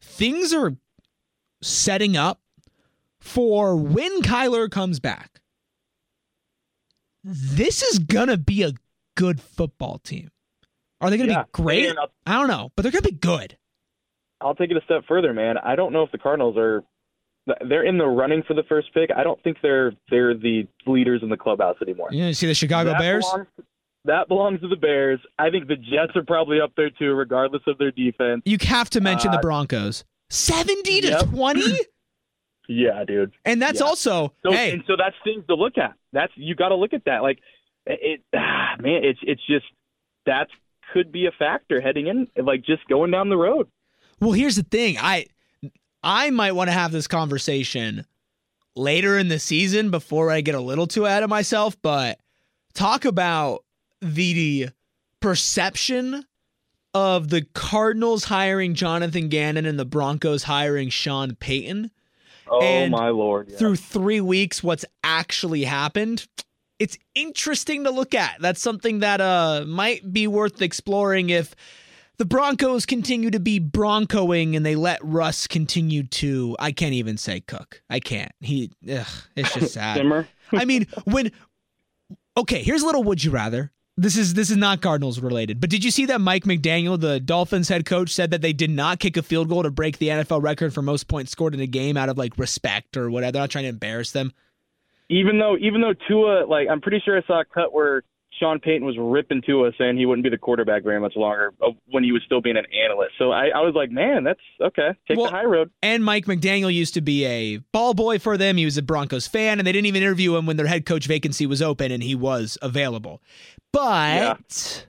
Things 0.00 0.54
are 0.54 0.76
setting 1.60 2.16
up 2.16 2.40
for 3.20 3.76
when 3.76 4.22
Kyler 4.22 4.70
comes 4.70 4.98
back. 5.00 5.40
this 7.22 7.82
is 7.82 7.98
gonna 7.98 8.38
be 8.38 8.62
a 8.62 8.72
good 9.16 9.40
football 9.40 9.98
team. 9.98 10.30
Are 11.00 11.10
they 11.10 11.16
gonna 11.16 11.32
Yeah. 11.32 11.42
be 11.44 11.48
great? 11.52 11.96
I'll- 11.96 12.38
don't 12.38 12.48
know, 12.48 12.70
but 12.76 12.82
they're 12.82 12.92
gonna 12.92 13.02
be 13.02 13.12
good. 13.12 13.56
I'll 14.40 14.54
take 14.54 14.70
it 14.70 14.76
a 14.76 14.80
step 14.84 15.04
further, 15.08 15.32
man. 15.32 15.58
I 15.58 15.74
don't 15.76 15.92
know 15.92 16.02
if 16.02 16.12
the 16.12 16.18
Cardinals 16.18 16.56
are 16.56 16.84
they're 17.66 17.82
in 17.84 17.96
the 17.96 18.06
running 18.06 18.42
for 18.42 18.52
the 18.52 18.62
first 18.64 18.92
pick. 18.92 19.10
I 19.16 19.22
don't 19.24 19.42
think 19.42 19.56
they're 19.62 19.92
they're 20.10 20.34
the 20.34 20.66
leaders 20.86 21.22
in 21.22 21.28
the 21.30 21.36
clubhouse 21.36 21.76
anymore. 21.80 22.08
You 22.12 22.32
see 22.34 22.46
the 22.46 22.54
Chicago 22.54 22.90
that 22.90 22.98
Bears? 22.98 23.24
Belongs, 23.24 23.46
that 24.04 24.28
belongs 24.28 24.60
to 24.60 24.68
the 24.68 24.76
Bears. 24.76 25.18
I 25.38 25.50
think 25.50 25.66
the 25.66 25.76
Jets 25.76 26.14
are 26.14 26.24
probably 26.24 26.60
up 26.60 26.72
there 26.76 26.90
too, 26.90 27.14
regardless 27.14 27.62
of 27.66 27.78
their 27.78 27.90
defense. 27.90 28.42
You 28.44 28.58
have 28.62 28.90
to 28.90 29.00
mention 29.00 29.30
the 29.30 29.38
Uh, 29.38 29.42
Broncos. 29.42 30.04
70 30.30 31.00
to 31.02 31.08
yep. 31.08 31.20
20? 31.30 31.62
Yeah, 32.70 33.02
dude. 33.06 33.32
And 33.46 33.62
that's 33.62 33.80
Yeah. 33.80 33.86
also, 33.86 34.34
So 34.42 34.52
hey, 34.52 34.72
and 34.72 34.84
so 34.86 34.94
that's 34.94 35.16
things 35.24 35.42
to 35.46 35.54
look 35.54 35.78
at. 35.78 35.94
That's 36.12 36.30
you 36.36 36.54
got 36.54 36.68
to 36.68 36.74
look 36.74 36.92
at 36.92 37.06
that. 37.06 37.22
Like 37.22 37.38
it, 37.86 38.20
ah, 38.36 38.76
man, 38.78 39.04
it's 39.04 39.18
it's 39.22 39.40
just 39.46 39.64
that 40.26 40.48
could 40.92 41.12
be 41.12 41.26
a 41.26 41.32
factor 41.32 41.80
heading 41.80 42.06
in, 42.06 42.28
like 42.44 42.62
just 42.64 42.86
going 42.88 43.10
down 43.10 43.28
the 43.28 43.36
road. 43.36 43.68
well, 44.20 44.32
here's 44.32 44.56
the 44.56 44.62
thing. 44.62 44.96
I 44.98 45.26
I 46.02 46.30
might 46.30 46.52
want 46.52 46.68
to 46.68 46.72
have 46.74 46.92
this 46.92 47.06
conversation 47.06 48.06
later 48.76 49.18
in 49.18 49.28
the 49.28 49.38
season 49.38 49.90
before 49.90 50.30
I 50.30 50.40
get 50.40 50.54
a 50.54 50.60
little 50.60 50.86
too 50.86 51.04
ahead 51.06 51.22
of 51.22 51.30
myself, 51.30 51.76
but 51.82 52.18
talk 52.74 53.04
about 53.04 53.64
the 54.00 54.68
perception 55.20 56.24
of 56.94 57.28
the 57.28 57.42
Cardinals 57.54 58.24
hiring 58.24 58.74
Jonathan 58.74 59.28
Gannon 59.28 59.66
and 59.66 59.78
the 59.78 59.84
Broncos 59.84 60.44
hiring 60.44 60.88
Sean 60.88 61.34
Payton. 61.34 61.90
Oh 62.50 62.62
And 62.62 62.92
my 62.92 63.10
lord! 63.10 63.48
yeah. 63.50 63.58
through 63.58 63.76
three 63.76 64.20
weeks 64.22 64.62
what's 64.62 64.84
actually 65.04 65.64
happened 65.64 66.26
it's 66.78 66.98
interesting 67.14 67.84
to 67.84 67.90
look 67.90 68.14
at 68.14 68.36
that's 68.40 68.60
something 68.60 69.00
that 69.00 69.20
uh 69.20 69.64
might 69.66 70.12
be 70.12 70.26
worth 70.26 70.62
exploring 70.62 71.30
if 71.30 71.54
the 72.18 72.24
broncos 72.24 72.86
continue 72.86 73.30
to 73.30 73.40
be 73.40 73.60
broncoing 73.60 74.56
and 74.56 74.64
they 74.64 74.74
let 74.74 74.98
russ 75.02 75.46
continue 75.46 76.02
to 76.02 76.56
i 76.58 76.72
can't 76.72 76.94
even 76.94 77.16
say 77.16 77.40
cook 77.40 77.82
i 77.90 78.00
can't 78.00 78.32
he 78.40 78.70
ugh, 78.90 79.06
it's 79.36 79.54
just 79.54 79.72
sad 79.74 79.96
Simmer. 79.96 80.26
i 80.52 80.64
mean 80.64 80.86
when 81.04 81.30
okay 82.36 82.62
here's 82.62 82.82
a 82.82 82.86
little 82.86 83.04
would 83.04 83.22
you 83.22 83.30
rather 83.30 83.72
this 83.98 84.16
is 84.16 84.34
this 84.34 84.48
is 84.48 84.56
not 84.56 84.80
Cardinals 84.80 85.18
related, 85.18 85.60
but 85.60 85.70
did 85.70 85.82
you 85.82 85.90
see 85.90 86.06
that 86.06 86.20
Mike 86.20 86.44
McDaniel, 86.44 87.00
the 87.00 87.18
Dolphins 87.18 87.68
head 87.68 87.84
coach, 87.84 88.10
said 88.10 88.30
that 88.30 88.42
they 88.42 88.52
did 88.52 88.70
not 88.70 89.00
kick 89.00 89.16
a 89.16 89.24
field 89.24 89.48
goal 89.48 89.64
to 89.64 89.72
break 89.72 89.98
the 89.98 90.06
NFL 90.06 90.40
record 90.40 90.72
for 90.72 90.82
most 90.82 91.08
points 91.08 91.32
scored 91.32 91.52
in 91.52 91.58
a 91.58 91.66
game 91.66 91.96
out 91.96 92.08
of 92.08 92.16
like 92.16 92.38
respect 92.38 92.96
or 92.96 93.10
whatever. 93.10 93.32
They're 93.32 93.42
not 93.42 93.50
trying 93.50 93.64
to 93.64 93.70
embarrass 93.70 94.12
them. 94.12 94.32
Even 95.10 95.38
though 95.38 95.56
even 95.58 95.80
though 95.80 95.94
Tua, 96.06 96.46
like 96.46 96.68
I'm 96.70 96.80
pretty 96.80 97.00
sure 97.04 97.16
I 97.16 97.26
saw 97.26 97.40
a 97.40 97.44
cut 97.44 97.72
where 97.72 98.02
Sean 98.38 98.60
Payton 98.60 98.84
was 98.84 98.96
ripping 98.98 99.42
Tua, 99.44 99.72
saying 99.78 99.96
he 99.96 100.06
wouldn't 100.06 100.22
be 100.22 100.30
the 100.30 100.38
quarterback 100.38 100.84
very 100.84 101.00
much 101.00 101.16
longer 101.16 101.52
when 101.86 102.04
he 102.04 102.12
was 102.12 102.22
still 102.24 102.40
being 102.40 102.56
an 102.56 102.66
analyst. 102.84 103.12
So 103.18 103.32
I, 103.32 103.48
I 103.48 103.60
was 103.60 103.74
like, 103.74 103.90
man, 103.90 104.24
that's 104.24 104.40
okay. 104.60 104.90
Take 105.08 105.16
Well, 105.16 105.26
the 105.26 105.32
high 105.32 105.44
road. 105.44 105.70
And 105.82 106.04
Mike 106.04 106.26
McDaniel 106.26 106.72
used 106.72 106.94
to 106.94 107.00
be 107.00 107.24
a 107.24 107.56
ball 107.72 107.94
boy 107.94 108.18
for 108.18 108.36
them. 108.36 108.56
He 108.56 108.64
was 108.64 108.76
a 108.76 108.82
Broncos 108.82 109.26
fan, 109.26 109.58
and 109.58 109.66
they 109.66 109.72
didn't 109.72 109.86
even 109.86 110.02
interview 110.02 110.36
him 110.36 110.46
when 110.46 110.56
their 110.56 110.66
head 110.66 110.86
coach 110.86 111.06
vacancy 111.06 111.46
was 111.46 111.62
open 111.62 111.90
and 111.90 112.02
he 112.02 112.14
was 112.14 112.58
available. 112.62 113.22
But 113.72 114.84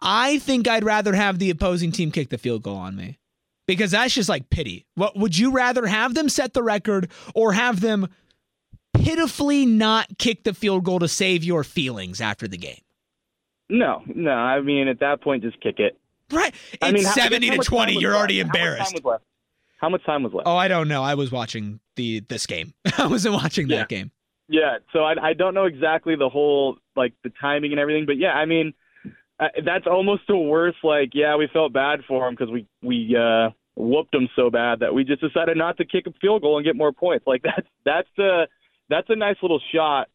I 0.00 0.38
think 0.38 0.68
I'd 0.68 0.84
rather 0.84 1.14
have 1.14 1.38
the 1.38 1.50
opposing 1.50 1.92
team 1.92 2.10
kick 2.10 2.28
the 2.28 2.38
field 2.38 2.62
goal 2.62 2.76
on 2.76 2.96
me 2.96 3.18
because 3.66 3.92
that's 3.92 4.14
just 4.14 4.28
like 4.28 4.50
pity. 4.50 4.86
What 4.94 5.16
would 5.16 5.38
you 5.38 5.52
rather 5.52 5.86
have 5.86 6.14
them 6.14 6.28
set 6.28 6.52
the 6.52 6.62
record 6.62 7.10
or 7.34 7.52
have 7.52 7.80
them 7.80 8.08
pitifully 8.94 9.66
not 9.66 10.06
kick 10.18 10.44
the 10.44 10.54
field 10.54 10.84
goal 10.84 10.98
to 11.00 11.08
save 11.08 11.44
your 11.44 11.64
feelings 11.64 12.20
after 12.20 12.46
the 12.48 12.58
game? 12.58 12.80
No, 13.68 14.02
no. 14.06 14.30
I 14.32 14.60
mean, 14.60 14.88
at 14.88 15.00
that 15.00 15.20
point, 15.22 15.42
just 15.42 15.60
kick 15.60 15.78
it. 15.78 15.98
Right. 16.30 16.54
It's 16.72 16.78
I 16.82 16.92
mean, 16.92 17.04
70 17.04 17.48
how 17.48 17.56
to 17.56 17.62
20. 17.62 17.92
You're 17.98 18.10
left? 18.10 18.18
already 18.18 18.38
How 18.40 18.46
much 18.46 18.56
embarrassed. 18.56 19.00
How 19.78 19.88
much 19.88 20.04
time 20.04 20.22
was 20.22 20.32
left? 20.32 20.46
Oh, 20.46 20.56
I 20.56 20.68
don't 20.68 20.88
know. 20.88 21.02
I 21.02 21.14
was 21.14 21.32
watching 21.32 21.80
the 21.96 22.20
this 22.28 22.46
game. 22.46 22.72
I 22.98 23.06
wasn't 23.06 23.34
watching 23.34 23.68
Yeah. 23.68 23.78
that 23.78 23.88
game. 23.88 24.10
Yeah, 24.48 24.78
so 24.92 25.00
I, 25.04 25.14
I 25.28 25.32
don't 25.32 25.54
know 25.54 25.64
exactly 25.64 26.14
the 26.16 26.28
whole 26.28 26.76
like 26.94 27.14
the 27.24 27.32
timing 27.40 27.70
and 27.72 27.80
everything, 27.80 28.04
but 28.06 28.18
yeah, 28.18 28.32
I 28.32 28.44
mean 28.44 28.74
uh, 29.40 29.48
that's 29.64 29.86
almost 29.86 30.22
the 30.28 30.36
worst. 30.36 30.78
Like, 30.82 31.10
yeah, 31.14 31.36
we 31.36 31.48
felt 31.52 31.72
bad 31.72 32.00
for 32.06 32.28
him 32.28 32.34
because 32.34 32.50
we 32.50 32.66
we 32.82 33.16
uh, 33.18 33.50
whooped 33.76 34.14
him 34.14 34.28
so 34.36 34.50
bad 34.50 34.80
that 34.80 34.92
we 34.92 35.04
just 35.04 35.22
decided 35.22 35.56
not 35.56 35.78
to 35.78 35.84
kick 35.86 36.06
a 36.06 36.12
field 36.20 36.42
goal 36.42 36.58
and 36.58 36.64
get 36.66 36.76
more 36.76 36.92
points. 36.92 37.26
Like 37.26 37.42
that's 37.42 37.66
that's 37.84 38.18
a 38.18 38.46
that's 38.92 39.08
a 39.10 39.16
nice 39.16 39.36
little 39.42 39.60
shot, 39.74 40.08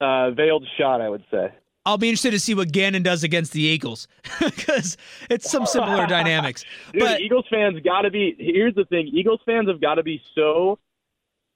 uh, 0.00 0.30
veiled 0.32 0.66
shot, 0.76 1.00
I 1.00 1.08
would 1.08 1.24
say. 1.30 1.52
I'll 1.86 1.96
be 1.96 2.08
interested 2.08 2.32
to 2.32 2.40
see 2.40 2.52
what 2.52 2.70
Gannon 2.70 3.02
does 3.02 3.24
against 3.24 3.52
the 3.52 3.62
Eagles 3.62 4.08
because 4.40 4.98
it's 5.30 5.50
some 5.50 5.64
similar 5.64 6.06
dynamics. 6.18 6.64
Dude, 6.92 7.00
But 7.00 7.20
Eagles 7.20 7.46
fans 7.48 7.78
got 7.82 8.02
to 8.02 8.10
be. 8.10 8.34
Here's 8.38 8.74
the 8.74 8.84
thing: 8.84 9.08
Eagles 9.08 9.40
fans 9.46 9.68
have 9.68 9.80
got 9.80 9.94
to 9.94 10.02
be 10.02 10.20
so. 10.34 10.78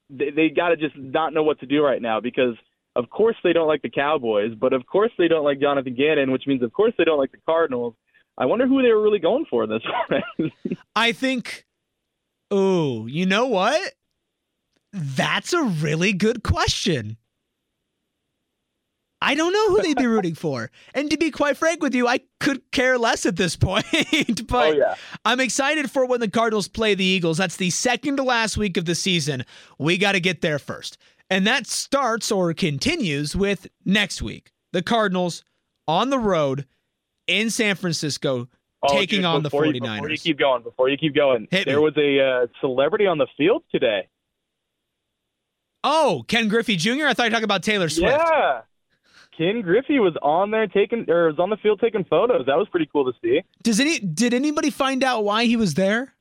They, 0.09 0.31
they 0.31 0.49
got 0.49 0.69
to 0.69 0.75
just 0.77 0.97
not 0.97 1.33
know 1.33 1.43
what 1.43 1.59
to 1.59 1.65
do 1.65 1.83
right 1.83 2.01
now 2.01 2.19
because, 2.19 2.55
of 2.95 3.09
course, 3.09 3.35
they 3.43 3.53
don't 3.53 3.67
like 3.67 3.81
the 3.83 3.89
Cowboys, 3.89 4.53
but 4.59 4.73
of 4.73 4.85
course 4.85 5.11
they 5.17 5.27
don't 5.27 5.43
like 5.43 5.59
Jonathan 5.59 5.93
Gannon, 5.95 6.31
which 6.31 6.47
means, 6.47 6.63
of 6.63 6.73
course, 6.73 6.93
they 6.97 7.03
don't 7.03 7.19
like 7.19 7.31
the 7.31 7.39
Cardinals. 7.45 7.93
I 8.37 8.45
wonder 8.45 8.65
who 8.67 8.81
they 8.81 8.89
were 8.89 9.01
really 9.01 9.19
going 9.19 9.45
for 9.49 9.67
this 9.67 9.83
one. 10.39 10.51
I 10.95 11.11
think, 11.11 11.65
oh, 12.49 13.05
you 13.05 13.25
know 13.27 13.45
what? 13.45 13.93
That's 14.93 15.53
a 15.53 15.63
really 15.63 16.13
good 16.13 16.43
question. 16.43 17.17
I 19.21 19.35
don't 19.35 19.53
know 19.53 19.69
who 19.69 19.81
they'd 19.81 19.97
be 19.97 20.05
rooting 20.07 20.35
for. 20.35 20.69
And 20.93 21.09
to 21.09 21.17
be 21.17 21.31
quite 21.31 21.55
frank 21.57 21.81
with 21.81 21.95
you, 21.95 22.07
I 22.07 22.19
could 22.39 22.61
care 22.71 22.97
less 22.97 23.25
at 23.25 23.37
this 23.37 23.55
point. 23.57 23.85
but 24.47 24.73
oh 24.73 24.77
yeah, 24.77 24.95
I'm 25.25 25.39
excited 25.39 25.89
for 25.89 26.05
when 26.05 26.19
the 26.19 26.29
Cardinals 26.29 26.67
play 26.67 26.93
the 26.93 27.05
Eagles. 27.05 27.37
That's 27.37 27.55
the 27.55 27.69
second 27.69 28.17
to 28.17 28.23
last 28.23 28.57
week 28.57 28.77
of 28.77 28.85
the 28.85 28.95
season. 28.95 29.45
We 29.79 29.97
got 29.97 30.11
to 30.11 30.19
get 30.19 30.41
there 30.41 30.59
first. 30.59 30.97
And 31.29 31.47
that 31.47 31.65
starts 31.67 32.31
or 32.31 32.53
continues 32.53 33.35
with 33.35 33.67
next 33.85 34.21
week. 34.21 34.51
The 34.73 34.81
Cardinals 34.83 35.43
on 35.87 36.09
the 36.09 36.19
road 36.19 36.65
in 37.27 37.49
San 37.49 37.75
Francisco 37.75 38.49
Oh, 38.85 38.93
taking 38.93 39.19
dude, 39.19 39.25
on 39.25 39.43
the 39.43 39.49
before 39.49 39.63
49ers. 39.63 39.73
You, 39.73 39.79
before 39.79 40.09
you 40.09 40.17
keep 40.17 40.37
going, 40.37 40.61
before 40.63 40.89
you 40.89 40.97
keep 40.97 41.15
going, 41.15 41.47
Hit 41.49 41.65
there 41.65 41.77
me. 41.77 41.83
was 41.83 41.93
a 41.95 42.19
uh, 42.19 42.47
celebrity 42.59 43.07
on 43.07 43.17
the 43.17 43.27
field 43.37 43.63
today. 43.71 44.09
Oh, 45.83 46.23
Ken 46.27 46.47
Griffey 46.47 46.75
Jr. 46.75 47.05
I 47.07 47.13
thought 47.13 47.23
you 47.23 47.29
were 47.29 47.29
talking 47.31 47.43
about 47.43 47.63
Taylor 47.63 47.89
Swift. 47.89 48.17
Yeah. 48.17 48.61
Ken 49.37 49.61
Griffey 49.61 49.99
was 49.99 50.15
on 50.21 50.51
there 50.51 50.67
taking, 50.67 51.09
or 51.09 51.27
was 51.27 51.39
on 51.39 51.49
the 51.49 51.57
field 51.57 51.79
taking 51.81 52.03
photos. 52.03 52.45
That 52.45 52.57
was 52.57 52.67
pretty 52.69 52.87
cool 52.91 53.11
to 53.11 53.17
see. 53.23 53.41
Does 53.63 53.79
any 53.79 53.99
did 53.99 54.33
anybody 54.33 54.69
find 54.69 55.03
out 55.03 55.23
why 55.23 55.45
he 55.45 55.55
was 55.55 55.73
there? 55.73 56.13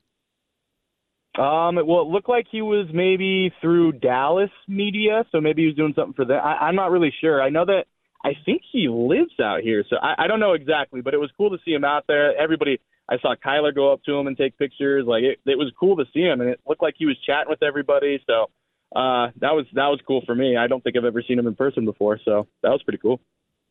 Um, 1.38 1.76
well, 1.86 2.02
it 2.02 2.08
looked 2.08 2.28
like 2.28 2.46
he 2.50 2.60
was 2.60 2.88
maybe 2.92 3.52
through 3.60 3.92
Dallas 3.92 4.50
media, 4.68 5.24
so 5.32 5.40
maybe 5.40 5.62
he 5.62 5.66
was 5.68 5.76
doing 5.76 5.94
something 5.96 6.12
for 6.12 6.26
them. 6.26 6.38
I, 6.42 6.66
I'm 6.66 6.74
not 6.74 6.90
really 6.90 7.12
sure. 7.22 7.40
I 7.40 7.48
know 7.48 7.64
that 7.64 7.84
I 8.22 8.32
think 8.44 8.62
he 8.70 8.88
lives 8.88 9.32
out 9.42 9.60
here, 9.62 9.82
so 9.88 9.96
I, 9.96 10.24
I 10.24 10.26
don't 10.26 10.40
know 10.40 10.52
exactly, 10.52 11.00
but 11.00 11.14
it 11.14 11.18
was 11.18 11.30
cool 11.36 11.50
to 11.50 11.58
see 11.64 11.72
him 11.72 11.84
out 11.84 12.04
there. 12.06 12.36
Everybody, 12.36 12.80
I 13.08 13.18
saw 13.18 13.34
Kyler 13.34 13.74
go 13.74 13.92
up 13.92 14.02
to 14.04 14.14
him 14.14 14.26
and 14.26 14.36
take 14.36 14.58
pictures. 14.58 15.06
Like 15.06 15.22
it, 15.22 15.38
it 15.46 15.56
was 15.56 15.72
cool 15.78 15.96
to 15.96 16.04
see 16.12 16.20
him, 16.20 16.42
and 16.42 16.50
it 16.50 16.60
looked 16.66 16.82
like 16.82 16.94
he 16.98 17.06
was 17.06 17.16
chatting 17.24 17.48
with 17.50 17.62
everybody. 17.62 18.22
So 18.26 18.50
uh, 18.94 19.30
that 19.36 19.54
was 19.54 19.66
that 19.74 19.88
was 19.88 20.00
cool 20.06 20.22
for 20.26 20.34
me. 20.34 20.56
I 20.56 20.66
don't 20.66 20.82
think 20.82 20.96
I've 20.96 21.04
ever 21.04 21.22
seen 21.26 21.38
him 21.38 21.46
in 21.46 21.54
person 21.54 21.84
before, 21.84 22.18
so 22.24 22.46
that 22.62 22.70
was 22.70 22.82
pretty 22.82 22.98
cool. 22.98 23.20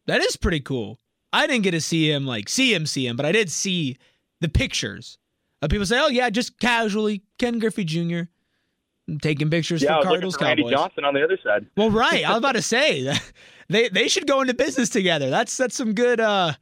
That 0.07 0.21
is 0.21 0.35
pretty 0.35 0.59
cool. 0.61 0.99
I 1.33 1.47
didn't 1.47 1.63
get 1.63 1.71
to 1.71 1.81
see 1.81 2.11
him 2.11 2.25
like 2.25 2.49
see 2.49 2.73
him 2.73 2.85
see 2.85 3.07
him, 3.07 3.15
but 3.15 3.25
I 3.25 3.31
did 3.31 3.49
see 3.49 3.97
the 4.39 4.49
pictures. 4.49 5.17
Uh, 5.61 5.67
people 5.67 5.85
say, 5.85 5.99
"Oh 5.99 6.07
yeah, 6.07 6.29
just 6.29 6.59
casually 6.59 7.21
Ken 7.37 7.59
Griffey 7.59 7.83
Jr. 7.85 8.21
taking 9.21 9.49
pictures 9.49 9.81
Yeah, 9.83 9.89
for 9.93 9.97
was 9.97 10.05
Cardinals 10.05 10.35
for 10.37 10.45
Randy 10.45 10.63
Cowboys." 10.63 10.75
Johnson 10.75 11.05
on 11.05 11.13
the 11.13 11.23
other 11.23 11.37
side. 11.43 11.67
Well, 11.77 11.91
right. 11.91 12.25
I 12.25 12.29
was 12.29 12.39
about 12.39 12.53
to 12.53 12.61
say 12.63 13.13
they 13.69 13.89
they 13.89 14.07
should 14.07 14.27
go 14.27 14.41
into 14.41 14.53
business 14.53 14.89
together. 14.89 15.29
That's 15.29 15.55
that's 15.55 15.75
some 15.75 15.93
good 15.93 16.19
uh 16.19 16.53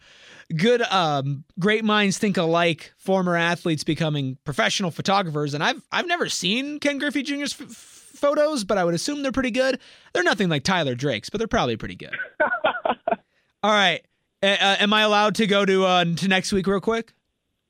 good 0.55 0.81
um 0.81 1.43
great 1.59 1.85
minds 1.85 2.17
think 2.17 2.35
alike 2.37 2.93
former 2.97 3.35
athletes 3.35 3.83
becoming 3.83 4.37
professional 4.43 4.89
photographers 4.89 5.53
and 5.53 5.63
I've 5.63 5.81
I've 5.91 6.07
never 6.07 6.27
seen 6.27 6.79
Ken 6.79 6.97
Griffey 6.97 7.21
Jr.'s 7.21 7.55
f- 7.61 7.67
photos, 8.19 8.63
but 8.63 8.77
I 8.77 8.85
would 8.85 8.93
assume 8.93 9.23
they're 9.23 9.31
pretty 9.31 9.51
good. 9.51 9.79
They're 10.13 10.23
nothing 10.23 10.49
like 10.49 10.63
Tyler 10.63 10.95
Drake's, 10.95 11.29
but 11.29 11.39
they're 11.39 11.47
probably 11.47 11.77
pretty 11.77 11.95
good. 11.95 12.15
All 13.63 13.71
right. 13.71 14.01
Uh, 14.41 14.77
am 14.79 14.93
I 14.93 15.01
allowed 15.01 15.35
to 15.35 15.47
go 15.47 15.65
to 15.65 15.85
uh 15.85 16.05
to 16.05 16.27
next 16.27 16.53
week 16.53 16.67
real 16.67 16.79
quick? 16.79 17.13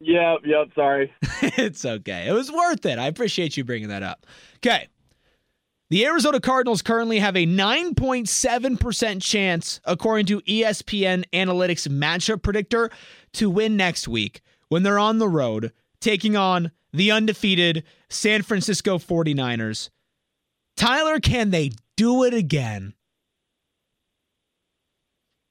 Yep, 0.02 0.40
yep. 0.46 0.68
Sorry. 0.76 1.12
it's 1.42 1.84
okay. 1.84 2.28
It 2.28 2.32
was 2.32 2.52
worth 2.52 2.86
it. 2.86 3.00
I 3.00 3.08
appreciate 3.08 3.58
you 3.58 3.64
bringing 3.64 3.90
that 3.90 4.04
up. 4.04 4.26
Okay. 4.58 4.88
The 5.90 6.06
Arizona 6.06 6.40
Cardinals 6.40 6.84
currently 6.84 7.18
have 7.18 7.36
a 7.36 7.48
9.7% 7.48 9.22
chance, 9.24 9.82
according 9.86 10.28
to 10.28 10.40
ESPN 10.42 11.26
Analytics 11.34 11.88
matchup 11.88 12.44
predictor, 12.44 12.92
to 13.34 13.50
win 13.50 13.76
next 13.76 14.08
week 14.08 14.42
when 14.68 14.84
they're 14.84 15.00
on 15.00 15.18
the 15.18 15.28
road 15.28 15.72
taking 16.00 16.36
on 16.36 16.72
the 16.94 17.12
undefeated 17.12 17.84
San 18.08 18.44
Francisco 18.44 19.00
49ers. 19.00 19.90
Tyler, 20.80 21.20
can 21.20 21.52
they 21.52 21.72
do 21.98 22.24
it 22.24 22.34
again? 22.34 22.94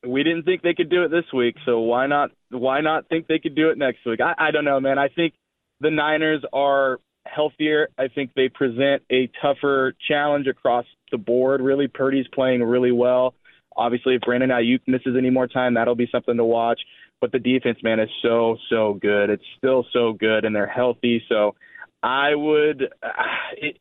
we 0.06 0.22
didn't 0.22 0.44
think 0.44 0.62
they 0.62 0.74
could 0.74 0.90
do 0.90 1.02
it 1.04 1.10
this 1.10 1.24
week, 1.34 1.56
so 1.66 1.80
why 1.80 2.06
not? 2.06 2.30
Why 2.50 2.80
not 2.80 3.08
think 3.08 3.26
they 3.26 3.38
could 3.38 3.54
do 3.54 3.70
it 3.70 3.78
next 3.78 4.06
week? 4.06 4.20
I, 4.20 4.34
I 4.38 4.50
don't 4.50 4.64
know, 4.64 4.80
man. 4.80 4.98
I 4.98 5.08
think 5.08 5.34
the 5.80 5.90
Niners 5.90 6.42
are 6.52 6.98
healthier. 7.26 7.88
I 7.98 8.08
think 8.08 8.30
they 8.34 8.48
present 8.48 9.02
a 9.10 9.30
tougher 9.42 9.94
challenge 10.06 10.46
across 10.46 10.86
the 11.10 11.18
board. 11.18 11.60
Really, 11.60 11.88
Purdy's 11.88 12.26
playing 12.32 12.62
really 12.62 12.92
well. 12.92 13.34
Obviously, 13.76 14.14
if 14.14 14.22
Brandon 14.22 14.50
Aiyuk 14.50 14.80
misses 14.86 15.14
any 15.16 15.30
more 15.30 15.46
time, 15.46 15.74
that'll 15.74 15.94
be 15.94 16.08
something 16.10 16.36
to 16.36 16.44
watch. 16.44 16.80
But 17.20 17.32
the 17.32 17.38
defense, 17.38 17.78
man, 17.82 18.00
is 18.00 18.08
so 18.22 18.56
so 18.70 18.94
good. 18.94 19.30
It's 19.30 19.44
still 19.56 19.84
so 19.92 20.12
good, 20.12 20.44
and 20.44 20.54
they're 20.54 20.68
healthy. 20.68 21.22
So 21.28 21.56
I 22.02 22.34
would, 22.34 22.84
uh, 23.02 23.08
it, 23.56 23.78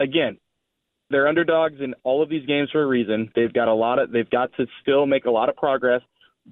again, 0.00 0.38
they're 1.10 1.28
underdogs 1.28 1.80
in 1.80 1.94
all 2.04 2.22
of 2.22 2.28
these 2.28 2.46
games 2.46 2.70
for 2.70 2.82
a 2.82 2.86
reason. 2.86 3.30
They've 3.34 3.52
got 3.52 3.68
a 3.68 3.74
lot 3.74 3.98
of, 3.98 4.10
they've 4.10 4.28
got 4.28 4.52
to 4.56 4.66
still 4.82 5.06
make 5.06 5.24
a 5.24 5.30
lot 5.30 5.48
of 5.48 5.56
progress. 5.56 6.02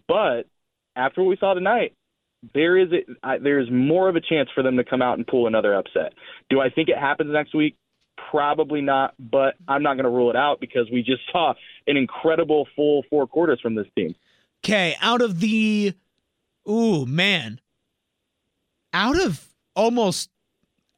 But 0.09 0.47
after 0.95 1.23
what 1.23 1.31
we 1.31 1.37
saw 1.37 1.55
tonight, 1.55 1.95
there 2.55 2.77
is 2.77 2.89
a, 2.93 3.27
I, 3.27 3.39
there's 3.39 3.71
more 3.71 4.09
of 4.09 4.17
a 4.17 4.21
chance 4.21 4.49
for 4.55 4.63
them 4.63 4.77
to 4.77 4.85
come 4.85 5.03
out 5.03 5.19
and 5.19 5.27
pull 5.27 5.47
another 5.47 5.75
upset. 5.75 6.13
Do 6.51 6.61
I 6.61 6.71
think 6.71 6.89
it 6.89 6.99
happens 6.99 7.33
next 7.33 7.55
week? 7.55 7.77
Probably 8.31 8.81
not, 8.81 9.15
but 9.19 9.55
I'm 9.69 9.83
not 9.83 9.95
going 9.95 10.05
to 10.05 10.11
rule 10.11 10.31
it 10.31 10.37
out 10.37 10.61
because 10.61 10.89
we 10.91 11.03
just 11.03 11.23
saw 11.33 11.55
an 11.87 11.97
incredible 11.97 12.67
full 12.75 13.05
four 13.11 13.27
quarters 13.27 13.61
from 13.61 13.75
this 13.75 13.87
team. 13.97 14.15
Okay, 14.65 14.97
out 15.01 15.21
of 15.21 15.41
the, 15.41 15.95
ooh 16.69 17.07
man, 17.07 17.61
out 18.93 19.21
of 19.21 19.47
almost 19.75 20.31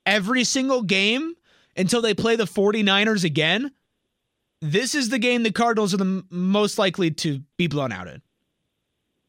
every 0.07 0.45
single 0.45 0.83
game 0.83 1.35
until 1.79 2.03
they 2.03 2.13
play 2.13 2.37
the 2.37 2.45
49ers 2.45 3.25
again, 3.25 3.71
this 4.61 4.95
is 4.95 5.09
the 5.09 5.19
game 5.19 5.45
the 5.45 5.53
Cardinals 5.53 5.95
are 5.95 5.99
the 5.99 6.05
m- 6.05 6.27
most 6.31 6.79
likely 6.79 7.11
to 7.13 7.41
be 7.57 7.69
blown 7.69 7.93
out 7.93 8.09
in. 8.09 8.21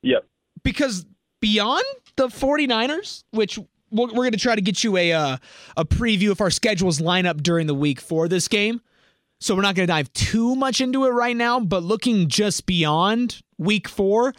Yep. 0.01 0.25
Because 0.63 1.05
beyond 1.39 1.85
the 2.15 2.27
49ers, 2.27 3.23
which 3.31 3.57
we're, 3.91 4.07
we're 4.07 4.13
going 4.13 4.31
to 4.31 4.37
try 4.37 4.55
to 4.55 4.61
get 4.61 4.83
you 4.83 4.97
a 4.97 5.13
uh, 5.13 5.37
a 5.77 5.85
preview 5.85 6.31
of 6.31 6.41
our 6.41 6.49
schedules 6.49 6.99
line 6.99 7.25
up 7.25 7.41
during 7.41 7.67
the 7.67 7.75
week 7.75 8.01
for 8.01 8.27
this 8.27 8.47
game. 8.47 8.81
So 9.39 9.55
we're 9.55 9.61
not 9.61 9.75
going 9.75 9.87
to 9.87 9.91
dive 9.93 10.11
too 10.13 10.55
much 10.55 10.81
into 10.81 11.05
it 11.05 11.09
right 11.11 11.35
now, 11.35 11.61
but 11.61 11.81
looking 11.81 12.27
just 12.27 12.65
beyond 12.65 13.41
week 13.57 13.87
4, 13.87 14.33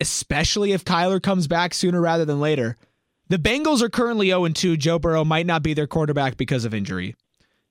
especially 0.00 0.72
if 0.72 0.86
Kyler 0.86 1.22
comes 1.22 1.46
back 1.46 1.74
sooner 1.74 2.00
rather 2.00 2.24
than 2.24 2.40
later. 2.40 2.76
The 3.28 3.38
Bengals 3.38 3.82
are 3.82 3.88
currently 3.88 4.28
0 4.28 4.48
2. 4.48 4.76
Joe 4.76 4.98
Burrow 4.98 5.24
might 5.24 5.46
not 5.46 5.62
be 5.62 5.74
their 5.74 5.86
quarterback 5.86 6.36
because 6.36 6.64
of 6.64 6.74
injury. 6.74 7.14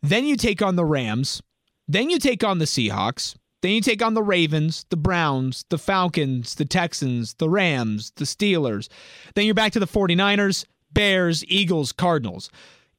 Then 0.01 0.25
you 0.25 0.35
take 0.35 0.61
on 0.61 0.75
the 0.75 0.85
Rams. 0.85 1.41
Then 1.87 2.09
you 2.09 2.19
take 2.19 2.43
on 2.43 2.59
the 2.59 2.65
Seahawks. 2.65 3.35
Then 3.61 3.71
you 3.71 3.81
take 3.81 4.01
on 4.01 4.13
the 4.13 4.23
Ravens, 4.23 4.85
the 4.89 4.97
Browns, 4.97 5.63
the 5.69 5.77
Falcons, 5.77 6.55
the 6.55 6.65
Texans, 6.65 7.35
the 7.35 7.49
Rams, 7.49 8.11
the 8.17 8.25
Steelers. 8.25 8.89
Then 9.35 9.45
you're 9.45 9.53
back 9.53 9.71
to 9.71 9.79
the 9.79 9.87
49ers, 9.87 10.65
Bears, 10.91 11.45
Eagles, 11.47 11.93
Cardinals. 11.93 12.49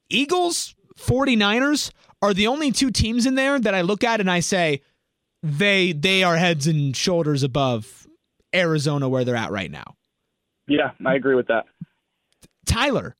Eagles, 0.08 0.74
49ers 0.98 1.90
are 2.22 2.32
the 2.32 2.46
only 2.46 2.72
two 2.72 2.90
teams 2.90 3.26
in 3.26 3.34
there 3.34 3.58
that 3.58 3.74
I 3.74 3.82
look 3.82 4.02
at 4.02 4.20
and 4.20 4.30
I 4.30 4.40
say 4.40 4.80
they 5.42 5.92
they 5.92 6.22
are 6.22 6.36
heads 6.36 6.66
and 6.66 6.96
shoulders 6.96 7.42
above 7.42 8.06
Arizona 8.54 9.08
where 9.08 9.24
they're 9.24 9.36
at 9.36 9.50
right 9.50 9.70
now. 9.70 9.96
Yeah, 10.66 10.92
I 11.04 11.14
agree 11.14 11.34
with 11.34 11.48
that. 11.48 11.66
Tyler, 12.64 13.16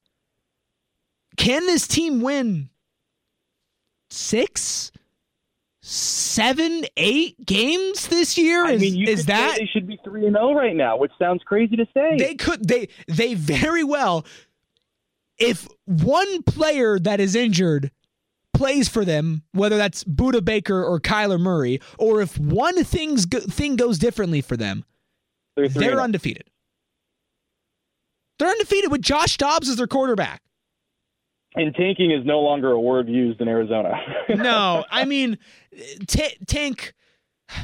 can 1.37 1.67
this 1.67 1.87
team 1.87 2.21
win 2.21 2.71
six, 4.11 4.93
seven, 5.81 6.85
eight 6.97 7.45
games 7.45 8.09
this 8.09 8.39
year? 8.39 8.65
I 8.65 8.77
mean, 8.77 9.03
is, 9.03 9.21
is 9.21 9.27
that 9.27 9.57
they 9.59 9.67
should 9.67 9.87
be 9.87 9.99
three 10.05 10.27
and 10.27 10.37
zero 10.37 10.55
right 10.55 10.77
now, 10.77 10.97
which 10.97 11.13
sounds 11.19 11.43
crazy 11.45 11.77
to 11.77 11.87
say. 11.95 12.17
They 12.17 12.35
could. 12.35 12.67
They 12.67 12.89
they 13.09 13.35
very 13.35 13.85
well. 13.85 14.25
If 15.37 15.67
one 15.85 16.43
player 16.45 16.99
that 17.01 17.19
is 17.21 17.35
injured 17.35 17.91
plays 18.55 18.89
for 18.89 19.05
them, 19.05 19.43
whether 19.53 19.77
that's 19.77 20.05
Budda 20.05 20.45
Baker 20.45 20.83
or 20.83 21.01
Kyler 21.01 21.41
Murray, 21.41 21.81
or 21.99 22.23
if 22.23 22.39
one 22.39 22.85
thing's 22.85 23.27
go, 23.27 23.41
thing 23.41 23.75
goes 23.75 23.99
differently 23.99 24.41
for 24.41 24.57
them, 24.57 24.85
they're, 25.57 25.69
they're 25.69 26.01
oh. 26.01 26.05
undefeated. 26.05 26.49
They're 28.39 28.49
undefeated 28.49 28.91
with 28.91 29.03
Josh 29.03 29.37
Dobbs 29.37 29.69
as 29.69 29.77
their 29.77 29.87
quarterback. 29.87 30.43
And 31.57 31.75
tanking 31.75 32.11
is 32.11 32.27
no 32.27 32.41
longer 32.41 32.73
a 32.73 32.81
word 32.81 33.09
used 33.09 33.41
in 33.41 33.47
Arizona. 33.47 33.95
no, 34.29 34.85
I 34.91 35.05
mean, 35.05 35.39
t- 36.07 36.37
tank. 36.47 36.95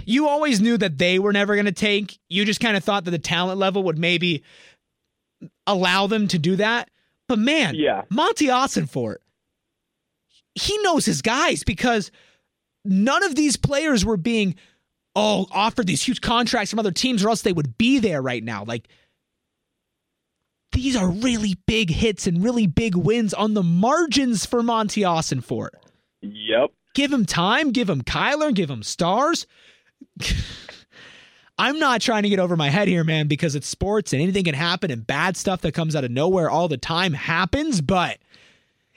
You 0.05 0.29
always 0.29 0.61
knew 0.61 0.77
that 0.77 0.99
they 0.99 1.19
were 1.19 1.33
never 1.33 1.55
going 1.57 1.67
to 1.67 1.73
tank. 1.73 2.19
You 2.29 2.45
just 2.45 2.61
kind 2.61 2.77
of 2.77 2.85
thought 2.85 3.05
that 3.07 3.11
the 3.11 3.19
talent 3.19 3.59
level 3.59 3.83
would 3.85 3.99
maybe 3.99 4.45
allow 5.67 6.07
them 6.07 6.29
to 6.29 6.39
do 6.39 6.57
that. 6.57 6.91
But 7.27 7.39
man, 7.39 7.75
yeah. 7.75 8.03
Monti 8.11 8.47
Ossenfort, 8.47 9.17
he 10.55 10.77
knows 10.83 11.05
his 11.05 11.23
guys 11.23 11.65
because 11.65 12.11
none 12.85 13.25
of 13.25 13.35
these 13.35 13.57
players 13.57 14.05
were 14.05 14.17
being 14.17 14.55
oh 15.17 15.47
offered 15.51 15.87
these 15.87 16.03
huge 16.03 16.21
contracts 16.21 16.71
from 16.71 16.79
other 16.79 16.93
teams, 16.93 17.25
or 17.25 17.29
else 17.29 17.43
they 17.43 17.53
would 17.53 17.77
be 17.79 17.99
there 17.99 18.23
right 18.23 18.45
now. 18.45 18.65
Like 18.65 18.89
these 20.73 20.97
are 20.97 21.09
really 21.09 21.57
big 21.67 21.91
hits 21.91 22.27
and 22.27 22.43
really 22.43 22.67
big 22.67 22.95
wins 22.95 23.35
on 23.35 23.55
the 23.55 23.63
margins 23.63 24.47
for 24.47 24.63
Monti 24.63 25.03
Ossenfort. 25.03 25.71
Yep. 26.23 26.71
Give 26.95 27.13
him 27.13 27.27
time, 27.27 27.71
give 27.73 27.89
him 27.89 28.03
Kyler, 28.03 28.55
give 28.55 28.71
him 28.71 28.83
stars. 28.83 29.47
I'm 31.59 31.79
not 31.79 32.01
trying 32.01 32.23
to 32.23 32.31
get 32.31 32.39
over 32.39 32.57
my 32.57 32.71
head 32.71 32.89
here, 32.89 33.05
man, 33.05 33.27
because 33.27 33.55
it's 33.55 33.67
sports 33.67 34.15
and 34.15 34.23
anything 34.23 34.45
can 34.45 34.55
happen 34.55 34.91
and 34.91 35.07
bad 35.07 35.37
stuff 35.37 35.61
that 35.61 35.73
comes 35.73 35.95
out 35.95 36.05
of 36.05 36.11
nowhere 36.11 36.49
all 36.49 36.69
the 36.69 36.79
time 36.79 37.13
happens. 37.13 37.83
But 37.83 38.19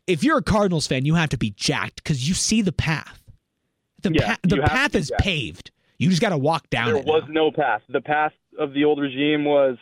if 0.07 0.24
you're 0.24 0.38
a 0.38 0.43
Cardinals 0.43 0.88
fan, 0.88 1.05
you 1.05 1.15
have 1.15 1.30
to 1.30 1.38
be 1.38 1.51
jacked 1.51 1.97
because 1.97 2.28
you 2.28 2.34
see 2.34 2.61
the 2.61 2.71
path. 2.71 3.21
The, 4.01 4.11
yeah, 4.13 4.36
pa- 4.36 4.39
the 4.43 4.57
path 4.61 4.95
is 4.95 5.09
jacked. 5.09 5.21
paved. 5.21 5.71
You 5.97 6.09
just 6.09 6.21
got 6.21 6.30
to 6.30 6.38
walk 6.38 6.69
down 6.69 6.88
there 6.88 6.95
it. 6.97 7.05
There 7.05 7.13
was 7.13 7.24
now. 7.28 7.34
no 7.34 7.51
path. 7.51 7.82
The 7.89 8.01
path 8.01 8.34
of 8.57 8.74
the 8.74 8.86
old 8.86 8.99
regime 8.99 9.43
was 9.43 9.78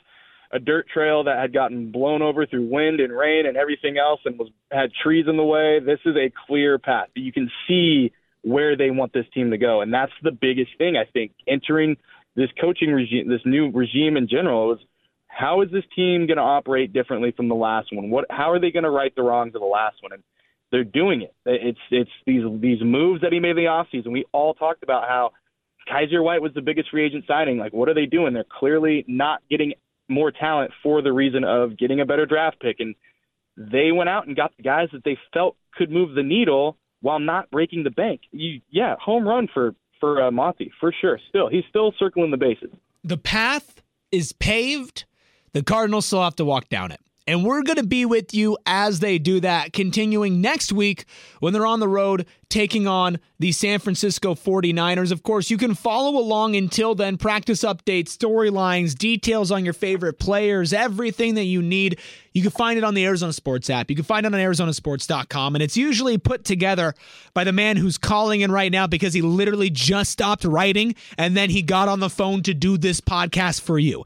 a 0.54 0.60
dirt 0.60 0.88
trail 0.93 1.24
that 1.24 1.39
had 1.39 1.54
gotten 1.54 1.91
blown 1.91 2.22
over 2.22 2.45
through 2.45 2.68
wind 2.70 2.99
and 2.99 3.16
rain 3.16 3.45
and 3.45 3.56
everything 3.56 3.97
else 3.97 4.20
and 4.26 4.38
was 4.38 4.49
had 4.72 4.91
trees 5.04 5.26
in 5.28 5.38
the 5.38 5.43
way. 5.43 5.80
This 5.80 5.99
is 6.06 6.16
a 6.16 6.32
clear 6.47 6.78
path. 6.78 7.08
You 7.16 7.32
can 7.32 7.49
see 7.68 8.12
where 8.43 8.76
they 8.76 8.91
want 8.91 9.14
this 9.14 9.26
team 9.34 9.52
to 9.52 9.58
go. 9.58 9.82
And 9.82 9.93
that's 9.93 10.12
the 10.24 10.32
biggest 10.32 10.72
thing 10.78 10.97
I 10.97 11.10
think 11.12 11.32
entering 11.47 11.95
this 12.36 12.49
coaching 12.60 12.91
regime, 12.91 13.30
this 13.30 13.41
new 13.45 13.72
regime 13.72 14.18
in 14.18 14.28
general 14.28 14.74
is 14.74 14.80
how 15.28 15.62
is 15.62 15.72
this 15.72 15.84
team 15.95 16.28
going 16.28 16.38
to 16.38 16.43
operate 16.43 16.91
differently 16.91 17.32
from 17.36 17.47
the 17.47 17.56
last 17.56 17.89
one? 17.91 18.10
What 18.10 18.26
how 18.30 18.52
are 18.52 18.60
they 18.60 18.72
going 18.72 18.84
to 18.84 18.89
right 18.89 19.14
the 19.16 19.24
wrongs 19.24 19.56
of 19.56 19.62
the 19.62 19.68
last 19.68 19.97
one? 20.02 20.12
And 20.12 20.24
they're 20.72 20.84
doing 20.84 21.22
it. 21.22 21.34
It's 21.45 21.80
it's 21.89 22.12
these 22.26 22.43
these 22.60 22.82
moves 22.82 23.22
that 23.22 23.32
he 23.32 23.39
made 23.39 23.52
in 23.52 23.58
the 23.58 23.64
offseason. 23.64 24.12
We 24.12 24.26
all 24.34 24.54
talked 24.54 24.84
about 24.84 25.08
how 25.08 25.32
Kyzir 25.89 26.24
White 26.24 26.41
was 26.41 26.54
the 26.54 26.62
biggest 26.62 26.89
free 26.89 27.06
agent 27.06 27.26
signing. 27.28 27.58
Like 27.58 27.74
what 27.74 27.88
are 27.89 27.93
they 27.93 28.06
doing? 28.06 28.34
They're 28.34 28.43
clearly 28.60 29.06
not 29.08 29.41
getting 29.49 29.74
more 30.12 30.32
talent 30.32 30.72
for 30.84 31.01
the 31.01 31.12
reason 31.12 31.43
of 31.43 31.78
getting 31.78 31.99
a 31.99 32.05
better 32.05 32.26
draft 32.26 32.59
pick. 32.59 32.78
And 32.80 32.95
they 33.57 33.91
went 33.91 34.09
out 34.09 34.28
and 34.28 34.36
got 34.36 34.55
the 34.57 34.64
guys 34.64 34.89
that 34.93 35.03
they 35.03 35.18
felt 35.34 35.55
could 35.76 35.89
move 35.91 36.16
the 36.16 36.24
needle 36.24 36.78
while 37.01 37.20
not 37.20 37.49
breaking 37.51 37.84
the 37.84 37.89
bank. 37.89 38.22
You, 38.32 38.62
yeah, 38.70 38.95
home 39.03 39.28
run 39.28 39.47
for 39.53 39.76
for 39.99 40.22
uh, 40.22 40.32
Monti 40.32 40.72
for 40.80 40.93
sure. 40.99 41.20
Still, 41.30 41.47
he's 41.47 41.64
still 41.70 41.93
circling 41.97 42.32
the 42.32 42.38
bases. 42.38 42.72
The 43.03 43.18
path 43.18 43.82
is 44.12 44.34
paved. 44.34 45.05
The 45.53 45.64
Cardinals 45.64 46.05
still 46.05 46.24
have 46.24 46.36
to 46.38 46.45
walk 46.45 46.70
down 46.70 46.91
it. 46.91 46.99
And 47.28 47.45
we're 47.45 47.61
going 47.61 47.78
to 47.78 47.86
be 47.86 48.05
with 48.05 48.34
you 48.34 48.57
as 48.65 48.99
they 48.99 49.19
do 49.19 49.39
that, 49.41 49.74
continuing 49.74 50.41
next 50.41 50.74
week 50.74 51.05
when 51.39 51.53
they're 51.53 51.67
on 51.67 51.80
the 51.80 51.88
road 51.88 52.26
taking 52.51 52.86
on 52.86 53.17
the 53.39 53.51
San 53.51 53.80
Francisco 53.80 54.36
49ers. 54.36 55.11
Of 55.11 55.24
course, 55.24 55.49
you 55.49 55.57
can 55.57 55.74
follow 55.74 56.19
along 56.19 56.55
until 56.55 56.93
then. 56.93 57.17
Practice 57.17 57.63
updates, 57.63 58.17
storylines, 58.17 58.95
details 58.95 59.51
on 59.51 59.63
your 59.63 59.74
favorite 59.74 60.19
players, 60.19 60.74
everything 60.74 61.36
that 61.36 61.45
you 61.45 61.61
need. 61.61 61.99
You 62.34 62.41
can 62.41 62.51
find 62.51 62.78
it 62.78 62.84
on 62.84 62.93
the 62.93 63.05
Arizona 63.05 63.34
Sports 63.34 63.69
app. 63.69 63.89
You 63.89 63.95
can 63.95 64.05
find 64.05 64.26
it 64.26 64.34
on 64.34 64.39
ArizonaSports.com. 64.39 65.55
And 65.55 65.63
it's 65.63 65.78
usually 65.78 66.17
put 66.17 66.43
together 66.43 66.93
by 67.34 67.43
the 67.43 67.53
man 67.53 67.78
who's 67.78 67.97
calling 67.97 68.41
in 68.41 68.51
right 68.51 68.72
now 68.72 68.86
because 68.86 69.13
he 69.13 69.22
literally 69.22 69.69
just 69.69 70.11
stopped 70.11 70.43
writing 70.43 70.95
and 71.17 71.36
then 71.38 71.49
he 71.49 71.61
got 71.61 71.88
on 71.88 71.99
the 71.99 72.09
phone 72.09 72.43
to 72.43 72.53
do 72.53 72.78
this 72.78 72.99
podcast 72.99 73.61
for 73.61 73.80
you. 73.80 74.03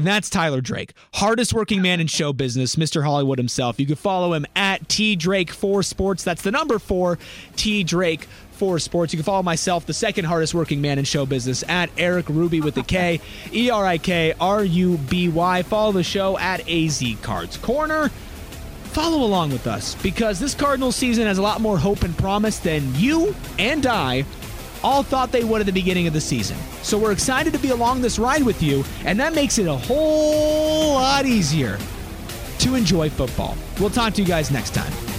That's 0.00 0.30
Tyler 0.30 0.60
Drake, 0.60 0.92
hardest 1.14 1.52
working 1.52 1.82
man 1.82 1.98
in 1.98 2.06
show 2.06 2.32
business, 2.32 2.76
Mr. 2.76 3.02
Hollywood 3.02 3.36
himself. 3.36 3.80
You 3.80 3.86
can 3.86 3.96
follow 3.96 4.32
him 4.32 4.46
at 4.54 4.88
T 4.88 5.16
Drake 5.16 5.50
for 5.50 5.82
Sports. 5.82 6.22
That's 6.22 6.42
the 6.42 6.52
number 6.52 6.78
four 6.78 7.18
T 7.56 7.82
Drake 7.82 8.28
for 8.52 8.78
Sports. 8.78 9.12
You 9.12 9.16
can 9.16 9.24
follow 9.24 9.42
myself, 9.42 9.86
the 9.86 9.92
second 9.92 10.26
hardest 10.26 10.54
working 10.54 10.80
man 10.80 11.00
in 11.00 11.04
show 11.04 11.26
business, 11.26 11.64
at 11.68 11.90
Erik 11.98 12.28
Ruby 12.28 12.60
with 12.60 12.76
the 12.76 12.84
K, 12.84 13.20
E 13.52 13.70
R 13.70 13.84
I 13.84 13.98
K 13.98 14.34
R 14.40 14.62
U 14.62 14.98
B 14.98 15.28
Y. 15.28 15.62
Follow 15.64 15.90
the 15.90 16.04
show 16.04 16.38
at 16.38 16.68
AZ 16.68 17.02
Cards 17.22 17.56
Corner. 17.56 18.08
Follow 18.84 19.24
along 19.24 19.50
with 19.50 19.66
us 19.66 19.96
because 19.96 20.38
this 20.38 20.54
Cardinal 20.54 20.92
season 20.92 21.26
has 21.26 21.38
a 21.38 21.42
lot 21.42 21.60
more 21.60 21.76
hope 21.76 22.04
and 22.04 22.16
promise 22.16 22.60
than 22.60 22.94
you 22.94 23.34
and 23.58 23.84
I 23.84 24.24
all 24.82 25.02
thought 25.02 25.32
they 25.32 25.44
would 25.44 25.60
at 25.60 25.66
the 25.66 25.72
beginning 25.72 26.06
of 26.06 26.12
the 26.12 26.20
season. 26.20 26.56
So 26.82 26.98
we're 26.98 27.12
excited 27.12 27.52
to 27.52 27.58
be 27.58 27.70
along 27.70 28.00
this 28.00 28.18
ride 28.18 28.42
with 28.42 28.62
you, 28.62 28.84
and 29.04 29.18
that 29.20 29.34
makes 29.34 29.58
it 29.58 29.66
a 29.66 29.76
whole 29.76 30.94
lot 30.94 31.26
easier 31.26 31.78
to 32.58 32.74
enjoy 32.74 33.10
football. 33.10 33.56
We'll 33.80 33.90
talk 33.90 34.14
to 34.14 34.22
you 34.22 34.28
guys 34.28 34.50
next 34.50 34.74
time. 34.74 35.17